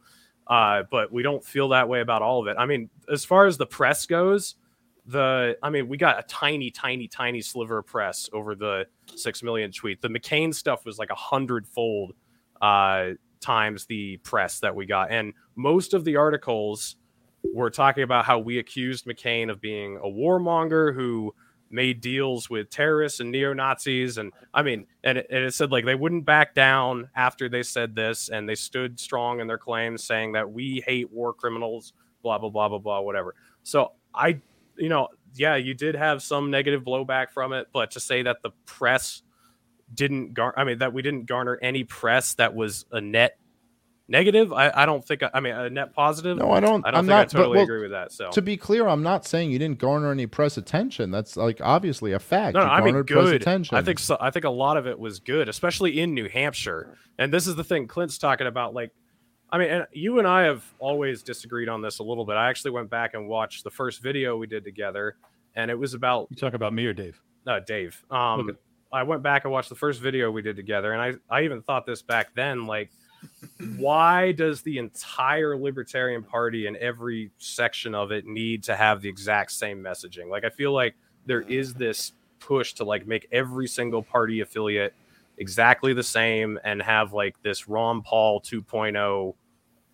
[0.48, 2.56] Uh, but we don't feel that way about all of it.
[2.58, 4.56] I mean, as far as the press goes,
[5.06, 8.86] the I mean, we got a tiny, tiny, tiny sliver of press over the
[9.16, 10.02] six million tweet.
[10.02, 12.14] The McCain stuff was like a hundredfold
[12.62, 16.98] uh, times the press that we got, and most of the articles
[17.54, 21.34] were talking about how we accused McCain of being a warmonger who
[21.70, 25.72] made deals with terrorists and neo Nazis, and I mean, and it, and it said
[25.72, 29.58] like they wouldn't back down after they said this, and they stood strong in their
[29.58, 33.36] claims, saying that we hate war criminals, blah blah blah blah blah, whatever.
[33.64, 34.40] So I,
[34.78, 38.42] you know, yeah, you did have some negative blowback from it, but to say that
[38.42, 39.24] the press
[39.94, 43.38] didn't gar, I mean, that we didn't garner any press that was a net
[44.08, 44.54] negative.
[44.54, 45.22] I, I don't think.
[45.34, 46.38] I mean, a net positive.
[46.38, 46.86] No, I don't.
[46.86, 48.12] I don't I'm think not, I but, totally well, agree with that.
[48.12, 51.12] So To be clear, I'm not saying you didn't garner any press attention.
[51.12, 52.56] That's like obviously a fact.
[52.56, 53.42] No, no, you I mean garnered press good.
[53.42, 53.78] attention.
[53.78, 54.18] I think so.
[54.20, 56.98] I think a lot of it was good, especially in New Hampshire.
[57.18, 58.74] And this is the thing Clint's talking about.
[58.74, 58.92] Like,
[59.52, 62.36] I mean, and you and I have always disagreed on this a little bit.
[62.36, 65.16] I actually went back and watched the first video we did together,
[65.56, 67.22] and it was about You talk about me or Dave?
[67.48, 68.04] uh, Dave.
[68.12, 68.58] Um, Okay.
[68.94, 71.62] I went back and watched the first video we did together, and I, I even
[71.62, 72.90] thought this back then, like,
[73.78, 79.10] why does the entire Libertarian Party and every section of it need to have the
[79.10, 80.30] exact same messaging?
[80.30, 80.96] Like, I feel like
[81.26, 84.94] there is this push to like make every single party affiliate
[85.38, 89.34] exactly the same and have like this Ron Paul 2.0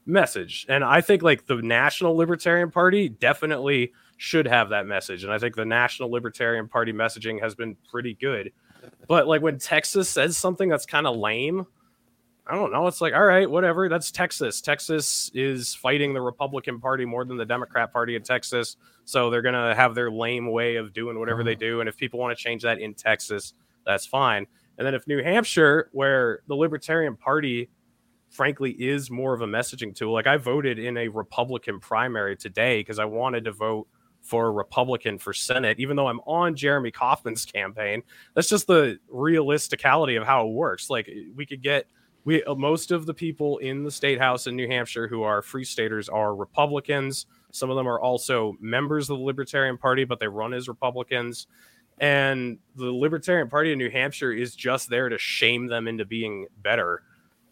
[0.06, 0.66] message.
[0.70, 5.24] And I think like the National Libertarian Party definitely should have that message.
[5.24, 8.52] And I think the National Libertarian Party messaging has been pretty good.
[9.08, 11.66] But like when Texas says something that's kind of lame,
[12.46, 12.88] I don't know.
[12.88, 13.88] It's like, all right, whatever.
[13.88, 14.60] That's Texas.
[14.60, 18.76] Texas is fighting the Republican Party more than the Democrat Party in Texas.
[19.06, 21.60] So they're going to have their lame way of doing whatever they uh-huh.
[21.60, 21.80] do.
[21.80, 23.54] And if people want to change that in Texas,
[23.86, 24.46] that's fine.
[24.78, 27.70] And then if New Hampshire, where the Libertarian Party,
[28.30, 32.82] frankly, is more of a messaging tool, like I voted in a Republican primary today
[32.82, 33.88] because I wanted to vote
[34.22, 38.04] for a Republican for Senate, even though I'm on Jeremy Kaufman's campaign.
[38.34, 40.90] That's just the realisticality of how it works.
[40.90, 41.88] Like we could get
[42.26, 45.42] we uh, most of the people in the state house in New Hampshire who are
[45.42, 47.26] free staters are Republicans.
[47.52, 51.48] Some of them are also members of the Libertarian Party, but they run as Republicans.
[52.00, 56.48] And the Libertarian Party in New Hampshire is just there to shame them into being
[56.62, 57.04] better.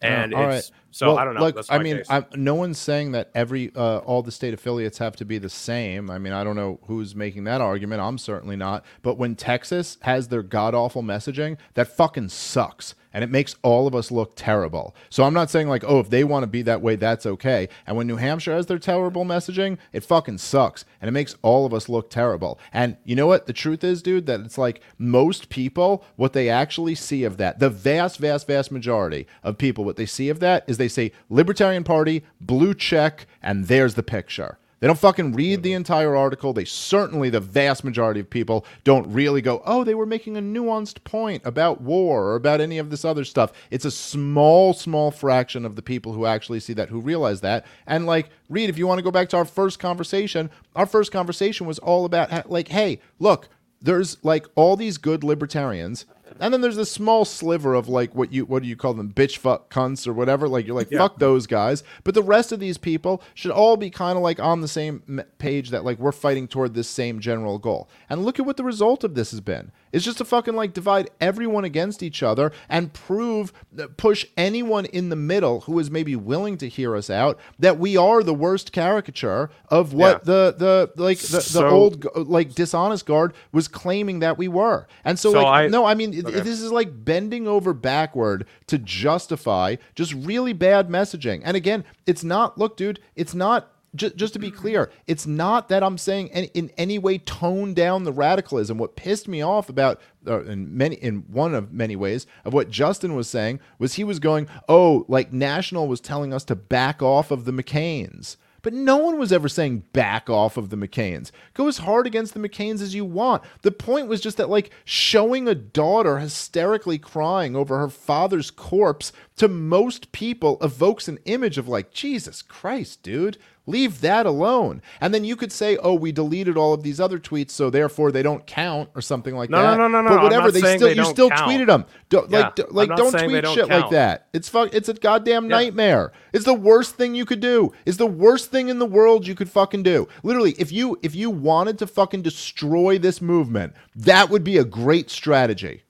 [0.01, 1.41] And all it's so Well, I don't know.
[1.41, 2.01] Look, I mean.
[2.09, 5.49] I'm, no one's saying that every uh, all the state affiliates have to be the
[5.49, 6.09] same.
[6.09, 8.01] I mean, I don't know who's making that argument.
[8.01, 8.83] I'm certainly not.
[9.03, 13.87] But when Texas has their god awful messaging, that fucking sucks, and it makes all
[13.87, 14.95] of us look terrible.
[15.09, 17.69] So I'm not saying like, oh, if they want to be that way, that's okay.
[17.85, 21.65] And when New Hampshire has their terrible messaging, it fucking sucks, and it makes all
[21.65, 22.59] of us look terrible.
[22.73, 23.45] And you know what?
[23.45, 27.59] The truth is, dude, that it's like most people, what they actually see of that,
[27.59, 31.11] the vast, vast, vast majority of people, what they see of that is they say
[31.29, 34.57] Libertarian Party, blue check, and there's the picture.
[34.81, 36.53] They don't fucking read the entire article.
[36.53, 40.41] They certainly, the vast majority of people, don't really go, oh, they were making a
[40.41, 43.53] nuanced point about war or about any of this other stuff.
[43.69, 47.67] It's a small, small fraction of the people who actually see that, who realize that.
[47.85, 51.11] And like, Reed, if you want to go back to our first conversation, our first
[51.11, 53.49] conversation was all about, like, hey, look,
[53.81, 56.05] there's like all these good libertarians
[56.39, 59.11] and then there's this small sliver of like what you what do you call them?
[59.13, 60.47] Bitch fuck cunts or whatever.
[60.47, 61.83] Like you're like fuck those guys.
[62.03, 65.21] But the rest of these people should all be kind of like on the same
[65.37, 67.89] page that like we're fighting toward this same general goal.
[68.09, 69.71] And look at what the result of this has been.
[69.91, 74.85] It's just to fucking like divide everyone against each other and prove uh, push anyone
[74.85, 78.33] in the middle who is maybe willing to hear us out that we are the
[78.33, 80.19] worst caricature of what Yeah.
[80.23, 80.55] the
[80.95, 84.87] the like the, the old like dishonest guard was claiming that we were.
[85.03, 86.39] And so, So like I- no i mean Okay.
[86.39, 91.41] this is like bending over backward to justify just really bad messaging.
[91.43, 95.69] And again it's not look dude it's not ju- just to be clear it's not
[95.69, 98.77] that i'm saying in, in any way tone down the radicalism.
[98.77, 102.69] What pissed me off about uh, in many in one of many ways of what
[102.69, 107.01] justin was saying was he was going oh like national was telling us to back
[107.01, 111.31] off of the mccains But no one was ever saying back off of the McCains.
[111.53, 113.43] Go as hard against the McCains as you want.
[113.63, 119.11] The point was just that, like, showing a daughter hysterically crying over her father's corpse
[119.37, 123.37] to most people evokes an image of, like, Jesus Christ, dude.
[123.71, 124.81] Leave that alone.
[124.99, 128.11] And then you could say, "Oh, we deleted all of these other tweets, so therefore
[128.11, 129.77] they don't count," or something like No, that.
[129.77, 130.17] no, no, no, But no.
[130.17, 131.41] I'm whatever, not they still they you still count.
[131.49, 131.85] tweeted them.
[132.09, 134.27] Don't, Yeah, like, d- I'm like don't tweet don't shit like that.
[134.33, 134.73] It's fuck.
[134.73, 135.55] It's a goddamn Yeah.
[135.57, 136.11] nightmare.
[136.33, 137.71] It's the worst thing you could do.
[137.85, 140.07] It's the worst thing in the world you could fucking do.
[140.23, 144.63] Literally, if you if you wanted to fucking destroy this movement, that would be a
[144.65, 145.83] great strategy.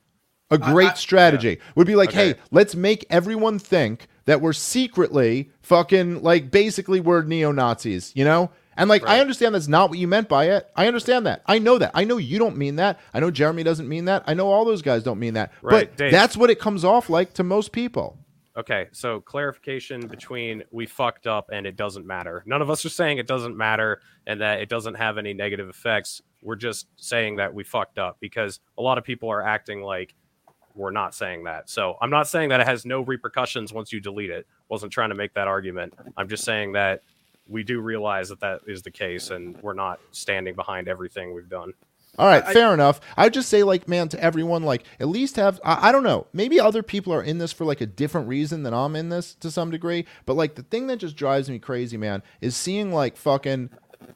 [0.49, 2.29] A great strategy would be like, Okay.
[2.29, 8.23] hey, let's make everyone think that we're secretly fucking like basically we're neo Nazis, you
[8.23, 8.51] know?
[8.77, 10.69] And like, I understand that's not what you meant by it.
[10.75, 11.43] I understand that.
[11.45, 11.91] I know that.
[11.93, 12.99] I know you don't mean that.
[13.13, 14.23] I know Jeremy doesn't mean that.
[14.27, 15.51] I know all those guys don't mean that.
[15.61, 16.11] Right, but Dave.
[16.11, 18.17] that's what it comes off like to most people.
[18.57, 22.43] Okay, so clarification between we fucked up and it doesn't matter.
[22.45, 25.69] None of us are saying it doesn't matter and that it doesn't have any negative
[25.69, 26.21] effects.
[26.41, 30.15] We're just saying that we fucked up because a lot of people are acting like
[30.75, 31.69] we're not saying that.
[31.69, 34.47] So I'm not saying that it has no repercussions once you delete it.
[34.69, 35.93] Wasn't trying to make that argument.
[36.17, 37.03] I'm just saying that
[37.47, 41.49] we do realize that that is the case and we're not standing behind everything we've
[41.49, 41.73] done.
[42.17, 42.99] All right, I- fair enough.
[43.15, 46.27] I just say, like, man, to everyone, like, at least have, I, I don't know,
[46.33, 49.33] maybe other people are in this for, like, a different reason than I'm in this
[49.35, 50.05] to some degree.
[50.25, 53.69] But, like, the thing that just drives me crazy, man, is seeing, like, fucking,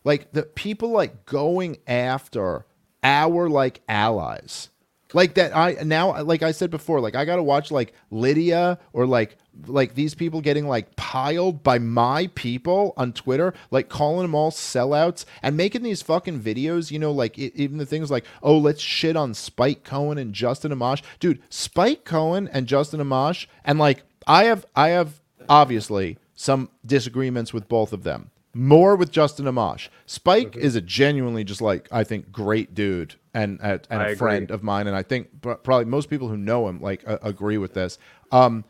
[0.03, 2.65] like, the people, like, going after
[3.02, 4.69] our, like, allies.
[5.16, 9.08] Like that, I now, like I said before, like I gotta watch like Lydia or
[9.08, 14.36] like like these people getting like piled by my people on Twitter, like calling them
[14.36, 16.92] all sellouts and making these fucking videos.
[16.92, 20.34] You know, like e- even the things like, oh, let's shit on Spike Cohen and
[20.34, 21.42] Justin Amash, dude.
[21.50, 27.70] Spike Cohen and Justin Amash, and like I have, I have obviously some disagreements with
[27.70, 28.32] both of them.
[28.57, 29.90] More with Justin Amash.
[30.06, 34.15] Spike is a genuinely just like I think great dude and and, and a agree.
[34.15, 37.57] friend of mine, and I think probably most people who know him like uh, agree
[37.57, 37.98] with this.
[38.32, 38.64] Um,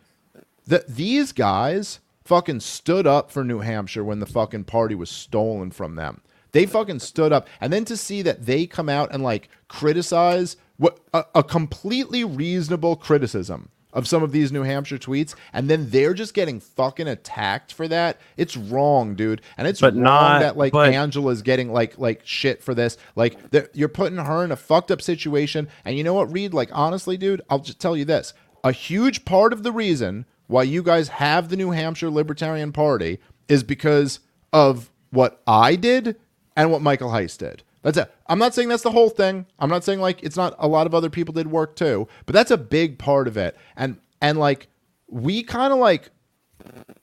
[0.66, 5.70] that these guys fucking stood up for New Hampshire when the fucking party was stolen
[5.70, 6.22] from them.
[6.52, 10.58] They fucking stood up, and then to see that they come out and like criticize
[10.78, 15.90] what a, a completely reasonable criticism of some of these New Hampshire tweets, and then
[15.90, 18.20] they're just getting fucking attacked for that.
[18.38, 22.22] It's wrong, dude, and it's But wrong not- that like but- Angela's getting like like
[22.24, 22.98] shit for this.
[23.16, 23.38] Like
[23.74, 25.68] you're putting her in a fucked up situation.
[25.84, 26.54] And you know what, Reed?
[26.54, 30.62] Like honestly, dude, I'll just tell you this: a huge part of the reason why
[30.64, 33.18] you guys have the New Hampshire Libertarian Party
[33.48, 34.20] is because
[34.54, 36.18] of what I did
[36.56, 37.64] and what Michael Heise did.
[37.86, 38.12] That's it.
[38.26, 39.46] I'm not saying that's the whole thing.
[39.60, 42.34] I'm not saying like it's not a lot of other people did work too, but
[42.34, 43.56] that's a big part of it.
[43.76, 44.70] And and like
[45.08, 46.10] we kind of like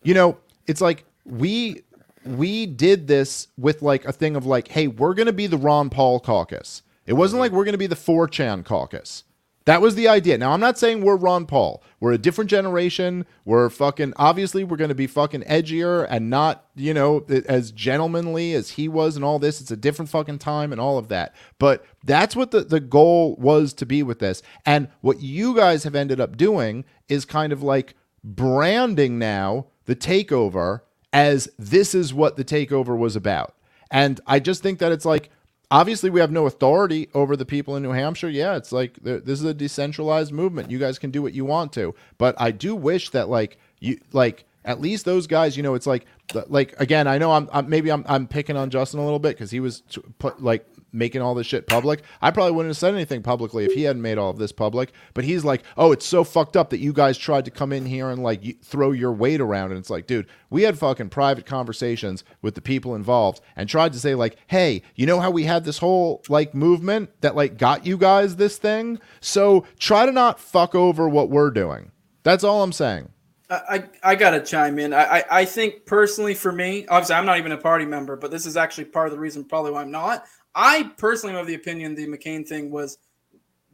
[0.03, 1.83] you know, it's like we
[2.25, 5.89] we did this with like a thing of like, hey, we're gonna be the Ron
[5.89, 6.83] Paul caucus.
[7.07, 9.23] It wasn't like we're gonna be the 4chan caucus.
[9.65, 10.39] That was the idea.
[10.39, 11.83] Now I'm not saying we're Ron Paul.
[12.01, 13.27] We're a different generation.
[13.45, 18.71] We're fucking obviously we're gonna be fucking edgier and not, you know, as gentlemanly as
[18.71, 19.61] he was and all this.
[19.61, 21.35] It's a different fucking time and all of that.
[21.59, 24.43] But that's what the, the goal was to be with this.
[24.67, 27.95] And what you guys have ended up doing is kind of like
[28.25, 30.81] branding now the takeover
[31.13, 33.55] as this is what the takeover was about.
[33.91, 35.31] And I just think that it's like
[35.73, 38.29] obviously we have no authority over the people in New Hampshire.
[38.29, 40.71] Yeah, it's like this is a decentralized movement.
[40.71, 41.95] You guys can do what you want to.
[42.19, 45.87] But I do wish that like you like at least those guys, you know, it's
[45.87, 46.05] like
[46.47, 49.37] like again, I know I'm, I'm maybe I'm I'm picking on Justin a little bit
[49.37, 49.83] cuz he was
[50.19, 52.03] put like making all this shit public.
[52.21, 54.93] I probably wouldn't have said anything publicly if he hadn't made all of this public.
[55.15, 57.87] But he's like, oh, it's so fucked up that you guys tried to come in
[57.87, 59.71] here and like throw your weight around.
[59.71, 63.93] And it's like, dude, we had fucking private conversations with the people involved and tried
[63.95, 67.57] to say like, hey, you know how we had this whole like movement that like
[67.57, 68.99] got you guys this thing.
[69.21, 71.91] So try to not fuck over what we're doing.
[72.23, 73.09] That's all I'm saying.
[73.51, 74.95] I, I gotta chime in.
[74.95, 78.31] I, I I think personally for me, obviously I'm not even a party member, but
[78.31, 80.25] this is actually part of the reason probably why I'm not.
[80.55, 82.99] I personally am of the opinion the McCain thing was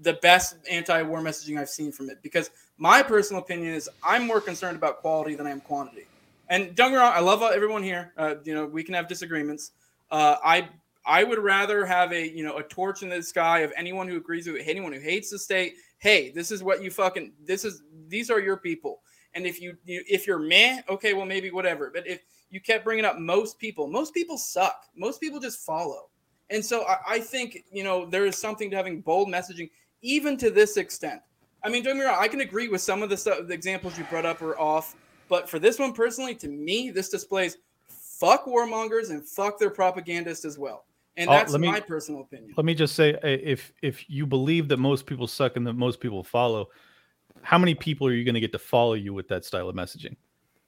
[0.00, 4.40] the best anti-war messaging I've seen from it because my personal opinion is I'm more
[4.40, 6.06] concerned about quality than I am quantity.
[6.48, 8.12] And don't get wrong, I love everyone here.
[8.16, 9.72] Uh, you know, we can have disagreements.
[10.10, 10.68] Uh, I
[11.04, 14.16] I would rather have a you know a torch in the sky of anyone who
[14.16, 15.74] agrees with it, anyone who hates the state.
[15.98, 17.82] Hey, this is what you fucking this is.
[18.08, 19.00] These are your people.
[19.34, 21.90] And if you, you if you're meh, okay, well maybe whatever.
[21.92, 24.84] But if you kept bringing up most people, most people suck.
[24.96, 26.07] Most people just follow.
[26.50, 29.70] And so I, I think you know there is something to having bold messaging,
[30.02, 31.20] even to this extent.
[31.64, 32.18] I mean, don't get me wrong.
[32.20, 34.94] I can agree with some of the stuff, the examples you brought up are off,
[35.28, 37.58] but for this one personally, to me, this displays
[37.88, 40.84] fuck warmongers and fuck their propagandists as well.
[41.16, 42.54] And Oh, that's let me- my personal opinion.
[42.56, 45.72] Let me just say, uh, if if you believe that most people suck and that
[45.74, 46.68] most people follow,
[47.42, 49.74] how many people are you going to get to follow you with that style of
[49.74, 50.16] messaging?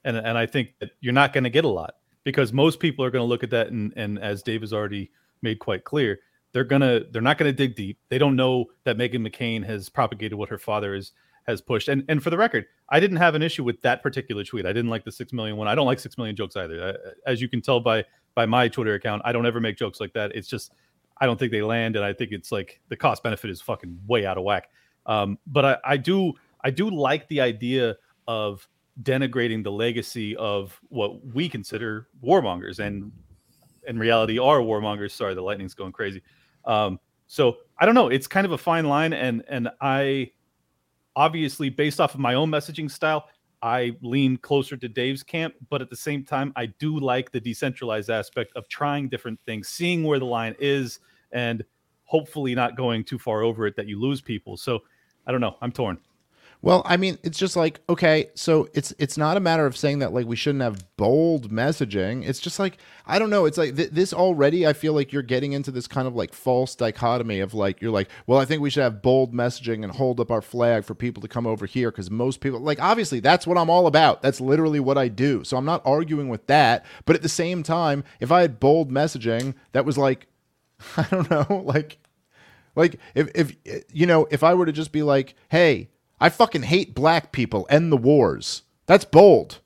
[0.04, 1.94] And and I think that you're not going to get a lot
[2.24, 5.12] because most people are going to look at that and and as Dave has already
[5.42, 6.20] made quite clear,
[6.52, 7.98] they're gonna they're not to dig deep.
[8.08, 11.12] They don't know that Meghan McCain has propagated what her father is
[11.46, 11.88] has pushed.
[11.88, 14.66] And and for the record, I didn't have an issue with that particular tweet.
[14.66, 15.68] I didn't like the six million one.
[15.68, 16.82] I don't like six million jokes either.
[16.82, 18.04] Uh, As you can tell by
[18.34, 20.32] by my Twitter account, I don't ever make jokes like that.
[20.34, 20.72] It's just
[21.20, 23.98] I don't think they land, and I think it's like the cost benefit is fucking
[24.06, 24.70] way out of whack.
[25.06, 27.96] Um, but I, I do I do like the idea
[28.26, 28.66] of
[29.02, 33.12] denigrating the legacy of what we consider warmongers, and
[33.86, 35.12] in reality are warmongers.
[35.12, 36.22] Sorry, the lightning's going crazy.
[36.64, 38.08] Um, so I don't know.
[38.08, 40.32] It's kind of a fine line, and and I
[41.16, 43.26] obviously based off of my own messaging style.
[43.62, 47.40] I lean closer to Dave's camp, but at the same time, I do like the
[47.40, 50.98] decentralized aspect of trying different things, seeing where the line is,
[51.32, 51.62] and
[52.04, 54.56] hopefully not going too far over it that you lose people.
[54.56, 54.80] So
[55.26, 55.56] I don't know.
[55.60, 55.98] I'm torn.
[56.62, 60.00] Well, I mean, it's just like okay, so it's it's not a matter of saying
[60.00, 62.26] that like we shouldn't have bold messaging.
[62.28, 62.76] It's just like
[63.06, 63.46] I don't know.
[63.46, 64.66] It's like th- this already.
[64.66, 67.90] I feel like you're getting into this kind of like false dichotomy of like you're
[67.90, 70.94] like, well, I think we should have bold messaging and hold up our flag for
[70.94, 74.20] people to come over here because most people like obviously that's what I'm all about.
[74.20, 75.44] That's literally what I do.
[75.44, 76.84] So I'm not arguing with that.
[77.06, 80.26] But at the same time, if I had bold messaging that was like,
[80.98, 81.98] I don't know, like
[82.76, 83.56] like if if
[83.90, 85.88] you know, if I were to just be like, "Hey,
[86.20, 89.60] I fucking hate black people, end the wars." That's bold.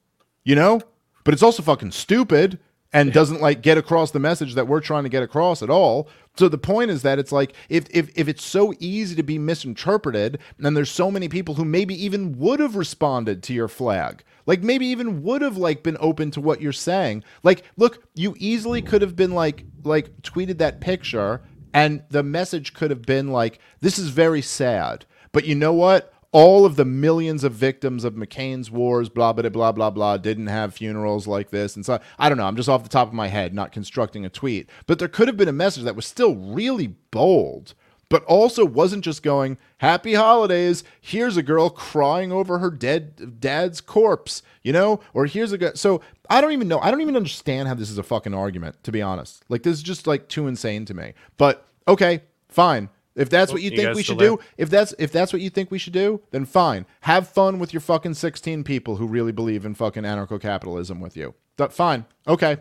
[0.45, 0.81] You know?
[1.25, 2.59] But it's also fucking stupid
[2.95, 6.09] and doesn't like get across the message that we're trying to get across at all.
[6.37, 9.37] So the point is that it's like if if if it's so easy to be
[9.37, 14.23] misinterpreted and there's so many people who maybe even would have responded to your flag.
[14.47, 17.25] Like maybe even would have like been open to what you're saying.
[17.43, 21.41] Like look, you easily could have been like like tweeted that picture
[21.73, 25.05] and the message could have been like, this is very sad.
[25.33, 26.14] But you know what?
[26.35, 30.49] All of the millions of victims of McCain's wars, blah, blah, blah, blah, blah, didn't
[30.49, 31.77] have funerals like this.
[31.77, 32.45] And so I don't know.
[32.45, 34.69] I'm just off the top of my head, not constructing a tweet.
[34.89, 37.75] But there could have been a message that was still really bold,
[38.09, 40.83] but also wasn't just going, Happy holidays.
[41.01, 45.01] Here's a girl crying over her dead dad's corpse, you know?
[45.13, 45.73] Or here's a guy.
[45.75, 46.81] So I don't even know.
[46.81, 49.45] I don't even understand how this is a fucking argument, to be honest.
[49.49, 51.15] Like, this is just like too insane to me.
[51.37, 52.89] But okay, fine.
[53.17, 55.41] If that's what you You think we should still do, if that's if that's what
[55.41, 56.85] you think we should do, then fine.
[57.03, 61.35] Have fun with your fucking 16 people who really believe in fucking anarcho-capitalism with you.
[61.57, 62.07] But fine.
[62.27, 62.57] Okay.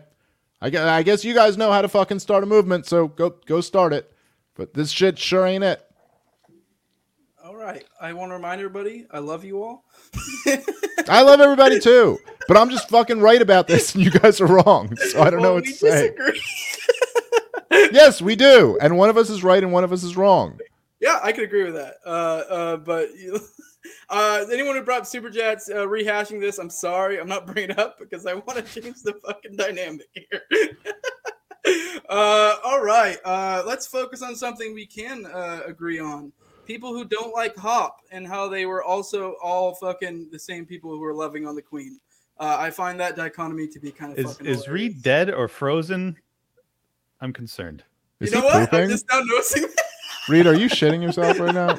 [0.60, 3.34] I guess, I guess you guys know how to fucking start a movement, so go
[3.46, 4.12] go start it.
[4.54, 5.84] But this shit sure ain't it.
[7.44, 7.84] All right.
[8.00, 9.84] I want to remind everybody I love you all.
[11.08, 14.46] I love everybody too, but I'm just fucking right about this, and you guys are
[14.46, 14.96] wrong.
[14.96, 16.14] So I don't know Well, what we to say.
[17.74, 17.98] disagree.
[17.98, 20.58] Yes, we do, and one of us is right and one of us is wrong.
[21.00, 21.96] Yeah, I could agree with that.
[22.06, 23.10] Uh, uh, but
[24.08, 27.78] uh, anyone who brought super chats uh, rehashing this, I'm sorry, I'm not bringing it
[27.78, 30.42] up because I want to change the fucking dynamic here.
[32.08, 36.32] uh, all right, uh, let's focus on something we can uh, agree on.
[36.66, 40.90] People who don't like Hoppe and how they were also all fucking the same people
[40.90, 42.00] who were loving on the Queen.
[42.38, 44.68] Uh, I find that dichotomy to be kind of Is fucking is.
[44.68, 46.16] Reed dead or frozen?
[47.24, 47.82] I'm concerned.
[48.20, 48.56] Is You know he what?
[48.56, 48.90] I'm pooping?
[48.90, 49.64] just now noticing.
[50.28, 51.78] Reed, are you shitting yourself right now?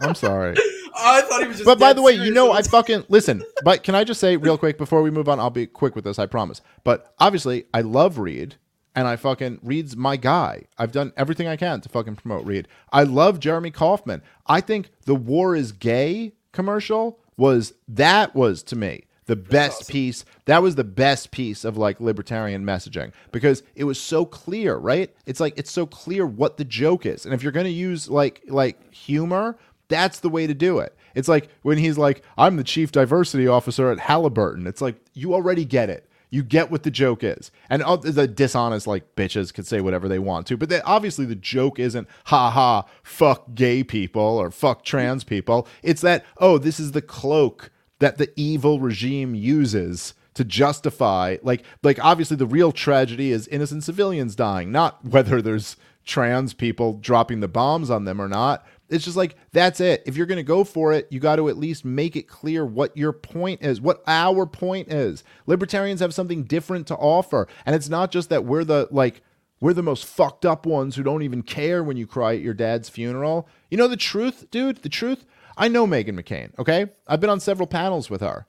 [0.00, 0.56] I'm sorry.
[0.96, 1.66] I thought he was just.
[1.66, 3.42] But by the way, you know, I fucking listen.
[3.62, 5.38] But can I just say real quick before we move on?
[5.38, 6.62] I'll be quick with this, I promise.
[6.82, 8.56] But obviously, I love Reed,
[8.94, 10.64] and I fucking Reed's my guy.
[10.78, 12.66] I've done everything I can to fucking promote Reed.
[12.92, 14.22] I love Jeremy Kaufman.
[14.46, 20.24] I think the "War is Gay" commercial was that was to me the best piece.
[20.46, 25.14] That was the best piece of like libertarian messaging because it was so clear, right?
[25.24, 28.42] It's like it's so clear what the joke is, and if you're gonna use like
[28.48, 30.96] like humor, that's the way to do it.
[31.14, 34.66] It's like when he's like, I'm the chief diversity officer at Halliburton.
[34.66, 36.08] It's like, you already get it.
[36.32, 37.50] You get what the joke is.
[37.68, 40.56] And all the dishonest, like, bitches could say whatever they want to.
[40.56, 45.66] But they, obviously, the joke isn't, ha ha, fuck gay people or fuck trans people.
[45.82, 51.64] It's that, oh, this is the cloak that the evil regime uses to justify like
[51.82, 57.40] like obviously the real tragedy is innocent civilians dying not whether there's trans people dropping
[57.40, 58.66] the bombs on them or not.
[58.88, 60.02] It's just like that's it.
[60.06, 62.64] If you're going to go for it you got to at least make it clear
[62.64, 65.24] what your point is what our point is.
[65.46, 69.22] Libertarians have something different to offer and it's not just that we're the like
[69.60, 72.54] we're the most fucked up ones who don't even care when you cry at your
[72.54, 73.46] dad's funeral.
[73.70, 74.78] You know the truth dude?
[74.78, 75.26] The truth
[75.60, 76.86] I know Meghan McCain, okay?
[77.06, 78.46] I've been on several panels with her.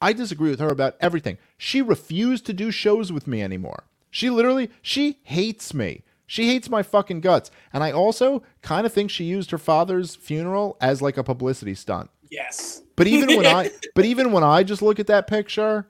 [0.00, 1.36] I disagree with her about everything.
[1.58, 3.84] She refused to do shows with me anymore.
[4.12, 6.04] She literally, she hates me.
[6.24, 7.50] She hates my fucking guts.
[7.72, 11.74] And I also kind of think she used her father's funeral as like a publicity
[11.74, 12.10] stunt.
[12.30, 12.80] Yes.
[12.94, 15.88] But even when I but even when I just look at that picture,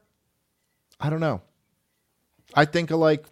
[0.99, 1.43] I don't know.
[2.55, 3.27] I think of like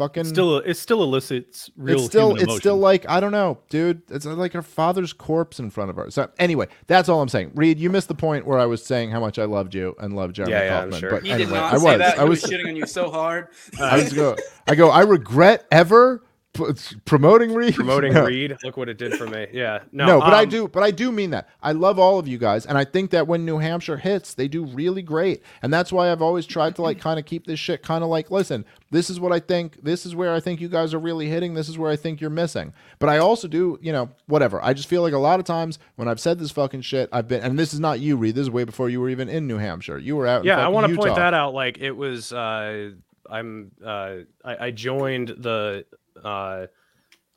[0.00, 1.96] fucking Still, it still elicits real.
[1.98, 4.00] it's still human it's still like I don't know, dude.
[4.08, 7.50] It's like our father's corpse in front of us So anyway, that's all I'm saying.
[7.54, 10.16] Reed, you missed the point where I was saying how much I loved you and
[10.16, 11.10] loved Jeremy Yeah, yeah, I'm sure.
[11.10, 12.18] But He anyway, did not I say was that.
[12.18, 13.48] I he was was shitting on you so hard.
[13.78, 14.36] I was go
[14.66, 16.22] I go I regret ever
[16.52, 16.64] p-
[17.04, 17.74] promoting Reed.
[17.74, 18.24] Promoting No.
[18.24, 19.46] Reed, look what it did for me.
[19.52, 21.48] Yeah, no, No, but I um, do, but I do mean that.
[21.62, 24.48] I love all of you guys, and I think that when New Hampshire hits, they
[24.48, 27.60] do really great, and that's why I've always tried to like kind of keep this
[27.60, 30.60] shit kind of like, listen, this is what I think, this is where I think
[30.60, 32.72] you guys are really hitting, this is where I think you're missing.
[32.98, 34.62] But I also do, you know, whatever.
[34.62, 37.28] I just feel like a lot of times when I've said this fucking shit, I've
[37.28, 38.34] been, and this is not you, Reed.
[38.34, 39.98] This is way before you were even in New Hampshire.
[39.98, 40.40] You were out.
[40.40, 41.54] in Yeah, I want to point that out.
[41.54, 42.90] Like it was, uh,
[43.28, 45.86] I'm, uh, I, I joined the,
[46.24, 46.66] uh,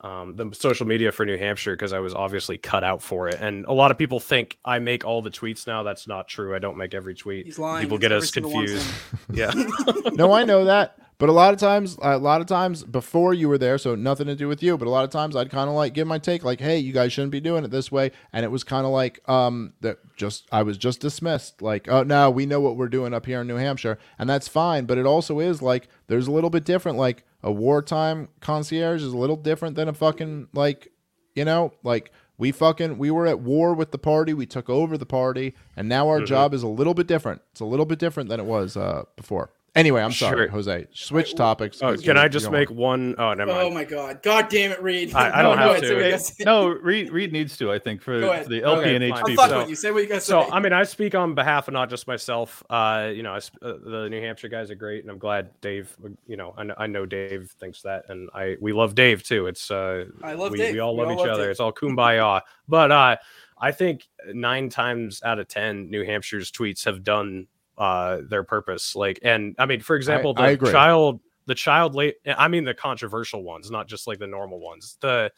[0.00, 3.36] um, the social media for New Hampshire because I was obviously cut out for it,
[3.40, 5.82] and a lot of people think I make all the tweets now.
[5.82, 6.54] That's not true.
[6.54, 7.46] I don't make every tweet.
[7.46, 7.82] He's lying.
[7.82, 8.86] People He's get us confused.
[9.32, 9.52] Yeah.
[10.12, 10.98] no, I know that.
[11.18, 14.26] But a lot of times, a lot of times before you were there, so nothing
[14.26, 14.76] to do with you.
[14.76, 16.92] But a lot of times, I'd kind of like give my take, like, "Hey, you
[16.92, 19.98] guys shouldn't be doing it this way," and it was kind of like, um, that
[20.16, 23.40] just I was just dismissed, like, "Oh, now we know what we're doing up here
[23.40, 26.64] in New Hampshire, and that's fine." But it also is like there's a little bit
[26.64, 26.98] different.
[26.98, 30.90] Like a wartime concierge is a little different than a fucking like,
[31.36, 34.96] you know, like we fucking we were at war with the party, we took over
[34.96, 37.42] the party, and now our job is a little bit different.
[37.52, 39.50] It's a little bit different than it was uh, before.
[39.76, 40.86] Anyway, I'm sorry, Jose.
[40.92, 41.82] Switch topics.
[41.82, 42.78] Oh, 'cause can I just you're make going.
[42.78, 44.22] one oh never Oh my god.
[44.22, 45.12] God damn it, Reed.
[45.14, 46.18] I- I don't No, have go ahead, to.
[46.20, 47.72] say Hey, no, Reed, Reed needs to.
[47.72, 49.24] I think for, for the LP ahead, and fine.
[49.24, 49.48] HP.
[49.48, 49.74] So- you.
[49.74, 50.48] Say what you guys So say.
[50.52, 52.62] I mean, I speak on behalf of not just myself.
[52.70, 53.40] Uh, you know, I, uh,
[53.84, 55.92] the New Hampshire guys are great, and I'm glad Dave.
[56.28, 59.48] You know, I know, I know Dave thinks that, and I we love Dave too.
[59.48, 60.74] It's uh, I love we, Dave.
[60.74, 61.42] we all We love all each love other.
[61.46, 61.50] Dave.
[61.50, 62.42] It's all kumbaya.
[62.68, 63.16] But uh,
[63.58, 67.48] I think nine times out of ten, New Hampshire's tweets have done
[67.78, 68.94] uh their purpose.
[68.96, 70.70] Like, and I mean, for example, I the agree.
[70.72, 72.16] child, the child late.
[72.26, 74.96] I mean, the controversial ones, not just like the normal ones.
[75.00, 75.32] The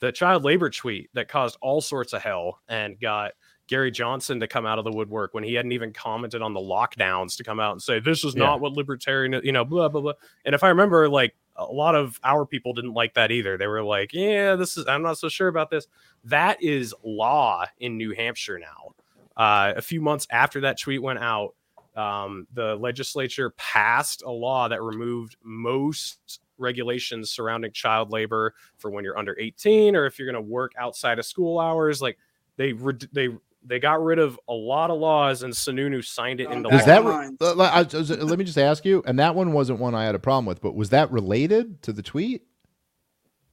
[0.00, 3.32] the child labor tweet that caused all sorts of hell and got
[3.66, 6.60] Gary Johnson to come out of the woodwork when he hadn't even commented on the
[6.60, 8.44] lockdowns to come out and say this is Yeah.
[8.44, 10.12] not what libertarian, you know, blah blah blah.
[10.44, 13.58] And if I remember, like a lot of our people didn't like that either.
[13.58, 15.88] They were like, "Yeah, this is I'm not so sure about this."
[16.24, 18.94] That is law in New Hampshire now.
[19.36, 21.54] Uh, a few months after that tweet went out,
[21.98, 29.04] um, the legislature passed a law that removed most regulations surrounding child labor for when
[29.04, 32.00] you're under 18 or if you're going to work outside of school hours.
[32.02, 32.18] Like
[32.56, 33.28] they re- they
[33.64, 36.86] they got rid of a lot of laws, and Sununu signed it into Is law.
[36.86, 37.36] that Behind.
[37.40, 39.02] re- I- I- let me just ask you?
[39.04, 41.92] And that one wasn't one I had a problem with, but was that related to
[41.92, 42.42] the tweet?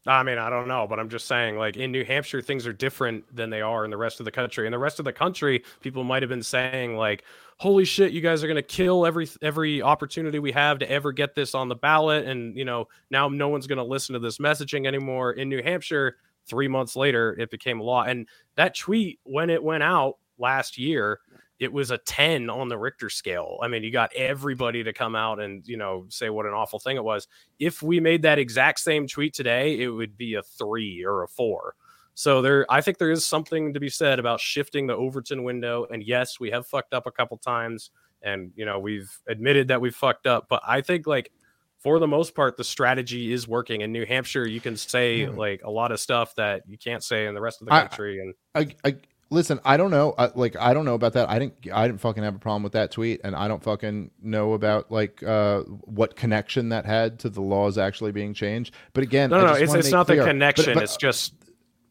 [0.08, 2.74] I mean, I don't know, but I'm just saying, like in New Hampshire, things are
[2.74, 4.68] different than they are in the rest of the country.
[4.68, 7.24] In the rest of the country, people might have been saying, like,
[7.58, 11.12] "Holy shit, you guys are going to kill every every opportunity we have to ever
[11.12, 14.20] get this on the ballot," and you know, now no one's going to listen to
[14.20, 15.32] this messaging anymore.
[15.34, 18.28] In New Hampshire, three months later, it became a law, and
[18.58, 21.20] that tweet when it went out last year.
[21.60, 23.58] It was a 10 on the Richter scale.
[23.62, 26.80] I mean, you got everybody to come out and, you know, say what an awful
[26.80, 27.28] thing it was
[27.60, 31.28] if we made that exact same tweet today, it would be a three or a
[31.28, 31.76] four.
[32.16, 35.86] So there, I think there is something to be said about shifting the Overton window.
[35.92, 37.92] And yes, we have fucked up a couple times,
[38.22, 40.48] and you know we've admitted that we've fucked up.
[40.50, 41.32] But I think like
[41.78, 43.82] for the most part, the strategy is working.
[43.82, 45.38] In New Hampshire, you can say hmm.
[45.38, 47.82] like a lot of stuff that you can't say in the rest of the I-
[47.82, 48.22] country.
[48.22, 48.96] And I, I
[49.36, 49.60] listen.
[49.64, 50.16] I don't know.
[50.18, 51.30] I, like I don't know about that.
[51.30, 51.54] I didn't.
[51.72, 54.92] I didn't fucking have a problem with that tweet, and I don't fucking know about
[54.92, 58.74] like uh, what connection that had to the laws actually being changed.
[58.94, 60.74] But again, no, no, it's, it's not clear- the connection.
[60.74, 61.36] but- it's just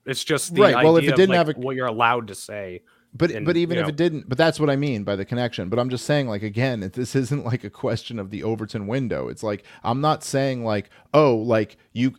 [0.04, 2.26] it's just the Right, well, if it didn't of, like, have a- what you're allowed
[2.28, 2.82] to say.
[3.16, 3.88] But and, but even if know.
[3.90, 5.68] it didn't, but that's what I mean by the connection.
[5.68, 9.28] But I'm just saying, like again, this isn't like a question of the Overton window.
[9.28, 12.14] It's like I'm not saying like, oh, like you,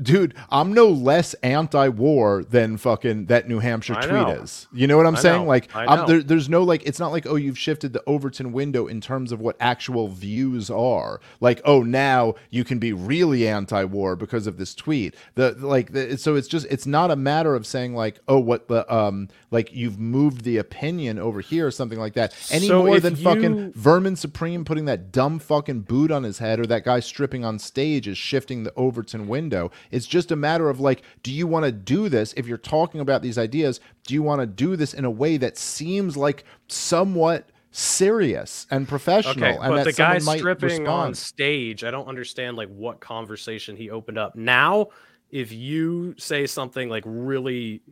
[0.00, 0.34] dude.
[0.50, 4.66] I'm no less anti-war than fucking that New Hampshire tweet is.
[4.72, 5.42] You know what I'm I saying?
[5.42, 5.48] know.
[5.48, 8.86] Like, I'm, there, there's no like, it's not like oh, you've shifted the Overton window
[8.86, 11.20] in terms of what actual views are.
[11.40, 15.14] Like, oh, now you can be really anti-war because of this tweet.
[15.34, 18.68] The like, the, so it's just it's not a matter of saying like, oh, what
[18.68, 22.34] the um, like you've moved the opinion over here or something like that.
[22.50, 26.60] Any So more than fucking Vermin Supreme putting that dumb fucking boot on his head
[26.60, 29.70] or that guy stripping on stage is shifting the Overton window.
[29.90, 32.34] It's just a matter of like, do you want to do this?
[32.36, 35.36] If you're talking about these ideas, do you want to do this in a way
[35.36, 41.14] that seems like somewhat serious and professional, Okay, and but that the guy stripping on
[41.14, 44.34] stage, I don't understand like what conversation he opened up.
[44.34, 44.88] Now,
[45.30, 47.82] if you say something like really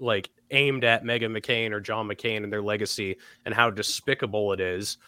[0.00, 4.60] like aimed at Meghan McCain or John McCain and their legacy and how despicable it
[4.60, 4.98] is,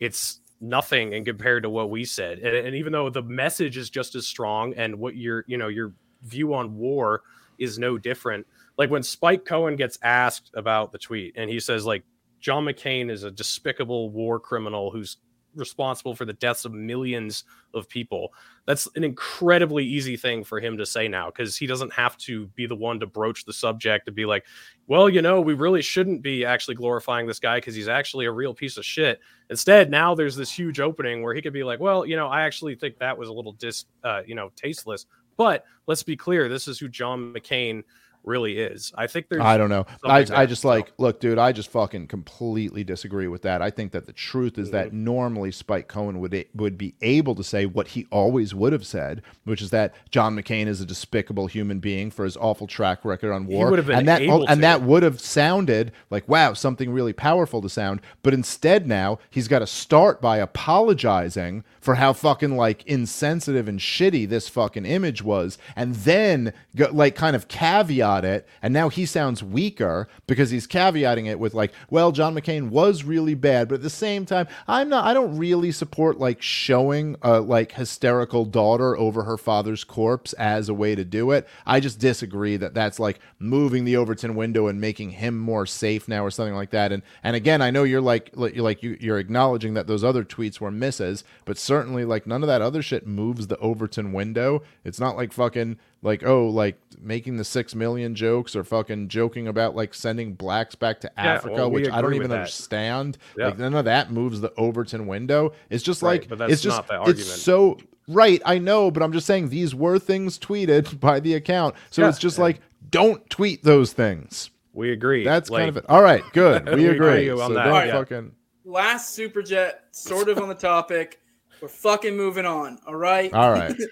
[0.00, 2.38] it's nothing in compared to what we said.
[2.38, 5.68] And, and even though the message is just as strong and what your you know
[5.68, 5.92] your
[6.22, 7.22] view on war
[7.58, 8.46] is no different.
[8.76, 12.02] Like when Spike Cohen gets asked about the tweet and he says like
[12.40, 15.18] John McCain is a despicable war criminal who's
[15.56, 17.44] responsible for the deaths of millions
[17.74, 18.32] of people.
[18.66, 22.46] That's an incredibly easy thing for him to say now because he doesn't have to
[22.48, 24.44] be the one to broach the subject to be like,
[24.86, 28.32] well, you know, we really shouldn't be actually glorifying this guy because he's actually a
[28.32, 29.20] real piece of shit.
[29.50, 32.42] Instead, now there's this huge opening where he could be like, well, you know, I
[32.42, 35.06] actually think that was a little dis, uh, you know, tasteless.
[35.36, 37.82] But let's be clear, this is who John McCain
[38.24, 38.92] really is.
[38.96, 39.86] I think there's I don't know.
[40.04, 41.38] I, I just like look, dude.
[41.38, 43.62] I just fucking completely disagree with that.
[43.62, 44.76] I think that the truth is Mm-hmm.
[44.76, 48.86] that normally Spike Cohen would would be able to say what he always would have
[48.86, 53.04] said, which is that John McCain is a despicable human being for his awful track
[53.04, 54.60] record on war, would have been and that able and to.
[54.62, 58.00] that would have sounded like wow, something really powerful to sound.
[58.22, 63.80] But instead, now he's got to start by apologizing for how fucking like insensitive and
[63.80, 68.46] shitty this fucking image was, and then go, like kind of caveat it.
[68.60, 73.02] And now he sounds weaker because he's caveating it with like, well, John McCain was
[73.02, 75.06] really bad, but at the same time, I'm not.
[75.06, 80.68] I don't really support like showing a like hysterical daughter over her father's corpse as
[80.68, 81.48] a way to do it.
[81.66, 86.08] I just disagree that that's like moving the Overton window and making him more safe
[86.08, 86.92] now or something like that.
[86.92, 90.24] And and again, I know you're like like you're like you're acknowledging that those other
[90.24, 94.62] tweets were misses, but certainly like none of that other shit moves the Overton window.
[94.84, 99.48] It's not like fucking like oh like making the six million jokes or fucking joking
[99.48, 102.36] about like sending blacks back to Yeah, Africa, well, we which I don't even that.
[102.40, 103.18] understand.
[103.36, 103.46] Yeah.
[103.46, 105.52] Like none of that moves the Overton window.
[105.70, 108.40] It's just Right, like but that's it's just not the it's so right.
[108.46, 112.10] I know, but I'm just saying these were things tweeted by the account, so Yeah.
[112.10, 112.60] it's just like
[112.90, 114.50] don't tweet those things.
[114.72, 115.24] we agree.
[115.24, 115.86] That's Like, kind of it.
[115.88, 116.66] All right, good.
[116.68, 117.28] We We agree.
[117.28, 117.92] agree so that, don't yeah.
[117.92, 118.32] fucking.
[118.66, 121.20] Last super jet, sort of on the topic.
[121.60, 122.78] We're fucking moving on.
[122.86, 123.32] All right.
[123.32, 123.74] All right.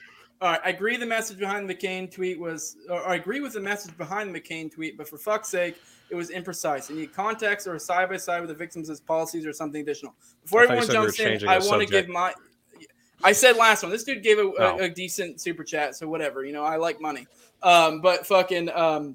[0.42, 0.96] All right, I agree.
[0.96, 4.40] The message behind the McCain tweet was, or I agree with the message behind the
[4.40, 6.90] McCain tweet, but for fuck's sake, it was imprecise.
[6.90, 10.14] You need context or a side by side with the victims' policies or something additional.
[10.42, 12.34] Before everyone said you were jumps in, I want to give my.
[13.22, 13.92] I said last one.
[13.92, 14.78] This dude gave a, a, Oh.
[14.78, 16.44] a decent super chat, so whatever.
[16.44, 17.28] You know, I like money.
[17.62, 19.14] Um, but fucking, um,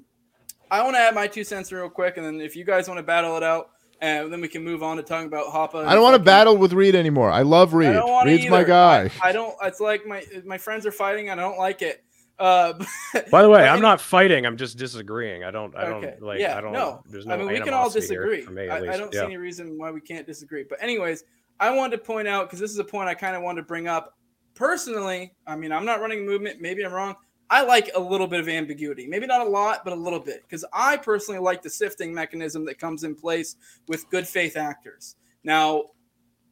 [0.70, 2.96] I want to add my two cents real quick, and then if you guys want
[2.96, 3.68] to battle it out,
[4.00, 5.84] and then we can move on to talking about Hoppe.
[5.86, 7.30] I don't want to battle with Reed anymore.
[7.30, 7.88] I love Reed.
[7.90, 8.66] I don't want Reed's my either.
[8.66, 9.10] guy.
[9.22, 9.54] I, I don't.
[9.62, 11.28] It's like my my friends are fighting.
[11.30, 12.04] and I don't like it.
[12.38, 12.72] Uh,
[13.32, 14.46] By the way, I'm not fighting.
[14.46, 15.42] I'm just disagreeing.
[15.42, 15.74] I don't.
[15.76, 16.16] I don't Okay.
[16.20, 16.38] like.
[16.38, 16.72] yeah, I don't.
[16.72, 17.02] no.
[17.06, 17.34] There's no.
[17.34, 18.46] I mean, we can all disagree.
[18.46, 19.20] me, I, I don't Yeah.
[19.20, 20.64] see any reason why we can't disagree.
[20.68, 21.24] But anyways,
[21.58, 23.66] I wanted to point out because this is a point I kind of wanted to
[23.66, 24.14] bring up.
[24.54, 26.60] Personally, I mean, I'm not running a movement.
[26.60, 27.14] Maybe I'm wrong.
[27.50, 29.06] I like a little bit of ambiguity.
[29.06, 30.42] Maybe not a lot, but a little bit.
[30.42, 33.56] Because I personally like the sifting mechanism that comes in place
[33.86, 35.16] with good faith actors.
[35.44, 35.84] Now,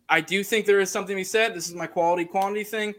[0.09, 1.55] I do think there is something to be said.
[1.55, 2.95] This is my quality quantity thing.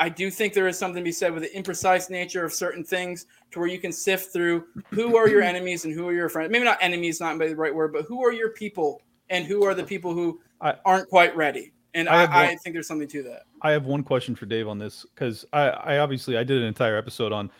[0.00, 2.84] I do think there is something to be said with the imprecise nature of certain
[2.84, 6.28] things to where you can sift through who are your enemies and who are your
[6.28, 6.52] friends.
[6.52, 9.74] Maybe not enemies, not the right word, but who are your people and who are
[9.74, 11.72] the people who I- aren't quite ready.
[11.98, 13.42] And I I, have I, think there's something to that.
[13.62, 16.64] I have one question for Dave on this because I, I obviously I did an
[16.64, 17.50] entire episode on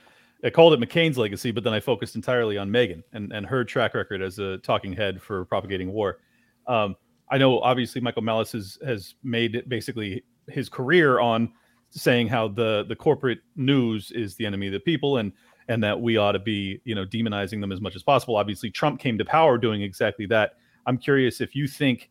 [0.44, 3.64] I called it McCain's legacy, but then I focused entirely on Meghan and, and her
[3.64, 6.20] track record as a talking head for propagating war.
[6.68, 6.94] Um,
[7.28, 11.52] I know obviously Michael Malice has, has made basically his career on
[11.90, 15.32] saying how the the corporate news is the enemy of the people and
[15.68, 18.36] and that we ought to be you know demonizing them as much as possible.
[18.36, 20.52] Obviously, Trump came to power doing exactly that.
[20.86, 22.10] I'm curious if you think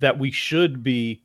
[0.00, 1.22] that we should be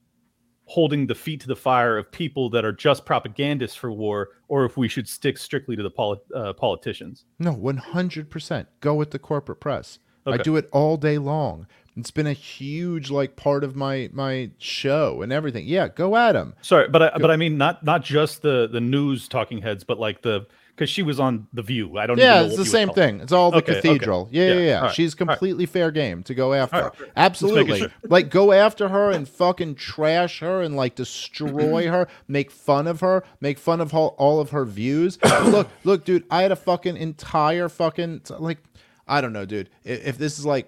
[0.67, 4.65] holding the feet to the fire of people that are just propagandists for war, or
[4.65, 7.25] if we should stick strictly to the poli- uh, politicians.
[7.39, 8.67] No, 100%.
[8.81, 9.99] Go with the corporate press.
[10.25, 11.67] I do it all day long.
[11.95, 15.65] It's been a huge like part of my my show and everything.
[15.65, 16.53] Yeah, go at them.
[16.61, 19.97] Sorry, but I, but I mean not not just the the news talking heads, but
[19.97, 20.45] like the
[20.77, 21.97] because she was on the View.
[21.97, 22.19] I don't.
[22.19, 23.19] even Yeah, it's the same thing.
[23.19, 23.81] It's all the Okay, okay.
[23.81, 24.29] cathedral.
[24.31, 24.75] Yeah, yeah, Yeah, yeah.
[24.77, 25.31] all right, She's all right.
[25.33, 26.83] completely fair game to go after.
[26.99, 27.11] Right.
[27.17, 27.79] Absolutely.
[27.79, 27.91] sure.
[28.03, 32.99] Like go after her and fucking trash her and like destroy her, make fun of
[32.99, 35.17] her, make fun of all, all of her views.
[35.45, 38.59] look, look, dude, I had a fucking entire fucking like
[39.07, 39.71] I don't know, dude.
[39.83, 40.67] If, if this is like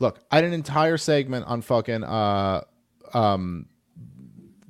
[0.00, 2.62] Look, I had an entire segment on fucking uh
[3.14, 3.66] um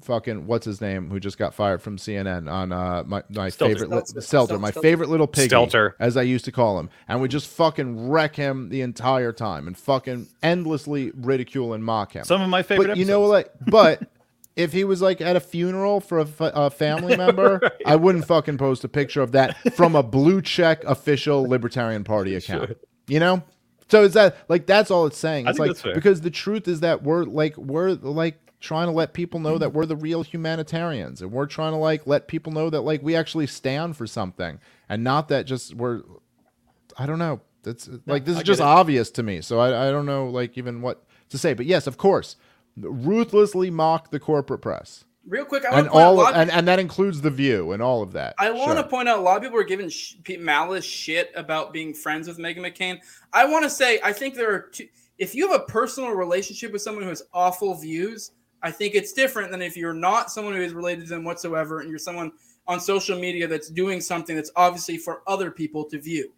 [0.02, 3.59] fucking what's his name who just got fired from CNN on uh my my Stelter.
[3.68, 4.48] favorite li- Stelter.
[4.48, 5.93] Stelter, my favorite little piggy, Stelter.
[6.01, 9.66] as I used to call him, and we just fucking wreck him the entire time
[9.66, 12.24] and fucking endlessly ridicule and mock him.
[12.24, 13.59] Some of my favorite but you know episodes.
[13.70, 13.70] what?
[14.01, 14.10] But
[14.56, 18.27] if he was like at a funeral for a, fa- a family member, I wouldn't
[18.27, 22.77] fucking post a picture of that from a blue check official Libertarian Party account.
[23.06, 23.43] You know?
[23.89, 25.47] So is that like that's all it's saying?
[25.47, 25.94] I It's think like that's fair.
[25.94, 29.73] because the truth is that we're like we're like trying to let people know that
[29.73, 33.16] we're the real humanitarians and we're trying to like let people know that like we
[33.16, 36.03] actually stand for something and not that just we're
[36.99, 37.41] I don't know.
[37.62, 38.65] That's like this I is just it.
[38.65, 39.41] obvious to me.
[39.41, 41.55] So I, I don't know like even what to say.
[41.55, 42.37] But yes, of course,
[42.77, 45.05] ruthlessly mock the corporate press.
[45.27, 48.03] Real quick, I And point all of, and, and that includes the view and all
[48.03, 48.35] of that.
[48.39, 48.89] I want to Sure.
[48.91, 52.39] point out a lot of people are giving sh- malice shit about being friends with
[52.39, 52.99] Meghan McCain.
[53.32, 54.89] I want to say I think there are two.
[55.19, 58.32] If you have a personal relationship with someone who has awful views,
[58.62, 61.81] I think it's different than if you're not someone who is related to them whatsoever,
[61.81, 62.32] and you're someone
[62.66, 66.32] on social media that's doing something that's obviously for other people to view.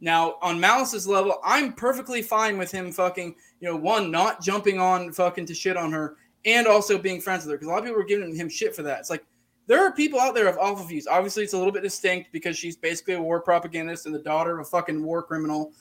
[0.00, 4.80] Now, on Malice's level, I'm perfectly fine with him fucking, you know, one, not jumping
[4.80, 7.56] on fucking to shit on her, and also being friends with her.
[7.56, 8.98] Because a lot of people are giving him shit for that.
[8.98, 9.24] It's like,
[9.68, 11.06] there are people out there of awful views.
[11.06, 14.58] Obviously, it's a little bit distinct because she's basically a war propagandist and the daughter
[14.58, 15.72] of a fucking war criminal.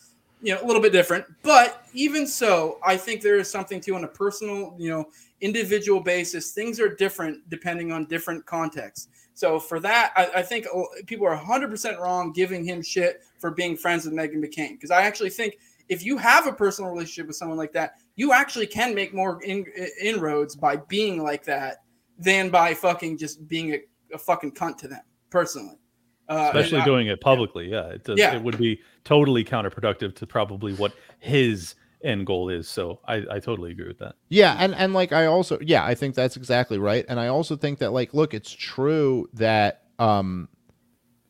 [0.41, 1.25] You know, a little bit different.
[1.43, 5.05] But even so, I think there is something to on a personal, you know,
[5.41, 6.51] individual basis.
[6.51, 9.07] Things are different depending on different contexts.
[9.33, 13.51] So for that, I, I think uh, people are 100% wrong giving him shit for
[13.51, 14.71] being friends with Meghan McCain.
[14.71, 15.57] Because I actually think
[15.89, 19.41] if you have a personal relationship with someone like that, you actually can make more
[19.43, 19.65] in,
[20.01, 21.77] inroads by being like that
[22.17, 23.79] than by fucking just being a,
[24.13, 25.80] a fucking cunt to them personally.
[26.31, 27.69] Uh, especially and I- doing it publicly.
[27.69, 28.19] Yeah, it does.
[28.19, 28.35] Yeah.
[28.35, 32.67] It would be totally counterproductive to probably what his end goal is.
[32.67, 34.15] So I, I totally agree with that.
[34.29, 37.05] Yeah, and and like I also yeah, I think that's exactly right.
[37.07, 40.49] And I also think that like look, it's true that um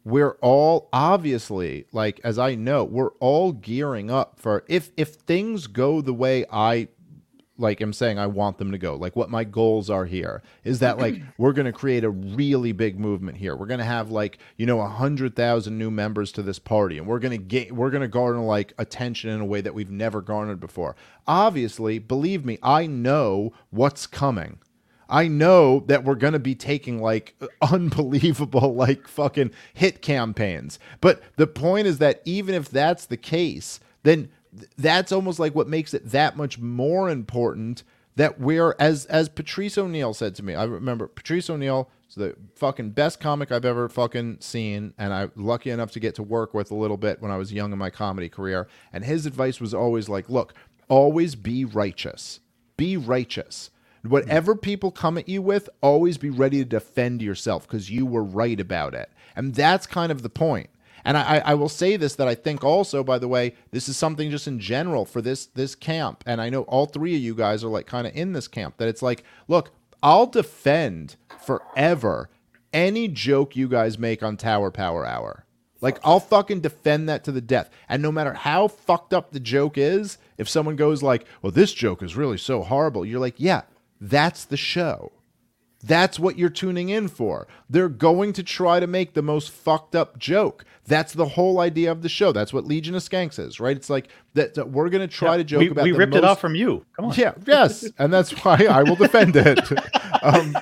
[0.04, 5.68] we're all obviously like as I know, we're all gearing up for if if things
[5.68, 6.88] go the way I
[7.62, 8.96] like I'm saying I want them to go.
[8.96, 12.72] Like what my goals are here is that like we're going to create a really
[12.72, 13.56] big movement here.
[13.56, 17.08] We're going to have like, you know, a 100,000 new members to this party and
[17.08, 19.92] we're going to get we're going to garner like attention in a way that we've
[19.92, 20.96] never garnered before.
[21.28, 24.60] Obviously, believe me, I know what's coming.
[25.12, 30.80] I know that we're going to be taking like unbelievable, like fucking hit campaigns.
[31.02, 34.30] But the point is that even if that's the case, then th-
[34.78, 37.84] that's almost like what makes it that much more important
[38.16, 42.36] that we're, as as Patrice O'Neill said to me, I remember Patrice O'Neill is the
[42.56, 46.54] fucking best comic I've ever fucking seen, and I'm lucky enough to get to work
[46.54, 48.68] with a little bit when I was young in my comedy career.
[48.92, 50.54] And his advice was always like, look,
[50.90, 52.42] always be righteous.
[52.76, 53.70] Be righteous.
[54.04, 58.24] Whatever people come at you with, always be ready to defend yourself because you were
[58.24, 59.10] right about it.
[59.36, 60.71] And that's kind of the point.
[61.04, 63.98] And I, I will say this that I think also, by the way, this is
[63.98, 66.24] something just in general for this this camp.
[66.26, 68.78] And I know all three of you guys are like kind of in this camp
[68.78, 69.72] that it's like, look,
[70.04, 72.30] I'll defend forever
[72.74, 75.46] any joke you guys make on Tower Power Hour.
[75.82, 77.70] Like I'll fucking defend that to the death.
[77.90, 81.74] And no matter how fucked up the joke is, if someone goes like, "Well, this
[81.74, 83.64] joke is really so horrible." You're like, "Yeah,
[84.00, 85.12] that's the show.
[85.84, 87.48] That's what you're tuning in for.
[87.70, 90.66] They're going to try to make the most fucked up joke.
[90.86, 92.32] That's the whole idea of the show.
[92.32, 93.76] That's what Legion of Skanks is, right?
[93.76, 96.24] It's like that, that we're going to try to joke we, about we ripped it
[96.24, 96.86] off from you.
[96.96, 97.14] Come on.
[97.16, 99.60] yeah, yes, and that's why I will defend it.
[100.24, 100.56] Um,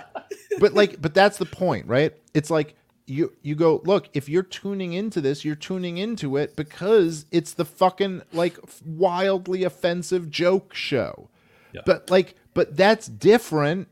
[0.60, 2.14] but like, but that's the point, right?
[2.34, 2.76] It's like
[3.08, 4.08] you you go look.
[4.14, 9.64] If you're tuning into this, you're tuning into it because it's the fucking like wildly
[9.66, 11.30] offensive joke show.
[11.74, 11.82] Yeah.
[11.86, 13.90] But like, but that's different.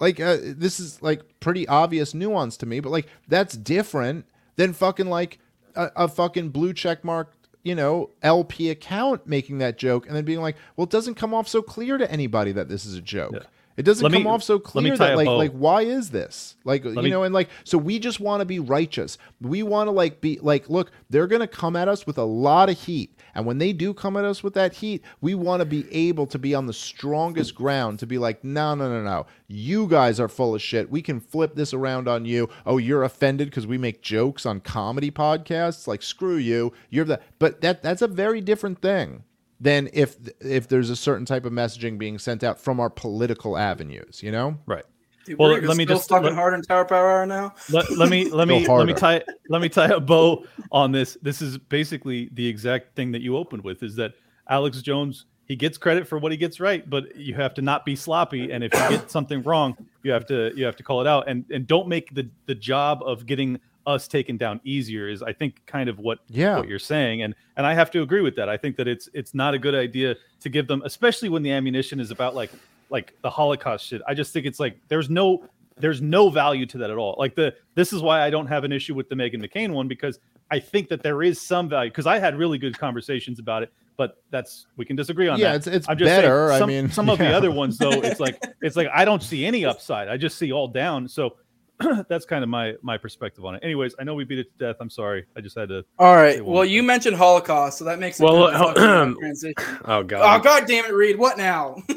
[0.00, 2.80] Like, uh, this is like pretty obvious nuance to me.
[2.80, 5.38] But like, that's different than fucking like
[5.76, 10.24] a, a fucking blue check mark you know, LP account making that joke and then
[10.24, 13.00] being like, well, it doesn't come off so clear to anybody that this is a
[13.00, 13.32] joke.
[13.34, 13.40] Yeah.
[13.76, 16.56] It doesn't Let come me- off so let clear that like like why is this?
[16.64, 19.16] Like you me- know, and like so we just want to be righteous.
[19.40, 22.68] We want to like be like, look, they're gonna come at us with a lot
[22.68, 23.16] of heat.
[23.34, 26.26] And when they do come at us with that heat, we want to be able
[26.26, 29.26] to be on the strongest ground to be like, no, no, no, no.
[29.46, 30.90] You guys are full of shit.
[30.90, 32.48] We can flip this around on you.
[32.66, 35.86] Oh, you're offended because we make jokes on comedy podcasts?
[35.86, 36.72] Like, screw you.
[36.90, 39.22] You're the but that that's a very different thing
[39.60, 43.58] than if if there's a certain type of messaging being sent out from our political
[43.58, 44.58] avenues, you know?
[44.66, 44.84] Right.
[45.26, 47.54] Dude, Well, let me just- fucking let- hard in Tower Power Hour now.
[47.70, 51.18] let, let me let me let me tie let me tie a bow on this.
[51.22, 54.12] This is basically the exact thing that you opened with is that
[54.48, 57.84] Alex Jones he gets credit for what he gets right, but you have to not
[57.84, 58.52] be sloppy.
[58.52, 61.28] And if you get something wrong, you have to you have to call it out
[61.28, 63.60] and and don't make the the job of getting
[63.94, 66.56] us taken down easier is I think kind of what Yeah.
[66.58, 68.48] what you're saying and and I have to agree with that.
[68.48, 71.52] I think that it's it's not a good idea to give them especially when the
[71.52, 72.50] ammunition is about like
[72.88, 74.02] like the Holocaust shit.
[74.08, 75.44] I just think it's like there's no
[75.76, 77.14] there's no value to that at all.
[77.18, 79.88] Like the this is why I don't have an issue with the Meghan McCain one
[79.88, 80.18] because
[80.50, 83.72] I think that there is some value because I had really good conversations about it,
[83.96, 85.66] but that's we can disagree on Yeah, that.
[85.66, 86.52] it's- it's I'm just saying better.
[86.52, 89.46] I mean, some of the other ones though, it's like it's like I don't see
[89.46, 90.08] any upside.
[90.08, 91.06] I just see all down.
[91.08, 91.36] So
[92.08, 93.64] that's kind of my my perspective on it.
[93.64, 94.76] Anyways, I know we beat it to death.
[94.80, 95.26] I'm sorry.
[95.36, 95.84] I just had to.
[95.98, 96.44] All right.
[96.44, 96.86] Well, you thing.
[96.86, 99.54] mentioned Holocaust, so that makes it Well, kind of a transition.
[99.84, 100.18] Oh god.
[100.20, 100.44] Oh god.
[100.44, 101.18] god damn it, Reed!
[101.18, 101.82] What now?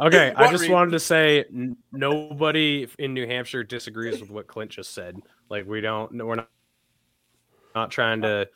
[0.00, 0.72] Okay, I just reason?
[0.72, 5.16] wanted to say n- nobody in New Hampshire disagrees with what Clint just said.
[5.48, 6.48] Like we don't, we're not
[7.74, 8.48] not trying to,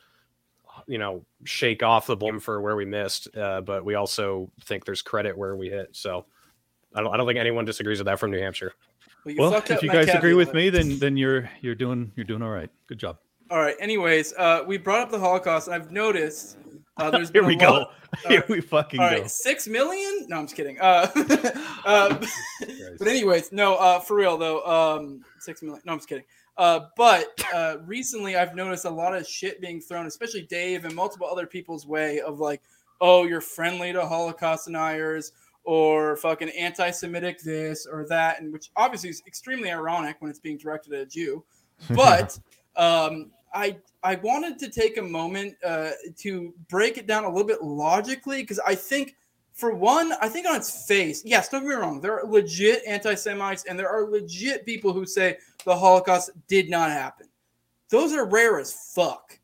[0.87, 4.83] you know, shake off the blame for where we missed, uh, but we also think
[4.85, 5.95] there's credit where we hit.
[5.95, 6.25] So
[6.93, 8.73] I don't, I don't think anyone disagrees with that from New Hampshire.
[9.35, 12.41] You Well, if you guys agree with me, then then you're you're doing you're doing
[12.41, 12.69] all right.
[12.87, 13.17] Good job.
[13.49, 13.75] All right.
[13.79, 16.57] Anyways, uh, we brought up the Holocaust, I've noticed
[16.97, 17.71] uh, there's Here we go.
[17.71, 17.93] lot-
[18.27, 19.15] Here we fucking All go.
[19.21, 20.27] right, six million?
[20.29, 20.79] No, I'm just kidding.
[20.79, 21.07] Uh,
[21.85, 22.17] uh,
[22.97, 25.81] but anyways, no, uh, for real though, um, six million.
[25.85, 26.23] No, I'm just kidding.
[26.57, 30.95] Uh, but uh, recently, I've noticed a lot of shit being thrown, especially Dave and
[30.95, 32.61] multiple other people's way of like,
[33.01, 35.33] oh, you're friendly to Holocaust deniers
[35.67, 40.57] or fucking anti-Semitic this or that, and which obviously is extremely ironic when it's being
[40.57, 41.43] directed at a Jew.
[41.89, 42.39] But
[42.77, 45.89] um, I I wanted to take a moment uh,
[46.19, 49.17] to break it down a little bit logically because I think,
[49.53, 52.83] for one, I think on its face, yes, don't get me wrong, there are legit
[52.87, 57.27] anti-Semites and there are legit people who say the Holocaust did not happen.
[57.89, 59.37] Those are rare as fuck.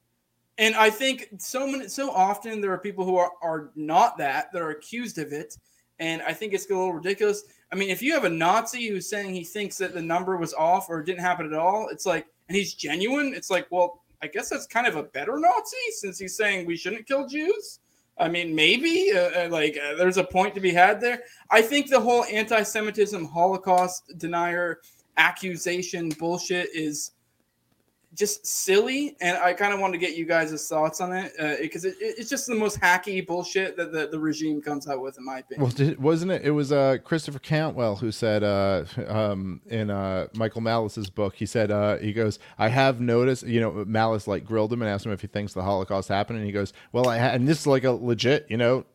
[0.58, 4.54] And I think so many, so often there are people who are, are not that
[4.54, 5.58] that are accused of it,
[6.00, 7.44] and I think it's a little ridiculous.
[7.72, 10.54] I mean, if you have a Nazi who's saying he thinks that the number was
[10.54, 13.34] off or didn't happen at all, it's like, and he's genuine.
[13.34, 16.78] It's like, well, I guess that's kind of a better Nazi since he's saying we
[16.78, 17.80] shouldn't kill Jews.
[18.18, 21.24] I mean, maybe uh, uh, like uh, there's a point to be had there.
[21.50, 24.82] I think the whole anti-Semitism, Holocaust denier
[25.18, 27.12] accusation bullshit is
[28.14, 31.84] just silly, and I kind of want to get you guys' thoughts on it because
[31.86, 35.18] it, it, it's just the most hacky bullshit that the, the regime comes out with,
[35.18, 35.64] in my opinion.
[35.64, 36.44] Well, did, wasn't it?
[36.44, 41.36] It was uh, Christopher Cantwell who said uh, um, in uh, Michael Malice's book.
[41.36, 44.90] He said uh, he goes, "I have noticed." You know, Malice like grilled him and
[44.90, 47.48] asked him if he thinks the Holocaust happened, and he goes, "Well, I ha-, and
[47.48, 48.86] this is like a legit, you know,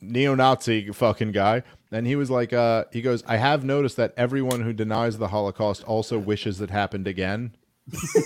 [0.00, 1.62] neo-Nazi fucking guy."
[1.92, 5.28] And he was like, uh, he goes, "I have noticed that everyone who denies the
[5.28, 7.54] Holocaust also wishes it happened again."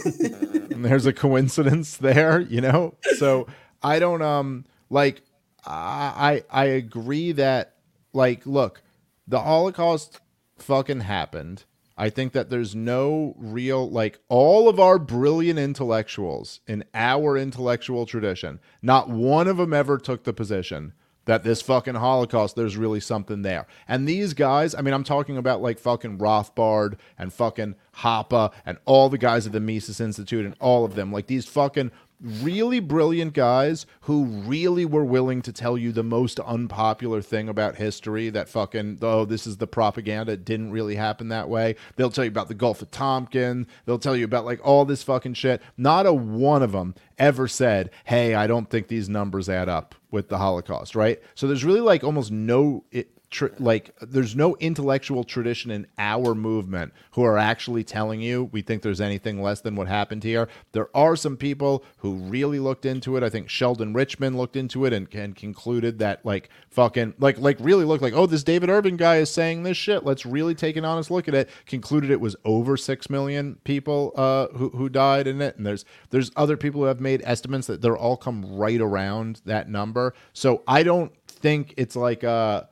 [0.71, 2.95] and there's a coincidence there, you know.
[3.19, 3.47] So
[3.83, 5.23] I don't um like
[5.67, 7.77] I I I agree that
[8.13, 8.83] like look,
[9.27, 10.21] the Holocaust
[10.59, 11.65] fucking happened.
[11.97, 18.07] I think that there's no real like all of our brilliant intellectuals in our intellectual
[18.07, 20.95] tradition, not one of them ever took the position
[21.31, 23.65] that this fucking Holocaust, there's really something there.
[23.87, 28.79] And these guys, I mean, I'm talking about like fucking Rothbard and fucking Hoppe and
[28.85, 32.81] all the guys at the Mises Institute and all of them, like these fucking really
[32.81, 38.29] brilliant guys who really were willing to tell you the most unpopular thing about history
[38.29, 41.77] that fucking oh this is the propaganda it didn't really happen that way.
[41.95, 45.05] They'll tell you about the gulf of tonkin they'll tell you about like all this
[45.05, 45.63] fucking shit.
[45.77, 49.95] Not a one of them ever said hey i don't think these numbers add up
[50.11, 51.21] with the holocaust right?
[51.35, 52.85] So there's really like almost no
[53.31, 58.63] tr- like there's no intellectual tradition in our movement who are actually telling you we
[58.63, 60.49] think there's anything less than what happened here.
[60.73, 63.23] There are some people who really looked into it.
[63.23, 67.57] I think Sheldon Richman looked into it and, and concluded that like fucking like like
[67.61, 70.05] really looked like oh this David Irving guy is saying this shit.
[70.05, 71.49] Let's really take an honest look at it.
[71.67, 75.85] Concluded it was over six million people uh, who who died in it, and there's
[76.11, 80.15] there's other people who have made estimates that they're all come right around that number.
[80.33, 82.65] So I don't think it's like uh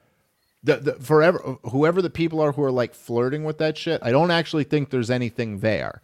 [0.62, 4.10] the, the forever whoever the people are who are like flirting with that shit i
[4.10, 6.00] don't actually think there's anything there.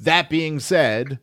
[0.00, 1.18] That being said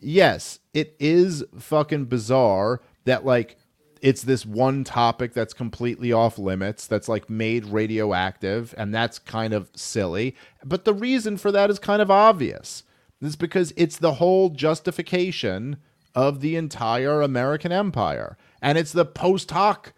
[0.00, 3.56] yes it is fucking bizarre that like
[4.00, 9.52] it's this one topic that's completely off limits that's like made radioactive and that's kind
[9.52, 10.34] of silly.
[10.64, 12.84] But the reason for that is kind of obvious.
[13.20, 15.76] It's because it's the whole justification
[16.14, 18.36] of the entire american empire.
[18.62, 19.92] And it's the post hoc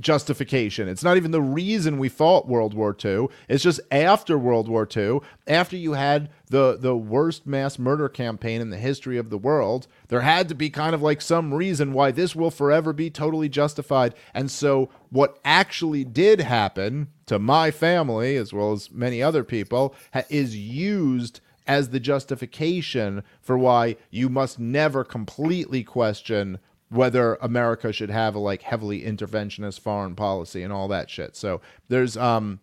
[0.00, 0.88] justification.
[0.88, 3.28] It's not even the reason we fought World War II.
[3.48, 8.60] It's just after World War II, after you had the the worst mass murder campaign
[8.60, 11.92] in the history of the world, there had to be kind of like some reason
[11.92, 14.14] why this will forever be totally justified.
[14.34, 19.94] And so what actually did happen to my family as well as many other people
[20.12, 26.58] ha- is used as the justification for why you must never completely question
[26.90, 31.36] whether America should have a like heavily interventionist foreign policy and all that shit.
[31.36, 32.60] So there's um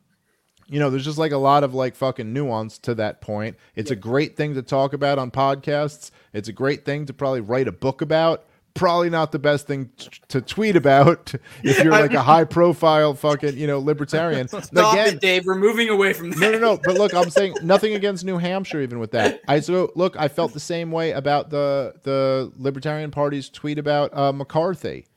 [0.67, 3.55] you know, there's just like a lot of like fucking nuance to that point.
[3.75, 6.09] It's a great thing to talk about on podcasts.
[6.33, 8.45] It's a great thing to probably write a book about.
[8.75, 11.33] Probably not the best thing t- to tweet about
[11.63, 14.47] if you're like a high profile fucking, you know, libertarian.
[14.47, 15.45] Stop Again, it, Dave.
[15.45, 16.39] We're moving away from that.
[16.39, 16.79] no, no, no.
[16.83, 19.41] But look, I'm saying nothing against New Hampshire, even with that.
[19.47, 24.15] I so look, I felt the same way about the the Libertarian Party's tweet about
[24.15, 25.07] uh, McCarthy.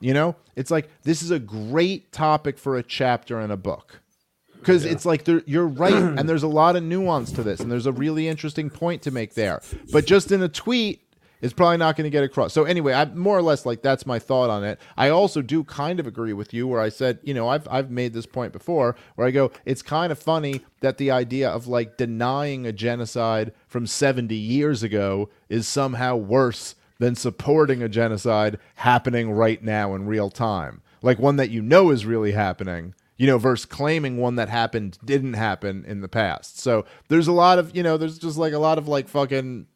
[0.00, 4.00] You know, it's like this is a great topic for a chapter in a book
[4.64, 7.86] because it's like you're right, and there's a lot of nuance to this, and there's
[7.86, 9.60] a really interesting point to make there.
[9.92, 11.02] But just in a tweet,
[11.44, 12.54] it's probably not going to get across.
[12.54, 14.80] So anyway, I more or less like that's my thought on it.
[14.96, 17.90] I also do kind of agree with you where I said, you know, I've I've
[17.90, 21.66] made this point before where I go, it's kind of funny that the idea of
[21.66, 28.58] like denying a genocide from 70 years ago is somehow worse than supporting a genocide
[28.76, 30.80] happening right now in real time.
[31.02, 34.98] Like one that you know is really happening you know, versus claiming one that happened
[35.04, 36.58] didn't happen in the past.
[36.58, 39.66] So there's a lot of, you know, there's just like a lot of like fucking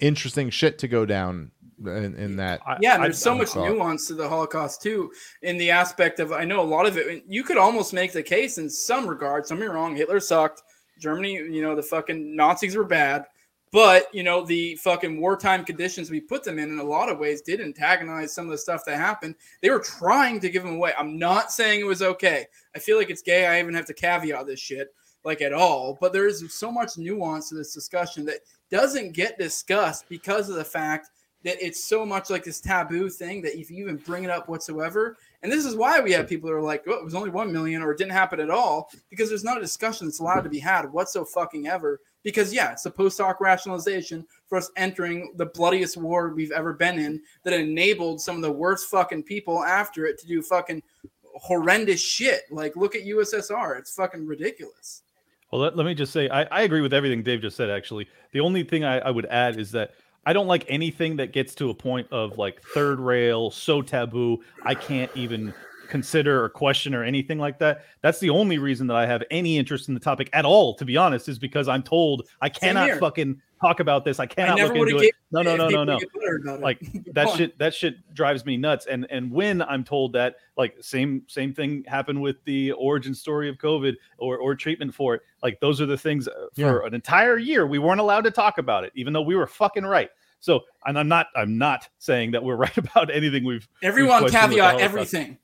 [0.00, 1.50] interesting shit to go down
[1.84, 2.60] in, in that.
[2.80, 5.12] Yeah, and I- there's so I much thought- nuance to the Holocaust too,
[5.42, 7.24] in the aspect of I know a lot of it.
[7.28, 9.48] You could almost make the case in some regards.
[9.48, 10.62] Don't be wrong, Hitler sucked.
[10.98, 13.24] Germany, you know, the fucking Nazis were bad,
[13.70, 17.18] but you know the fucking wartime conditions we put them in, in a lot of
[17.20, 19.36] ways, did antagonize some of the stuff that happened.
[19.62, 20.92] They were trying to give them away.
[20.98, 22.46] I'm not saying it was okay.
[22.74, 23.46] I feel like it's gay.
[23.46, 24.92] I even have to caveat this shit
[25.24, 25.96] like at all.
[26.00, 28.38] But there is so much nuance to this discussion that
[28.70, 31.10] doesn't get discussed because of the fact
[31.44, 34.48] that it's so much like this taboo thing that if you even bring it up
[34.48, 37.30] whatsoever, and this is why we have people that are like, "Oh, it was only
[37.30, 40.42] one million, or it didn't happen at all," because there's not a discussion that's allowed
[40.42, 42.00] to be had whatsoever fucking ever.
[42.24, 46.72] Because yeah, it's a post hoc rationalization for us entering the bloodiest war we've ever
[46.72, 50.82] been in that enabled some of the worst fucking people after it to do fucking
[51.22, 52.42] horrendous shit.
[52.50, 55.02] Like, look at USSR; it's fucking ridiculous.
[55.50, 58.08] Well, let, let me just say, I, I agree with everything Dave just said, actually.
[58.32, 59.92] The only thing I, I would add is that
[60.26, 64.42] I don't like anything that gets to a point of like third rail, so taboo,
[64.64, 65.54] I can't even
[65.88, 67.86] consider or question or anything like that.
[68.02, 70.84] That's the only reason that I have any interest in the topic at all, to
[70.84, 74.18] be honest, is because I'm told I cannot fucking talk about this.
[74.20, 75.02] I I cannot never look into it.
[75.02, 75.98] gave No, no, no, no, no.
[75.98, 76.62] get better about it.
[76.62, 76.80] Like
[77.12, 81.22] that shit that shit drives me nuts and and when i'm told that like same
[81.28, 85.58] same thing happened with the origin story of covid or or treatment for it like
[85.60, 88.84] those are the things uh, for an entire year we weren't allowed to talk about
[88.84, 90.10] it even though we were fucking right
[90.40, 94.50] so and i'm not i'm not saying that we're right about anything we've Everyone questioned
[94.50, 95.38] with the caveat everything.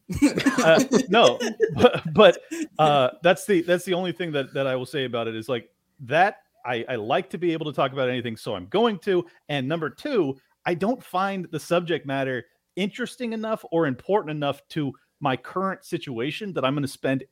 [0.59, 1.39] uh, no
[1.75, 2.39] but, but
[2.79, 5.49] uh that's the that's the only thing that that i will say about it is
[5.49, 5.71] like
[6.01, 9.25] that I, I like to be able to talk about anything so i'm going to.
[9.49, 10.37] And number two
[10.67, 12.45] i don't find the subject matter
[12.77, 17.25] interesting enough or important enough to my current situation that i'm going to spend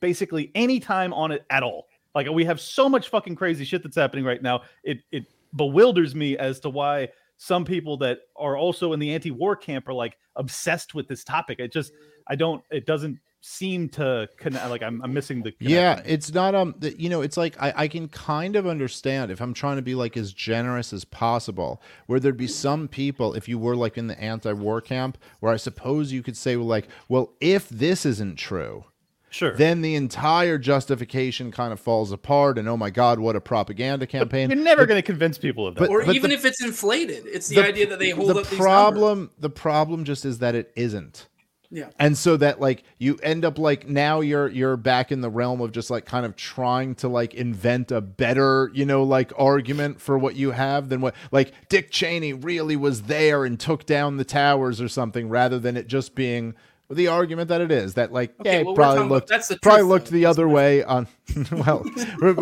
[0.00, 1.86] basically any time on it at all.
[2.14, 4.62] Like we have so much fucking crazy shit that's happening right now.
[4.82, 9.56] It it bewilders me as to why some people that are also in the anti-war
[9.56, 11.60] camp are like obsessed with this topic.
[11.60, 11.92] It just
[12.26, 16.54] i don't it doesn't seem to connect like i'm, I'm missing the Yeah, it's not
[16.54, 19.76] um the, you know, it's like I, I can kind of understand if I'm trying
[19.76, 23.76] to be like as generous as possible, where there'd be some people if you were
[23.76, 27.68] like in the anti-war camp, where I suppose you could say well, like, well, if
[27.70, 28.84] this isn't true,
[29.30, 29.56] sure.
[29.56, 34.06] then the entire justification kind of falls apart, and oh my god, what a propaganda
[34.06, 34.50] campaign.
[34.50, 35.80] you're never going to convince people of that.
[35.80, 38.40] but- or but even the- if it's inflated, it's the, idea that they hold the
[38.40, 41.28] up these problem the problem just is that it isn't
[41.72, 41.90] Yeah.
[42.00, 45.60] and so that like you end up like now you're you're back in the realm
[45.60, 50.00] of just like kind of trying to like invent a better you know like argument
[50.00, 54.16] for what you have than what like dick cheney really was there and took down
[54.16, 56.54] the towers or something rather than it just being
[56.90, 59.48] the argument that it is that like Okay, yeah, well, probably talking about- looked that's
[59.48, 60.10] the probably truth, looked though.
[60.12, 61.06] the other way on
[61.52, 61.84] well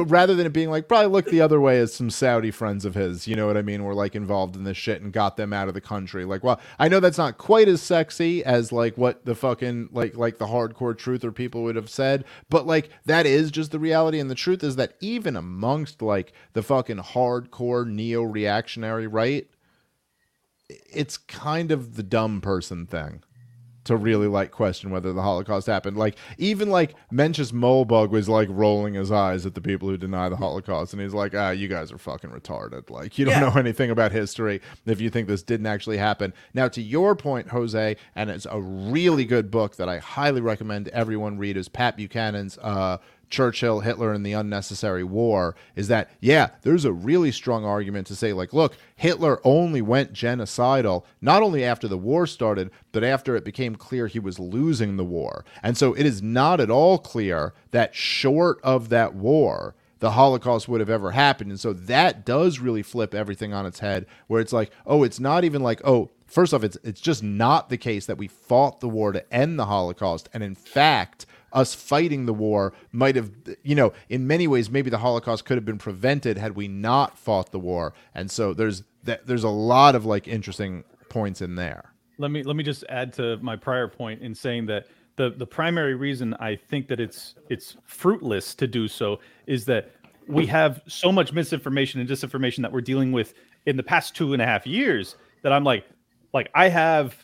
[0.07, 2.95] rather than it being like probably looked the other way as some saudi friends of
[2.95, 5.53] his you know what i mean were like involved in this shit and got them
[5.53, 6.25] out of the country.
[6.25, 10.16] Like well i know that's not quite as sexy as like what the fucking like
[10.16, 14.19] like the hardcore truther people would have said but like that is just the reality
[14.19, 19.49] and the truth is that even amongst like the fucking hardcore neo reactionary right
[20.69, 23.23] it's kind of the dumb person thing
[23.89, 25.97] to really like question whether the Holocaust happened.
[25.97, 30.28] Like even like Mencius Moldbug was like rolling his eyes at the people who deny
[30.28, 32.89] the Holocaust, and he's like, "Ah, you guys are fucking retarded.
[32.90, 33.48] Like you don't Yeah.
[33.51, 37.48] know anything about history if you think this didn't actually happen." Now, to your point,
[37.48, 41.97] Jose, and it's a really good book that I highly recommend everyone read is Pat
[41.97, 42.56] Buchanan's.
[42.59, 42.98] Uh,
[43.30, 48.16] Churchill, Hitler, and the Unnecessary War is that, yeah, there's a really strong argument to
[48.16, 53.36] say, like, look, Hitler only went genocidal not only after the war started, but after
[53.36, 55.44] it became clear he was losing the war.
[55.62, 60.68] And so it is not at all clear that short of that war, the Holocaust
[60.68, 61.50] would have ever happened.
[61.50, 65.20] And so that does really flip everything on its head, where it's like, oh, it's
[65.20, 68.80] not even like, oh, first off, it's it's just not the case that we fought
[68.80, 70.28] the war to end the Holocaust.
[70.32, 73.31] And in fact, us fighting the war might have,
[73.62, 77.19] you know, in many ways, maybe the Holocaust could have been prevented had we not
[77.19, 77.95] fought the war.
[78.15, 81.93] And so there's that there's a lot of like interesting points in there.
[82.19, 85.47] let me let me just add to my prior point in saying that the the
[85.47, 89.91] primary reason I think that it's it's fruitless to do so is that
[90.27, 93.35] we have so much misinformation and disinformation that we're dealing with
[93.66, 95.87] in the past two and a half years that I'm like
[96.33, 97.16] like I have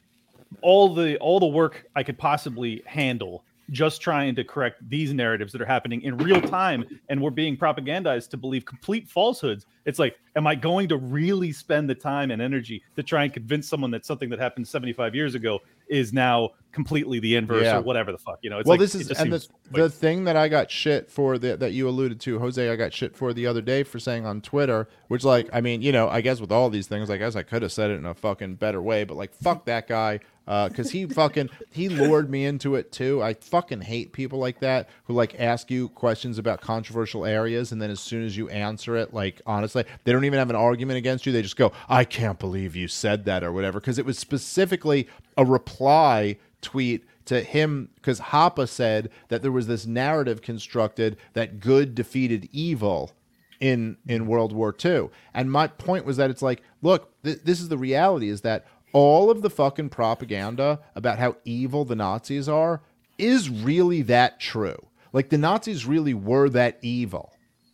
[0.63, 5.53] all the all the work I could possibly handle just trying to correct these narratives
[5.53, 9.99] that are happening in real time and we're being propagandized to believe complete falsehoods it's
[9.99, 13.69] like am i going to really spend the time and energy to try and convince
[13.69, 17.78] someone that something that happened 75 years ago is now completely the inverse Yeah.
[17.78, 20.24] or whatever the fuck you know it's well, like, this is and the, the thing
[20.24, 22.69] that I got shit for the, that you alluded to, Jose.
[22.69, 25.82] I got shit for the other day for saying on Twitter, which like I mean,
[25.82, 27.95] you know, I guess with all these things, I guess I could have said it
[27.95, 30.20] in a fucking better way, but like fuck that guy.
[30.47, 33.23] Uh, because he fucking he lured me into it too.
[33.23, 37.81] I fucking hate people like that who like ask you questions about controversial areas and
[37.81, 40.99] then as soon as you answer it, like honestly, they don't even have an argument
[40.99, 41.33] against you.
[41.33, 43.81] They just go, "I can't believe you said that" or whatever.
[43.81, 49.66] Because it was specifically a reply tweet to him because Hoppe said that there was
[49.66, 53.12] this narrative constructed that good defeated evil
[53.61, 55.09] in in World War II.
[55.33, 58.66] And my point was that it's like, look, th- this is the reality is that
[58.95, 62.81] all of the fucking propaganda about how evil the Nazis are
[63.19, 64.79] is really that true.
[65.12, 67.33] Like the Nazis really were that evil.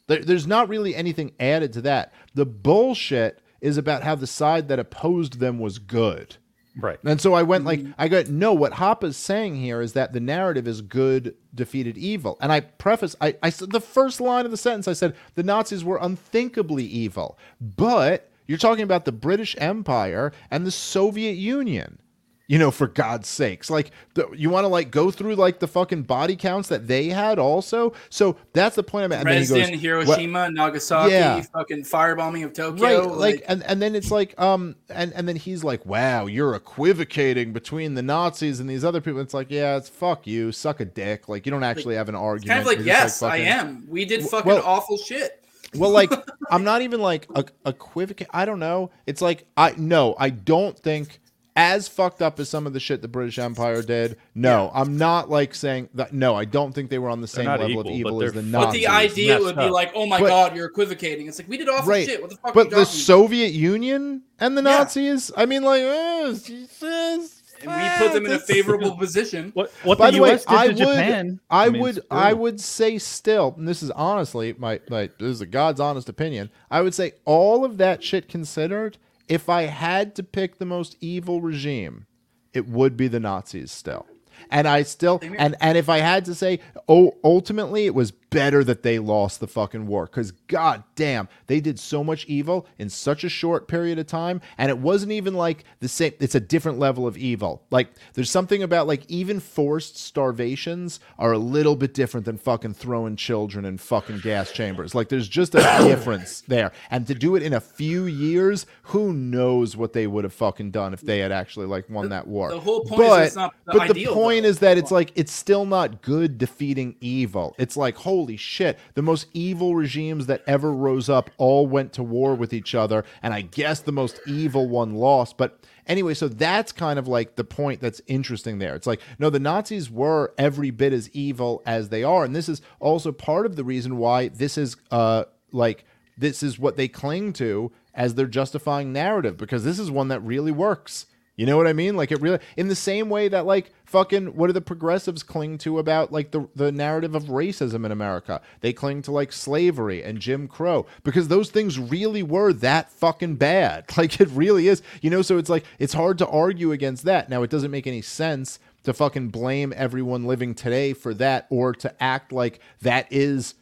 [0.09, 2.13] There, there's not really anything added to that.
[2.35, 6.39] The bullshit is about how the side that opposed them was good.
[6.79, 7.93] right And so I went like mm-hmm.
[7.99, 8.55] I got no.
[8.55, 13.15] What Hoppe's saying here is that the narrative is good defeated evil, and I preface
[13.21, 16.85] I I said the first line of the sentence I said the Nazis were unthinkably
[16.85, 22.01] evil, but you're talking about the British Empire and the Soviet Union.
[22.49, 25.69] You know, for God's sakes, like the, you want to like go through like the
[25.69, 27.93] fucking body counts that they had also.
[28.09, 29.21] So that's the point I'm at.
[29.21, 31.41] And he Dresden, goes, Hiroshima, Nagasaki, Yeah.
[31.43, 33.05] fucking firebombing of Tokyo.
[33.07, 36.57] right like, and, and then it's like um and and then he's like wow you're
[36.57, 40.81] equivocating between the nazis and these other people it's like yeah it's fuck you suck
[40.81, 43.87] a dick like you don't actually have an argument kind of like, yes, I am.
[43.89, 45.40] We did fucking well- awful shit.
[45.77, 46.11] Well like
[46.51, 50.79] i'm not even like a, equivocate i don't know it's like i no i don't
[50.79, 51.21] think
[51.57, 55.29] as fucked up as some of the shit the british empire did no i'm not
[55.29, 57.87] like saying that no i don't think they were on the same not level of
[57.89, 59.71] evil but as the they're But the idea would be up.
[59.73, 61.27] like, oh my But- god, you're equivocating.
[61.27, 62.21] It's like we did awful right shit.
[62.21, 62.55] What the fuck?
[62.55, 64.79] but are the you talking soviet union and the Yeah.
[64.79, 69.51] nazis i mean like eh, Jesus, And we put them in a favorable position.
[69.55, 71.97] what what By the, the way, us did I to would, japan I, mean, would,
[71.99, 75.81] it's I would say still, and this is honestly my, my, this is a God's
[75.81, 76.51] honest opinion.
[76.71, 80.97] I would say all of that shit considered, if I had to pick the most
[81.01, 82.07] evil regime,
[82.53, 84.07] it would be the Nazis still.
[84.51, 88.65] And I still, and and if I had to say, oh, ultimately, it was better
[88.65, 92.89] that they lost the fucking war because god damn, they did so much evil in
[92.89, 96.13] such a short period of time, and it wasn't even like the same.
[96.21, 97.63] It's a different level of evil.
[97.71, 102.75] Like there's something about like even forced starvations are a little bit different than fucking
[102.75, 104.95] throwing children in fucking gas chambers.
[104.95, 109.13] Like there's just a difference there, and to do it in a few years, who
[109.13, 112.51] knows what they would have fucking done if they had actually like won that war.
[112.51, 114.49] the whole point is but, it's not the but ideal, the point though.
[114.49, 117.55] is that it's like it's still not good defeating evil.
[117.59, 122.03] It's like holy shit, the most evil regimes that ever rose up all went to
[122.03, 125.37] war with each other, and I guess the most evil one lost.
[125.37, 128.75] But anyway, so that's kind of like the point that's interesting there.
[128.75, 132.49] It's like no, the Nazis were every bit as evil as they are, and this
[132.49, 135.85] is also part of the reason why this is uh like
[136.17, 140.21] this is what they cling to as their justifying narrative because this is one that
[140.21, 141.07] really works.
[141.41, 141.97] You know what I mean?
[141.97, 145.57] Like it really in the same way that like fucking what do the progressives cling
[145.61, 148.43] to about like the the narrative of racism in America?
[148.61, 153.37] They cling to like slavery and Jim Crow because those things really were that fucking
[153.37, 153.87] bad.
[153.97, 154.83] Like it really is.
[155.01, 157.31] You know, so it's like it's hard to argue against that.
[157.31, 161.73] Now it doesn't make any sense to fucking blame everyone living today for that or
[161.73, 163.55] to act like that is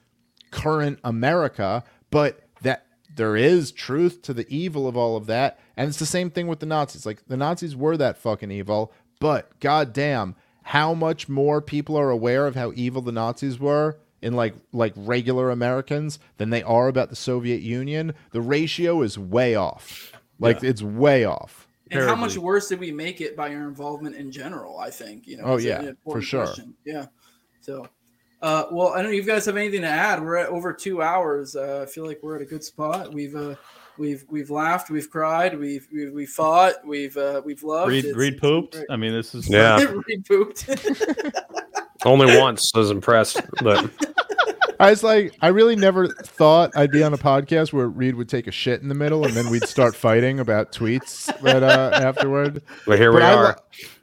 [0.51, 2.41] current America, but
[3.19, 5.59] there is truth to the evil of all of that.
[5.77, 7.05] And it's the same thing with the Nazis.
[7.05, 12.47] Like the Nazis were that fucking evil, but goddamn, how much more people are aware
[12.47, 17.11] of how evil the Nazis were in like like regular Americans than they are about
[17.11, 18.15] the Soviet Union.
[18.31, 20.13] The ratio is way off.
[20.39, 21.67] Like it's way off.
[21.91, 24.79] And how much worse did we make it by our involvement in general?
[24.79, 25.45] I think you know.
[25.45, 26.45] Oh, yeah, for sure.
[26.45, 26.75] question.
[26.85, 27.07] Yeah.
[27.61, 27.89] So,
[28.43, 30.23] uh, well, I don't know if you guys have anything to add.
[30.23, 31.57] We're at over two hours.
[31.57, 33.13] Uh, I feel like we're at a good spot.
[33.13, 33.55] We've uh,
[33.99, 37.91] we've we've laughed, we've cried, we've we've, we fought, we've uh, we've loved.
[37.91, 38.75] Reed, It's- Reed pooped.
[38.75, 38.87] great.
[38.91, 39.83] I mean, this is Yeah.
[40.07, 40.69] Reed pooped.
[42.05, 42.71] Only once.
[42.75, 43.91] I was impressed, but
[44.81, 48.29] I was like, I really never thought I'd be on a podcast where Reed would
[48.29, 51.91] take a shit in the middle and then we'd start fighting about tweets that uh,
[52.01, 52.63] afterward.
[52.87, 53.43] but here we I, are.
[53.45, 53.55] lo-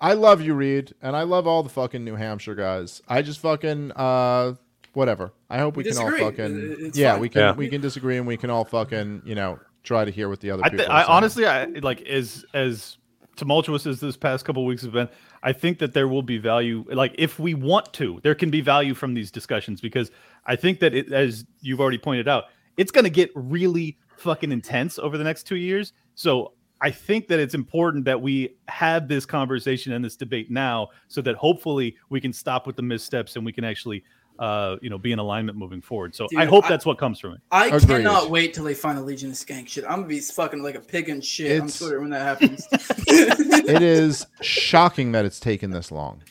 [0.01, 3.01] I love you, Reed, and I love all the fucking New Hampshire guys.
[3.07, 4.55] I just fucking uh,
[4.93, 5.31] whatever.
[5.49, 7.21] I hope we, We can all fucking it's yeah, fine.
[7.21, 7.51] we can Yeah.
[7.53, 10.51] we can disagree and we can all fucking you know try to hear what the
[10.51, 10.79] other I, people.
[10.79, 11.11] th- are I saying.
[11.11, 12.97] honestly, I like as as
[13.37, 15.09] tumultuous as this past couple weeks have been.
[15.45, 18.61] I think that there will be value, like if we want to, there can be
[18.61, 20.09] value from these discussions because
[20.47, 22.45] I think that it, as you've already pointed out,
[22.77, 25.93] it's going to get really fucking intense over the next two years.
[26.15, 30.89] So I think that it's important that we have this conversation and this debate now,
[31.09, 34.03] so that hopefully we can stop with the missteps and we can actually,
[34.39, 36.13] uh, you know, be in alignment moving forward.
[36.15, 37.41] So I hope I- that's what comes from it.
[37.51, 37.87] I Agreed.
[37.87, 39.83] cannot wait till they find a Legion of Skank shit.
[39.85, 42.67] I'm gonna be fucking like a pig in shit on It's- Twitter when that happens.
[43.07, 46.21] it is shocking that it's taken this long.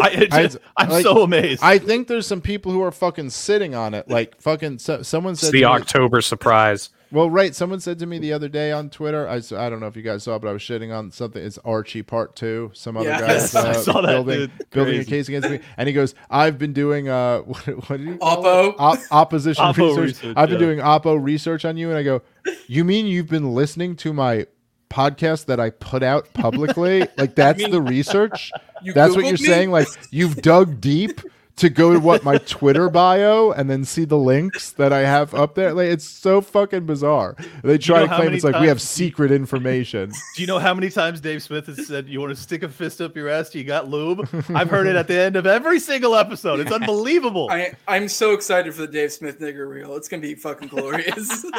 [0.00, 1.62] I, it I- just, I'm like, so amazed.
[1.62, 4.78] I think there's some people who are fucking sitting on it, like fucking.
[4.78, 6.90] So, someone It's said the to me- October surprise.
[7.14, 7.54] Well, right.
[7.54, 9.28] Someone said to me the other day on Twitter.
[9.28, 11.40] I, I don't know if you guys saw, but I was shitting on something.
[11.40, 12.72] It's Archie Part Two.
[12.74, 13.20] Some other Yeah.
[13.20, 14.70] guys I uh, saw that, building dude.
[14.70, 18.00] building a case against me, and he goes, "I've been doing uh, what, what did
[18.08, 18.74] he Oppo.
[18.78, 20.22] Op- opposition Oppo research.
[20.24, 20.66] research, I've been yeah.
[20.66, 22.20] doing Oppo research on you." And I go,
[22.66, 24.48] "You mean you've been listening to my
[24.90, 27.06] podcast that I put out publicly?
[27.16, 28.50] like that's mean- the research?
[28.82, 29.38] You that's what you're me?
[29.38, 29.70] saying?
[29.70, 31.20] Like you've dug deep."
[31.58, 35.34] To go to what my Twitter bio and then see the links that I have
[35.34, 37.36] up there, like it's so fucking bizarre.
[37.62, 40.10] They try know to claim many it's like we have secret information.
[40.34, 42.68] Do you know how many times Dave Smith has said, "You want to stick a
[42.68, 43.54] fist up your ass?
[43.54, 46.58] You got lube." I've heard it at the end of every single episode.
[46.58, 47.48] It's unbelievable.
[47.50, 49.94] I, I'm so excited for the Dave Smith nigger reel.
[49.94, 51.46] It's gonna be fucking glorious.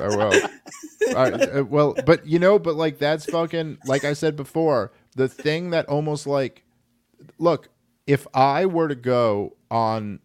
[0.00, 0.50] Oh well.
[1.16, 5.28] I, uh, well, but you know, but like that's fucking like I said before, the
[5.28, 6.64] thing that almost like
[7.38, 7.68] look,
[8.08, 10.18] if I were to go on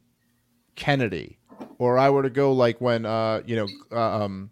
[0.76, 1.38] Kennedy
[1.78, 4.50] or I were to go like when uh you know uh, um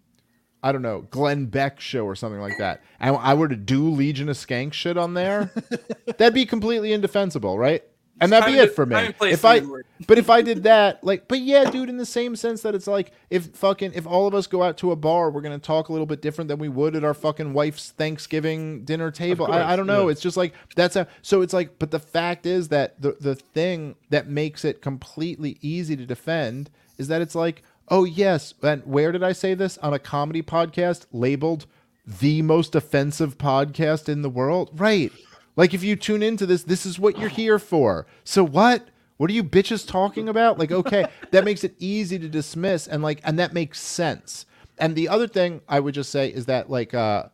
[0.63, 2.83] I don't know, Glenn Beck show or something like that.
[2.99, 5.51] And I were to do Legion of Skank shit on there,
[6.05, 7.83] that'd be completely indefensible, right?
[8.21, 8.95] And that'd be it for me.
[8.95, 9.61] time and place If I
[10.07, 12.87] but if I did that, like, but yeah, dude, in the same sense that it's
[12.87, 15.89] like if fucking if all of us go out to a bar, we're gonna talk
[15.89, 19.47] a little bit different than we would at our fucking wife's Thanksgiving dinner table.
[19.47, 20.05] course, I, I don't know.
[20.05, 20.11] yeah.
[20.11, 23.35] It's just like that's a so it's like, but the fact is that the the
[23.35, 28.85] thing that makes it completely easy to defend is that it's like, oh yes, and
[28.85, 31.65] where did I say this on a comedy podcast labeled
[32.05, 34.71] the most offensive podcast in the world?
[34.73, 35.11] Right.
[35.55, 38.07] Like if you tune into this, this is what you're here for.
[38.23, 38.87] So what?
[39.17, 40.57] What are you bitches talking about?
[40.57, 44.45] Like, okay, that makes it easy to dismiss and like and that makes sense.
[44.77, 47.25] And the other thing I would just say is that like uh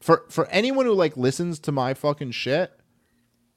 [0.00, 2.72] for for anyone who like listens to my fucking shit,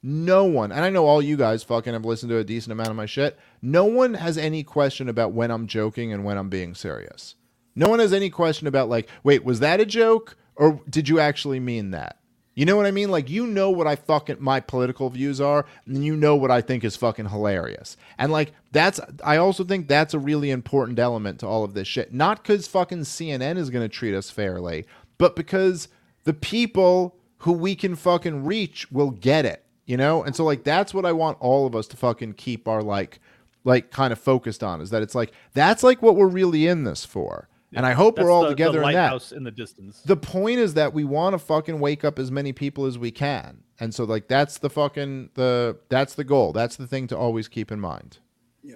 [0.02, 2.90] no one, and I know all you guys fucking have listened to a decent amount
[2.90, 3.38] of my shit.
[3.60, 7.36] No one has any question about when I'm joking and when I'm being serious.
[7.74, 11.20] No one has any question about like, wait, was that a joke or did you
[11.20, 12.18] actually mean that?
[12.54, 13.10] You know what I mean?
[13.10, 16.60] Like you know what I fucking my political views are, and you know what I
[16.60, 17.96] think is fucking hilarious.
[18.18, 21.88] And like that's I also think that's a really important element to all of this
[21.88, 22.12] shit.
[22.12, 25.88] Not because fucking CNN is gonna treat us fairly, but because
[26.24, 29.64] the people who we can fucking reach will get it.
[29.86, 30.22] You know?
[30.22, 33.18] And so like that's what I want all of us to fucking keep our like
[33.64, 36.84] like kind of focused on is that it's like that's like what we're really in
[36.84, 37.48] this for.
[37.74, 40.02] And I hope That's we're all the- together the in that lighthouse in the distance.
[40.02, 43.10] the point is that we want to fucking wake up as many people as we
[43.10, 47.16] can and so like that's the fucking the that's the goal that's the thing to
[47.16, 48.18] always keep in mind
[48.62, 48.74] Yeah.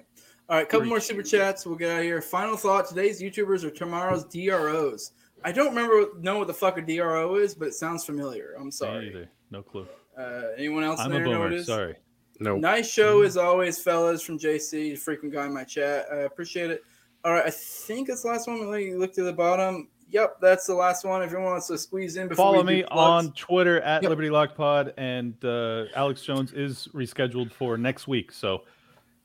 [0.48, 1.66] All right, couple more super chats.
[1.66, 2.23] We'll get out of here.
[2.23, 5.12] Final thought: Today's YouTubers are tomorrow's DROs.
[5.44, 8.55] I don't remember know what the fuck a DRO is, but it sounds familiar.
[8.59, 9.09] I'm sorry.
[9.10, 9.28] either.
[9.51, 9.86] No clue.
[10.18, 11.64] Uh, anyone else I'm there a know what it boomer.
[11.64, 11.94] Sorry.
[12.40, 12.56] No.
[12.56, 14.23] Nice show as always, fellas.
[14.23, 16.06] From JC, frequent guy in my chat.
[16.12, 16.85] I appreciate it.
[17.27, 18.70] All right, I think it's the last one.
[18.70, 19.89] Let me look to the bottom.
[20.09, 21.23] yep, that's the last one.
[21.23, 23.27] If anyone wants to squeeze in before Follow we do me plugs.
[23.27, 24.11] on Twitter at Yep.
[24.11, 28.31] Liberty Lock Pod, and uh, Alex Jones is rescheduled for next week.
[28.31, 28.62] So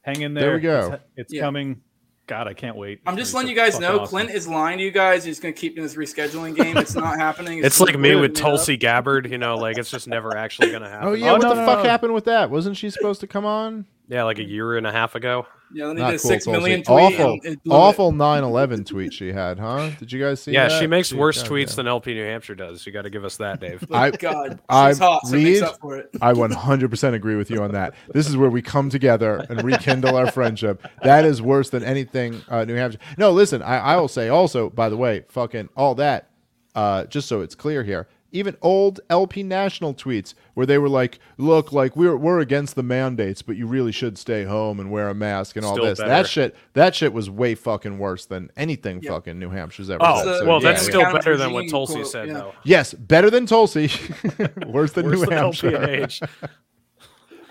[0.02, 0.45] hang in there.
[0.45, 0.94] There we go.
[0.94, 1.41] It's, it's Yeah.
[1.41, 1.82] coming.
[2.26, 3.02] God, I can't wait.
[3.06, 4.07] I'm just gonna letting you guys know, awesome.
[4.07, 5.23] Clint is lying to you guys.
[5.23, 6.78] He's going to keep doing this rescheduling game.
[6.78, 7.64] It's not happening.
[7.64, 8.36] It's like me with.
[8.36, 11.07] Tulsi Gabbard, you know, like it's just never actually gonna happen.
[11.10, 11.90] Oh yeah, Oh, what no, the no, fuck no.
[11.90, 12.49] happened with that?
[12.49, 13.86] Wasn't she supposed to come on?
[14.07, 15.45] Yeah, like a year and a half ago.
[15.73, 16.60] Yeah, then he Not did a cool, six Tulsi.
[16.60, 16.99] million tweet.
[17.19, 19.89] Awful, and it awful 9/11 tweet she had, huh?
[19.99, 20.80] Did you guys see yeah, that?
[20.80, 21.76] she makes Jeez, worse God, tweets yeah.
[21.76, 22.85] than LP New Hampshire does.
[22.85, 23.85] You got to give us that, Dave.
[23.91, 26.10] I- God, I she's hot, so it makes read- up for it.
[26.22, 27.93] I 100% agree with you on that.
[28.14, 30.85] This is where we come together and rekindle our friendship.
[31.03, 32.99] That is worse than anything uh, New Hampshire.
[33.18, 36.30] No, listen, I, I will say also, by the way, fucking all that,
[36.76, 41.20] uh, just so it's clear here, even old LP National tweets where they were like,
[41.38, 45.10] look, like we're, we're against the mandates, but you really should stay home and wear
[45.10, 45.99] a mask and all Still this.
[45.99, 49.12] That shit, that shit was way fucking worse than anything Yeah.
[49.12, 50.40] fucking New Hampshire's ever Oh, said.
[50.40, 52.34] So, well, yeah, that's we still count better than what Tulsi quote, said, yeah.
[52.36, 52.53] though.
[52.64, 53.90] Yes, better than Tulsi.
[54.68, 56.08] worse than Worse New than Hampshire.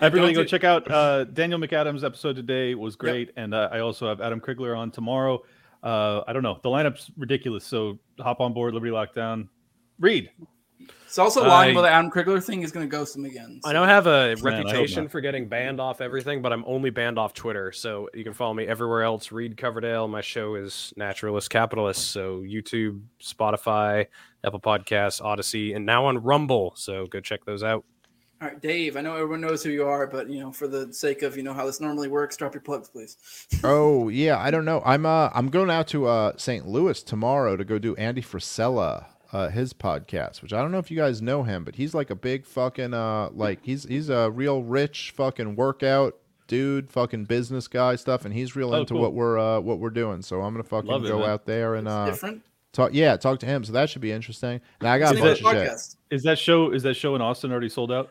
[0.01, 2.73] Everybody, go check out uh, Daniel McAdams' episode today.
[2.73, 5.43] was great, and uh, I also have Adam Krigler on tomorrow.
[5.83, 6.59] Uh, I don't know.
[6.63, 8.73] The lineup's ridiculous, so hop on board.
[8.73, 9.47] Liberty Lockdown.
[9.99, 10.31] Reed.
[11.05, 12.61] It's also lying I- about the Adam Krigler thing.
[12.61, 13.59] He's going to ghost him again.
[13.65, 17.19] I don't have a Man, reputation for getting banned off everything, but I'm only banned
[17.19, 17.71] off Twitter.
[17.71, 19.31] So you can follow me everywhere else.
[19.31, 20.07] Reed Coverdale.
[20.07, 22.11] My show is Naturalist Capitalist.
[22.11, 24.07] So YouTube, Spotify,
[24.45, 26.73] Apple Podcasts, Odysee, and now on Rumble.
[26.75, 27.83] So go check those out.
[28.41, 28.97] All right, Dave.
[28.97, 31.43] I know everyone knows who you are, but you know, for the sake of you
[31.43, 33.17] know how this normally works, drop your plugs, please.
[33.63, 34.81] Oh yeah, I don't know.
[34.83, 36.65] I'm uh I'm going out to uh St.
[36.67, 40.91] Louis tomorrow to go do Andy Frisella, uh his podcast, which I don't know if
[40.91, 44.29] you guys know him, but he's like a big fucking uh like he's he's a
[44.31, 46.17] real rich fucking workout
[46.47, 49.01] dude, fucking business guy stuff, and he's real Oh, into cool.
[49.01, 50.21] what we're uh what we're doing.
[50.21, 51.29] So I'm gonna fucking Love go man.
[51.29, 52.13] out there and uh
[52.73, 53.63] talk yeah, talk to him.
[53.63, 54.59] So that should be interesting.
[54.81, 55.95] And I got It's a a bunch of shit.
[56.11, 56.71] Is that show?
[56.71, 58.09] Is that show in Austin already sold out?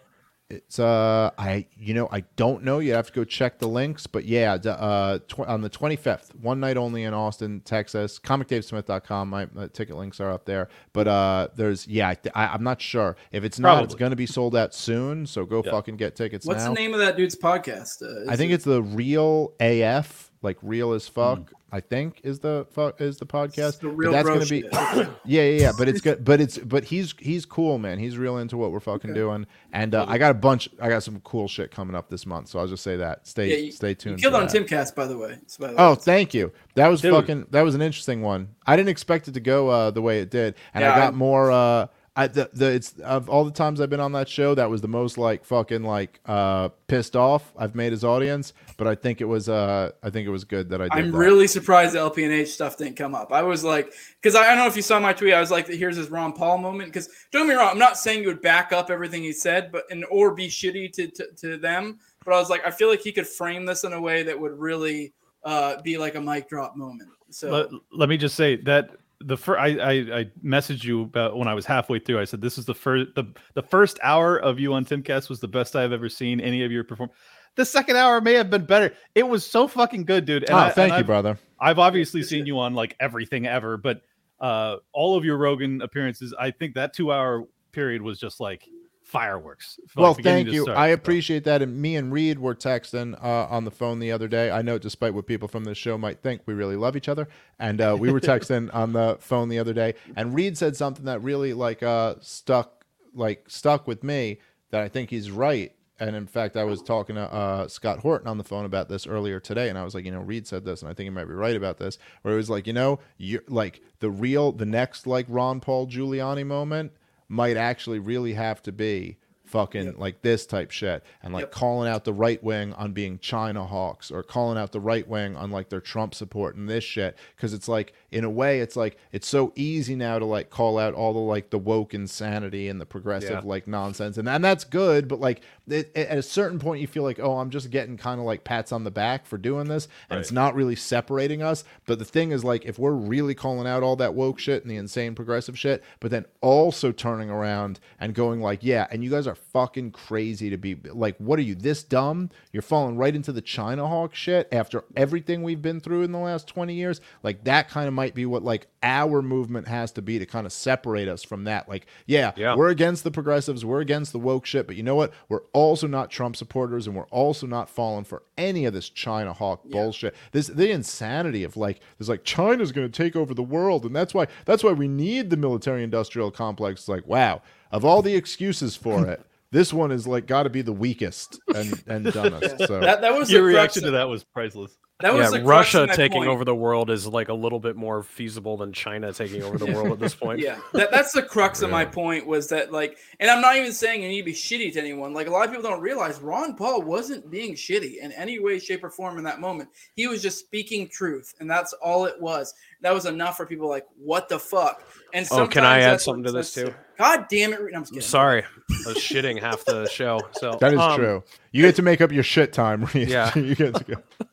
[0.51, 2.81] It's uh I you know I don't know.
[2.81, 6.59] You have to go check the links but yeah uh tw- on the 25th one
[6.61, 11.49] night only in Austin Texas comicdavesmith.com my, my ticket links are up there but uh
[11.55, 13.17] there's yeah I, th- I, I'm not sure.
[13.33, 15.71] If it's not it's going to be sold out soon so go Yeah.
[15.71, 16.71] fucking get tickets What's now.
[16.71, 18.03] the name of that dude's podcast?
[18.03, 21.55] Uh, I think it- it's the real AF like real as fuck Hmm.
[21.73, 25.43] I think is the fu- is the podcast the real that's gonna be yeah, yeah,
[25.43, 25.73] yeah.
[25.79, 26.25] But it's good.
[26.25, 28.01] But it's but he's he's cool, man.
[28.01, 29.21] He's real into what we're fucking Okay.
[29.21, 29.47] doing.
[29.73, 30.69] And uh, I got a bunch.
[30.83, 32.49] I got some cool shit coming up this month.
[32.49, 33.25] So I'll just say that.
[33.29, 34.21] Stay Yeah, you- stay You tuned.
[34.21, 34.53] killed on that.
[34.53, 35.39] Timcast, by the way.
[35.47, 36.51] So by the Oh, it's- thank you.
[36.75, 37.13] That was Dude.
[37.15, 37.47] fucking.
[37.51, 38.49] That was an interesting one.
[38.67, 41.13] I didn't expect it to go uh, the way it did, and Yeah, I got
[41.15, 41.53] I- more.
[41.53, 41.87] Uh,
[42.21, 44.83] I the, the it's of all the times I've been on that show, that was
[44.83, 48.53] the most like fucking like uh pissed off I've made his audience.
[48.77, 50.93] But I think it was uh I think it was good that I did.
[50.93, 51.17] I'm that.
[51.17, 53.33] really surprised the LPNH stuff didn't come up.
[53.33, 55.33] I was like, because I, I don't know if you saw my tweet.
[55.33, 56.93] I was like, here's his Ron Paul moment.
[56.93, 59.73] Because don't get me wrong, I'm not saying you would back up everything he said,
[59.73, 62.01] but and or be shitty to, to, to them.
[62.27, 64.39] But I was like, I feel like he could frame this in a way that
[64.39, 67.09] would really uh, be like a mic drop moment.
[67.31, 68.91] So Let, let me just say that
[69.23, 72.21] the first I, I I messaged you about when I was halfway through.
[72.21, 73.25] I said this is the first the
[73.55, 76.73] the first hour of you on Timcast was the best I've ever seen any of
[76.73, 77.11] your perform.
[77.57, 78.95] The second hour may have been better.
[79.15, 80.45] It was so fucking good, dude.
[80.45, 81.39] And Oh, I- thank you, I've- brother.
[81.61, 84.01] I've obviously seen you on like everything ever, but
[84.41, 88.67] uh all of your Rogan appearances, I think that two hour period was just like
[89.11, 89.79] fireworks.
[89.89, 90.63] from, like, Well, thank you.
[90.63, 90.79] start.
[90.79, 91.63] I So, appreciate that.
[91.63, 94.51] And me and Reed were texting uh, on the phone the other day.
[94.51, 97.29] I know, despite what people from this show might think, we really love each other.
[97.59, 99.95] And uh, we were texting on the phone the other day.
[100.17, 104.39] And Reed said something that really like uh, stuck, like stuck with me.
[104.71, 105.73] That I think he's right.
[105.99, 109.07] And in fact, I was talking to uh, Scott Horton on the phone about this
[109.07, 111.11] earlier today, and I was like, you know, Reed said this, and I think he
[111.11, 111.99] might be right about this.
[112.23, 115.89] Where it was like, you know, you're like the real, the next like Ron Paul
[115.89, 116.93] Giuliani moment
[117.31, 121.03] might actually really have to be fucking like this type shit.
[121.23, 121.53] And like Yep.
[121.53, 125.37] calling out the right wing on being China hawks or calling out the right wing
[125.37, 127.17] on like their Trump support and this shit.
[127.37, 130.79] Because it's like in a way it's like it's so easy now to like call
[130.79, 133.41] out all the like the woke insanity and the progressive Yeah.
[133.45, 137.03] like nonsense and and that's good but like it, at a certain point you feel
[137.05, 139.87] like oh I'm just getting kind of like pats on the back for doing this
[140.09, 143.67] and it's not really separating us but the thing is like if we're really calling
[143.67, 147.79] out all that woke shit and the insane progressive shit but then also turning around
[148.01, 151.43] and going like yeah and you guys are fucking crazy to be like what are
[151.43, 152.31] you this dumb?
[152.53, 156.19] You're falling right into the china hawk shit after everything we've been through in the
[156.19, 157.01] last 20 years?
[157.23, 160.47] Like that kind of might be what like our movement has to be to kind
[160.47, 162.55] of separate us from that like yeah, Yeah.
[162.57, 165.87] we're against the progressives we're against the woke shit but you know what we're also
[165.87, 170.15] not Trump supporters, and we're also not falling for any of this China hawk bullshit.
[170.33, 173.95] This the insanity of like there's like China's going to take over the world, and
[173.95, 176.81] that's why that's why we need the military industrial complex.
[176.83, 179.27] It's like wow, of all the excuses for it.
[179.53, 182.59] This one is like got to be the weakest and, and dumbest.
[182.69, 184.79] So That, that was Your the crux reaction to that was priceless.
[185.01, 186.31] That was yeah, Russia taking point.
[186.31, 189.67] over the world is like a little bit more feasible than China taking over the
[189.73, 190.41] world at this point.
[190.41, 193.73] Yeah, that, that's the crux of my point was that like, and I'm not even
[193.73, 195.15] saying you need to be shitty to anyone.
[195.15, 198.59] Like a lot of people don't realize Ron Paul wasn't being shitty in any way,
[198.59, 199.71] shape, or form in that moment.
[199.97, 202.55] He was just speaking truth, and that's all it was.
[202.83, 204.83] That was enough for people like, what the fuck?
[205.13, 206.75] And Oh, can I add something to this, too?
[207.01, 207.61] God damn it!
[207.75, 210.21] I'm just I'm sorry, I was shitting half the show.
[210.33, 211.25] So that is um, true.
[211.51, 212.87] You get to make up your shit time.
[212.95, 213.37] Yeah.
[213.39, 214.27] you get to go.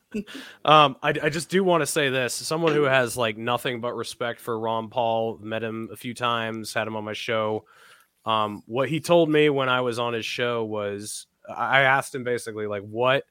[0.64, 3.94] Um, I, I just do want to say this: someone who has like nothing but
[3.94, 7.64] respect for Ron Paul, met him a few times, had him on my show.
[8.24, 12.24] Um, what he told me when I was on his show was, I asked him
[12.24, 13.24] basically like, what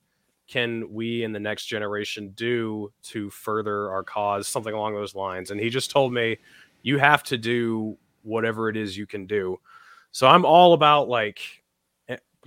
[0.47, 5.51] can we in the next generation do to further our cause, something along those lines,
[5.51, 6.37] and he just told me,
[6.83, 9.59] you have to do whatever it is you can do.
[10.11, 11.56] So I'm all about like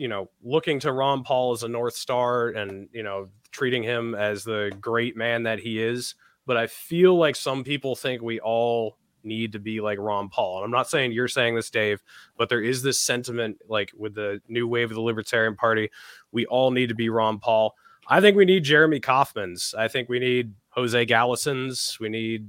[0.00, 4.14] you know, looking to Ron Paul as a North Star and, you know, treating him
[4.14, 6.14] as the great man that he is.
[6.46, 10.56] But I feel like some people think we all need to be like Ron Paul.
[10.56, 12.02] And I'm not saying you're saying this, Dave,
[12.38, 15.90] but there is this sentiment like with the new wave of the Libertarian Party,
[16.32, 17.74] we all need to be Ron Paul.
[18.08, 19.74] I think we need Jeremy Kaufman's.
[19.76, 21.98] I think we need Jose Gallison's.
[22.00, 22.48] We need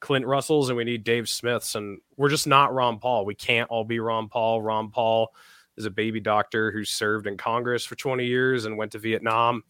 [0.00, 1.74] Clint Russell's and we need Dave Smith's.
[1.74, 3.24] And we're just not Ron Paul.
[3.24, 4.60] We can't all be Ron Paul.
[4.60, 5.32] Ron Paul
[5.76, 9.62] is a baby doctor who served in Congress for 20 years and went to Vietnam.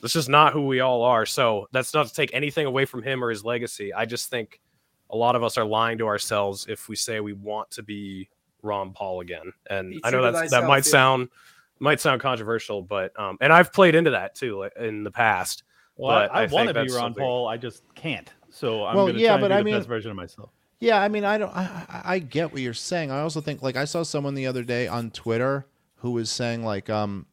[0.00, 1.26] That's just not who we all are.
[1.26, 3.92] So that's not to take anything away from him or his legacy.
[3.92, 4.60] I just think
[5.10, 8.28] a lot of us are lying to ourselves if we say we want to be
[8.62, 9.52] Ron Paul again.
[9.70, 10.90] And I know true to that's, that might yeah.
[10.92, 11.28] sound
[11.80, 15.62] might sound controversial, but um, and I've played into that too in the past.
[15.96, 17.48] Well, But I, I I, want to be Ron something- Paul.
[17.48, 18.30] I just can't.
[18.50, 20.10] So I'm Well, going to yeah, try and but be I the mean- best version
[20.10, 20.50] of myself.
[20.80, 23.10] Yeah, I mean, I don't, I, I get what you're saying.
[23.10, 25.66] I also think, like, I saw someone the other day on Twitter
[25.96, 27.26] who was saying, like, um,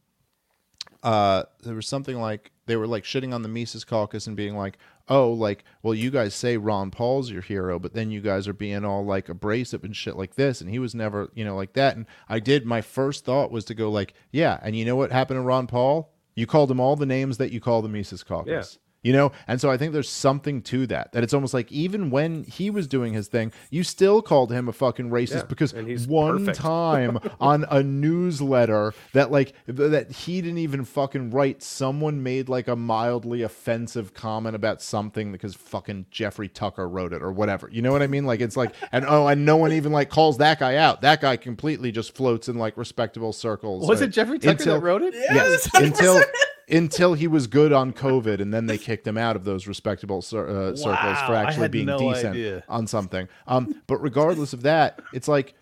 [1.02, 4.56] uh, there was something like they were like shitting on the Mises Caucus and being
[4.56, 4.76] like,
[5.08, 8.52] oh, like, well, you guys say Ron Paul's your hero, but then you guys are
[8.52, 11.74] being all like abrasive and shit like this, and he was never, you know, like
[11.74, 11.96] that.
[11.96, 12.66] And I did.
[12.66, 15.68] My first thought was to go like, yeah, and you know what happened to Ron
[15.68, 16.12] Paul?
[16.34, 18.78] You called him all the names that you call the Mises Caucus.
[19.06, 21.12] You know, and so I think there's something to that.
[21.12, 24.66] That it's almost like even when he was doing his thing, you still called him
[24.66, 25.72] a fucking racist Yeah, because
[26.08, 26.58] one perfect.
[26.60, 32.66] time on a newsletter that like that he didn't even fucking write, someone made like
[32.66, 37.68] a mildly offensive comment about something because fucking Jeffrey Tucker wrote it or whatever.
[37.70, 38.26] You know what I mean?
[38.26, 41.02] Like it's like and oh, and no one even like calls that guy out.
[41.02, 43.86] That guy completely just floats in like respectable circles.
[43.86, 45.14] Was it Jeffrey Tucker until- that wrote it?
[45.14, 46.20] Yes, until
[46.68, 50.20] until he was good on COVID, and then they kicked him out of those respectable
[50.22, 52.64] cir- uh, circles for actually being no decent idea.
[52.68, 53.28] on something.
[53.46, 55.54] Um, but regardless of that, it's like,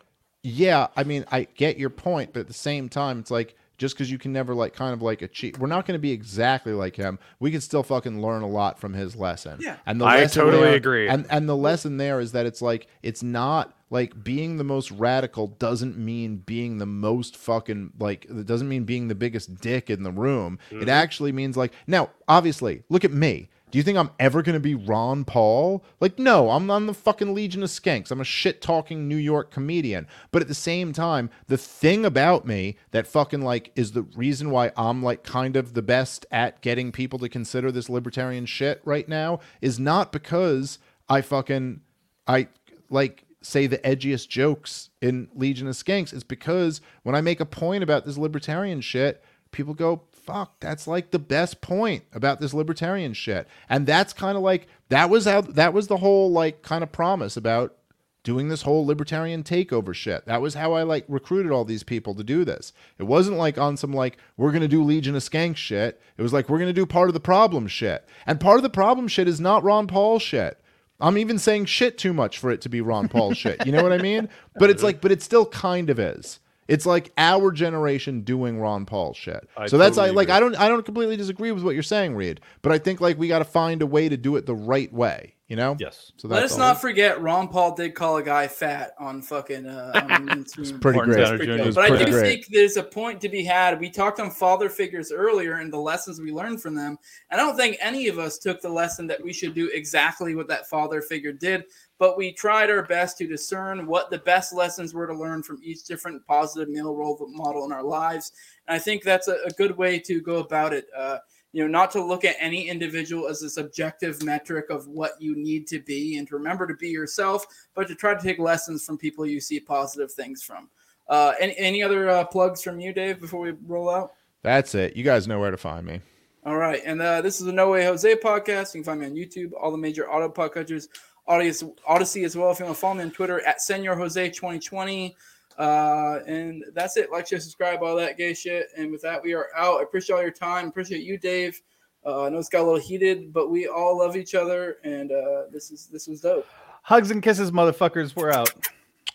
[0.42, 3.94] yeah, I mean, I get your point, but at the same time, it's like just
[3.96, 6.72] because you can never like kind of like achieve, we're not going to be exactly
[6.72, 7.18] like him.
[7.40, 9.58] We can still fucking learn a lot from his lesson.
[9.60, 9.76] Yeah.
[9.84, 11.08] and the I totally there- agree.
[11.08, 14.90] And and the lesson there is that it's like it's not like being the most
[14.90, 19.88] radical doesn't mean being the most fucking like it doesn't mean being the biggest dick
[19.88, 20.58] in the room.
[20.72, 20.88] It mm-hmm.
[20.88, 23.48] actually means like now, obviously, look at me.
[23.70, 25.84] Do you think I'm ever going to be Ron Paul?
[26.00, 28.10] Like, no, I'm on the fucking Legion of Skanks.
[28.10, 30.08] I'm a shit talking New York comedian.
[30.32, 34.50] But at the same time, the thing about me that fucking like is the reason
[34.50, 38.80] why I'm like kind of the best at getting people to consider this libertarian shit
[38.84, 41.80] right now is not because I fucking
[42.26, 42.48] I
[42.90, 46.12] like say the edgiest jokes in Legion of Skanks.
[46.12, 50.86] It's because when I make a point about this libertarian shit, people go, fuck, that's
[50.86, 53.46] like the best point about this libertarian shit.
[53.68, 56.92] And that's kind of like that was how that was the whole like kind of
[56.92, 57.76] promise about
[58.24, 60.24] doing this whole libertarian takeover shit.
[60.24, 62.72] That was how I like recruited all these people to do this.
[62.98, 66.00] It wasn't like on some like we're going to do Legion of Skank shit.
[66.16, 68.08] It was like we're going to do part of the problem shit.
[68.26, 70.58] And part of the problem shit is not Ron Paul shit.
[71.00, 73.66] I'm even saying shit too much for it to be Ron Paul shit.
[73.66, 74.28] You know what I mean?
[74.56, 76.38] But it's like but it still kind of is.
[76.68, 79.48] It's like our generation doing Ron Paul shit.
[79.56, 80.36] I so that's I totally like agree.
[80.36, 82.40] I don't I don't completely disagree with what you're saying, Reed.
[82.62, 84.92] But I think like we got to find a way to do it the right
[84.92, 85.33] way.
[85.48, 85.76] You know.
[85.78, 86.10] Yes.
[86.16, 89.92] So Let us not forget Ron Paul did call a guy fat on fucking uh
[90.10, 90.80] on YouTube.
[90.80, 91.22] pretty Martin great.
[91.24, 91.56] Downer Pretty Jr.
[91.58, 91.66] good.
[91.66, 92.22] was But I do great.
[92.22, 93.78] think there's a point to be had.
[93.78, 96.96] We talked on father figures earlier and the lessons we learned from them.
[97.30, 100.34] And I don't think any of us took the lesson that we should do exactly
[100.34, 101.64] what that father figure did,
[101.98, 105.60] but we tried our best to discern what the best lessons were to learn from
[105.62, 108.32] each different positive male role model in our lives.
[108.66, 110.86] And I think that's a, a good way to go about it.
[110.96, 111.18] Uh,
[111.54, 115.36] you know, not to look at any individual as a subjective metric of what you
[115.36, 118.84] need to be and to remember to be yourself, but to try to take lessons
[118.84, 120.68] from people you see positive things from.
[121.08, 124.14] Uh, any, any other uh, plugs from you, Dave, before we roll out?
[124.42, 124.96] That's it.
[124.96, 126.00] You guys know where to find me.
[126.44, 126.82] All right.
[126.84, 128.74] And uh, this is the No Way Jose podcast.
[128.74, 130.88] You can find me on YouTube, all the major auto podcatchers,
[131.28, 132.50] Odysee, Odysee as well.
[132.50, 135.14] If you want to follow me on Twitter at Senor Jose 2020.
[135.58, 137.10] Uh, and that's it.
[137.12, 138.68] Like, share, subscribe, all that gay shit.
[138.76, 139.80] And with that, we are out.
[139.80, 140.68] I appreciate all your time.
[140.68, 141.60] Appreciate you, Dave.
[142.06, 145.10] Uh, I know it's got a little heated, but we all love each other, and
[145.10, 146.46] uh, this is this was dope.
[146.82, 148.14] Hugs and kisses, motherfuckers.
[148.14, 148.52] We're out.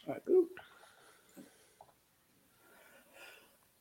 [0.08, 0.22] All right.
[0.28, 0.49] Ooh.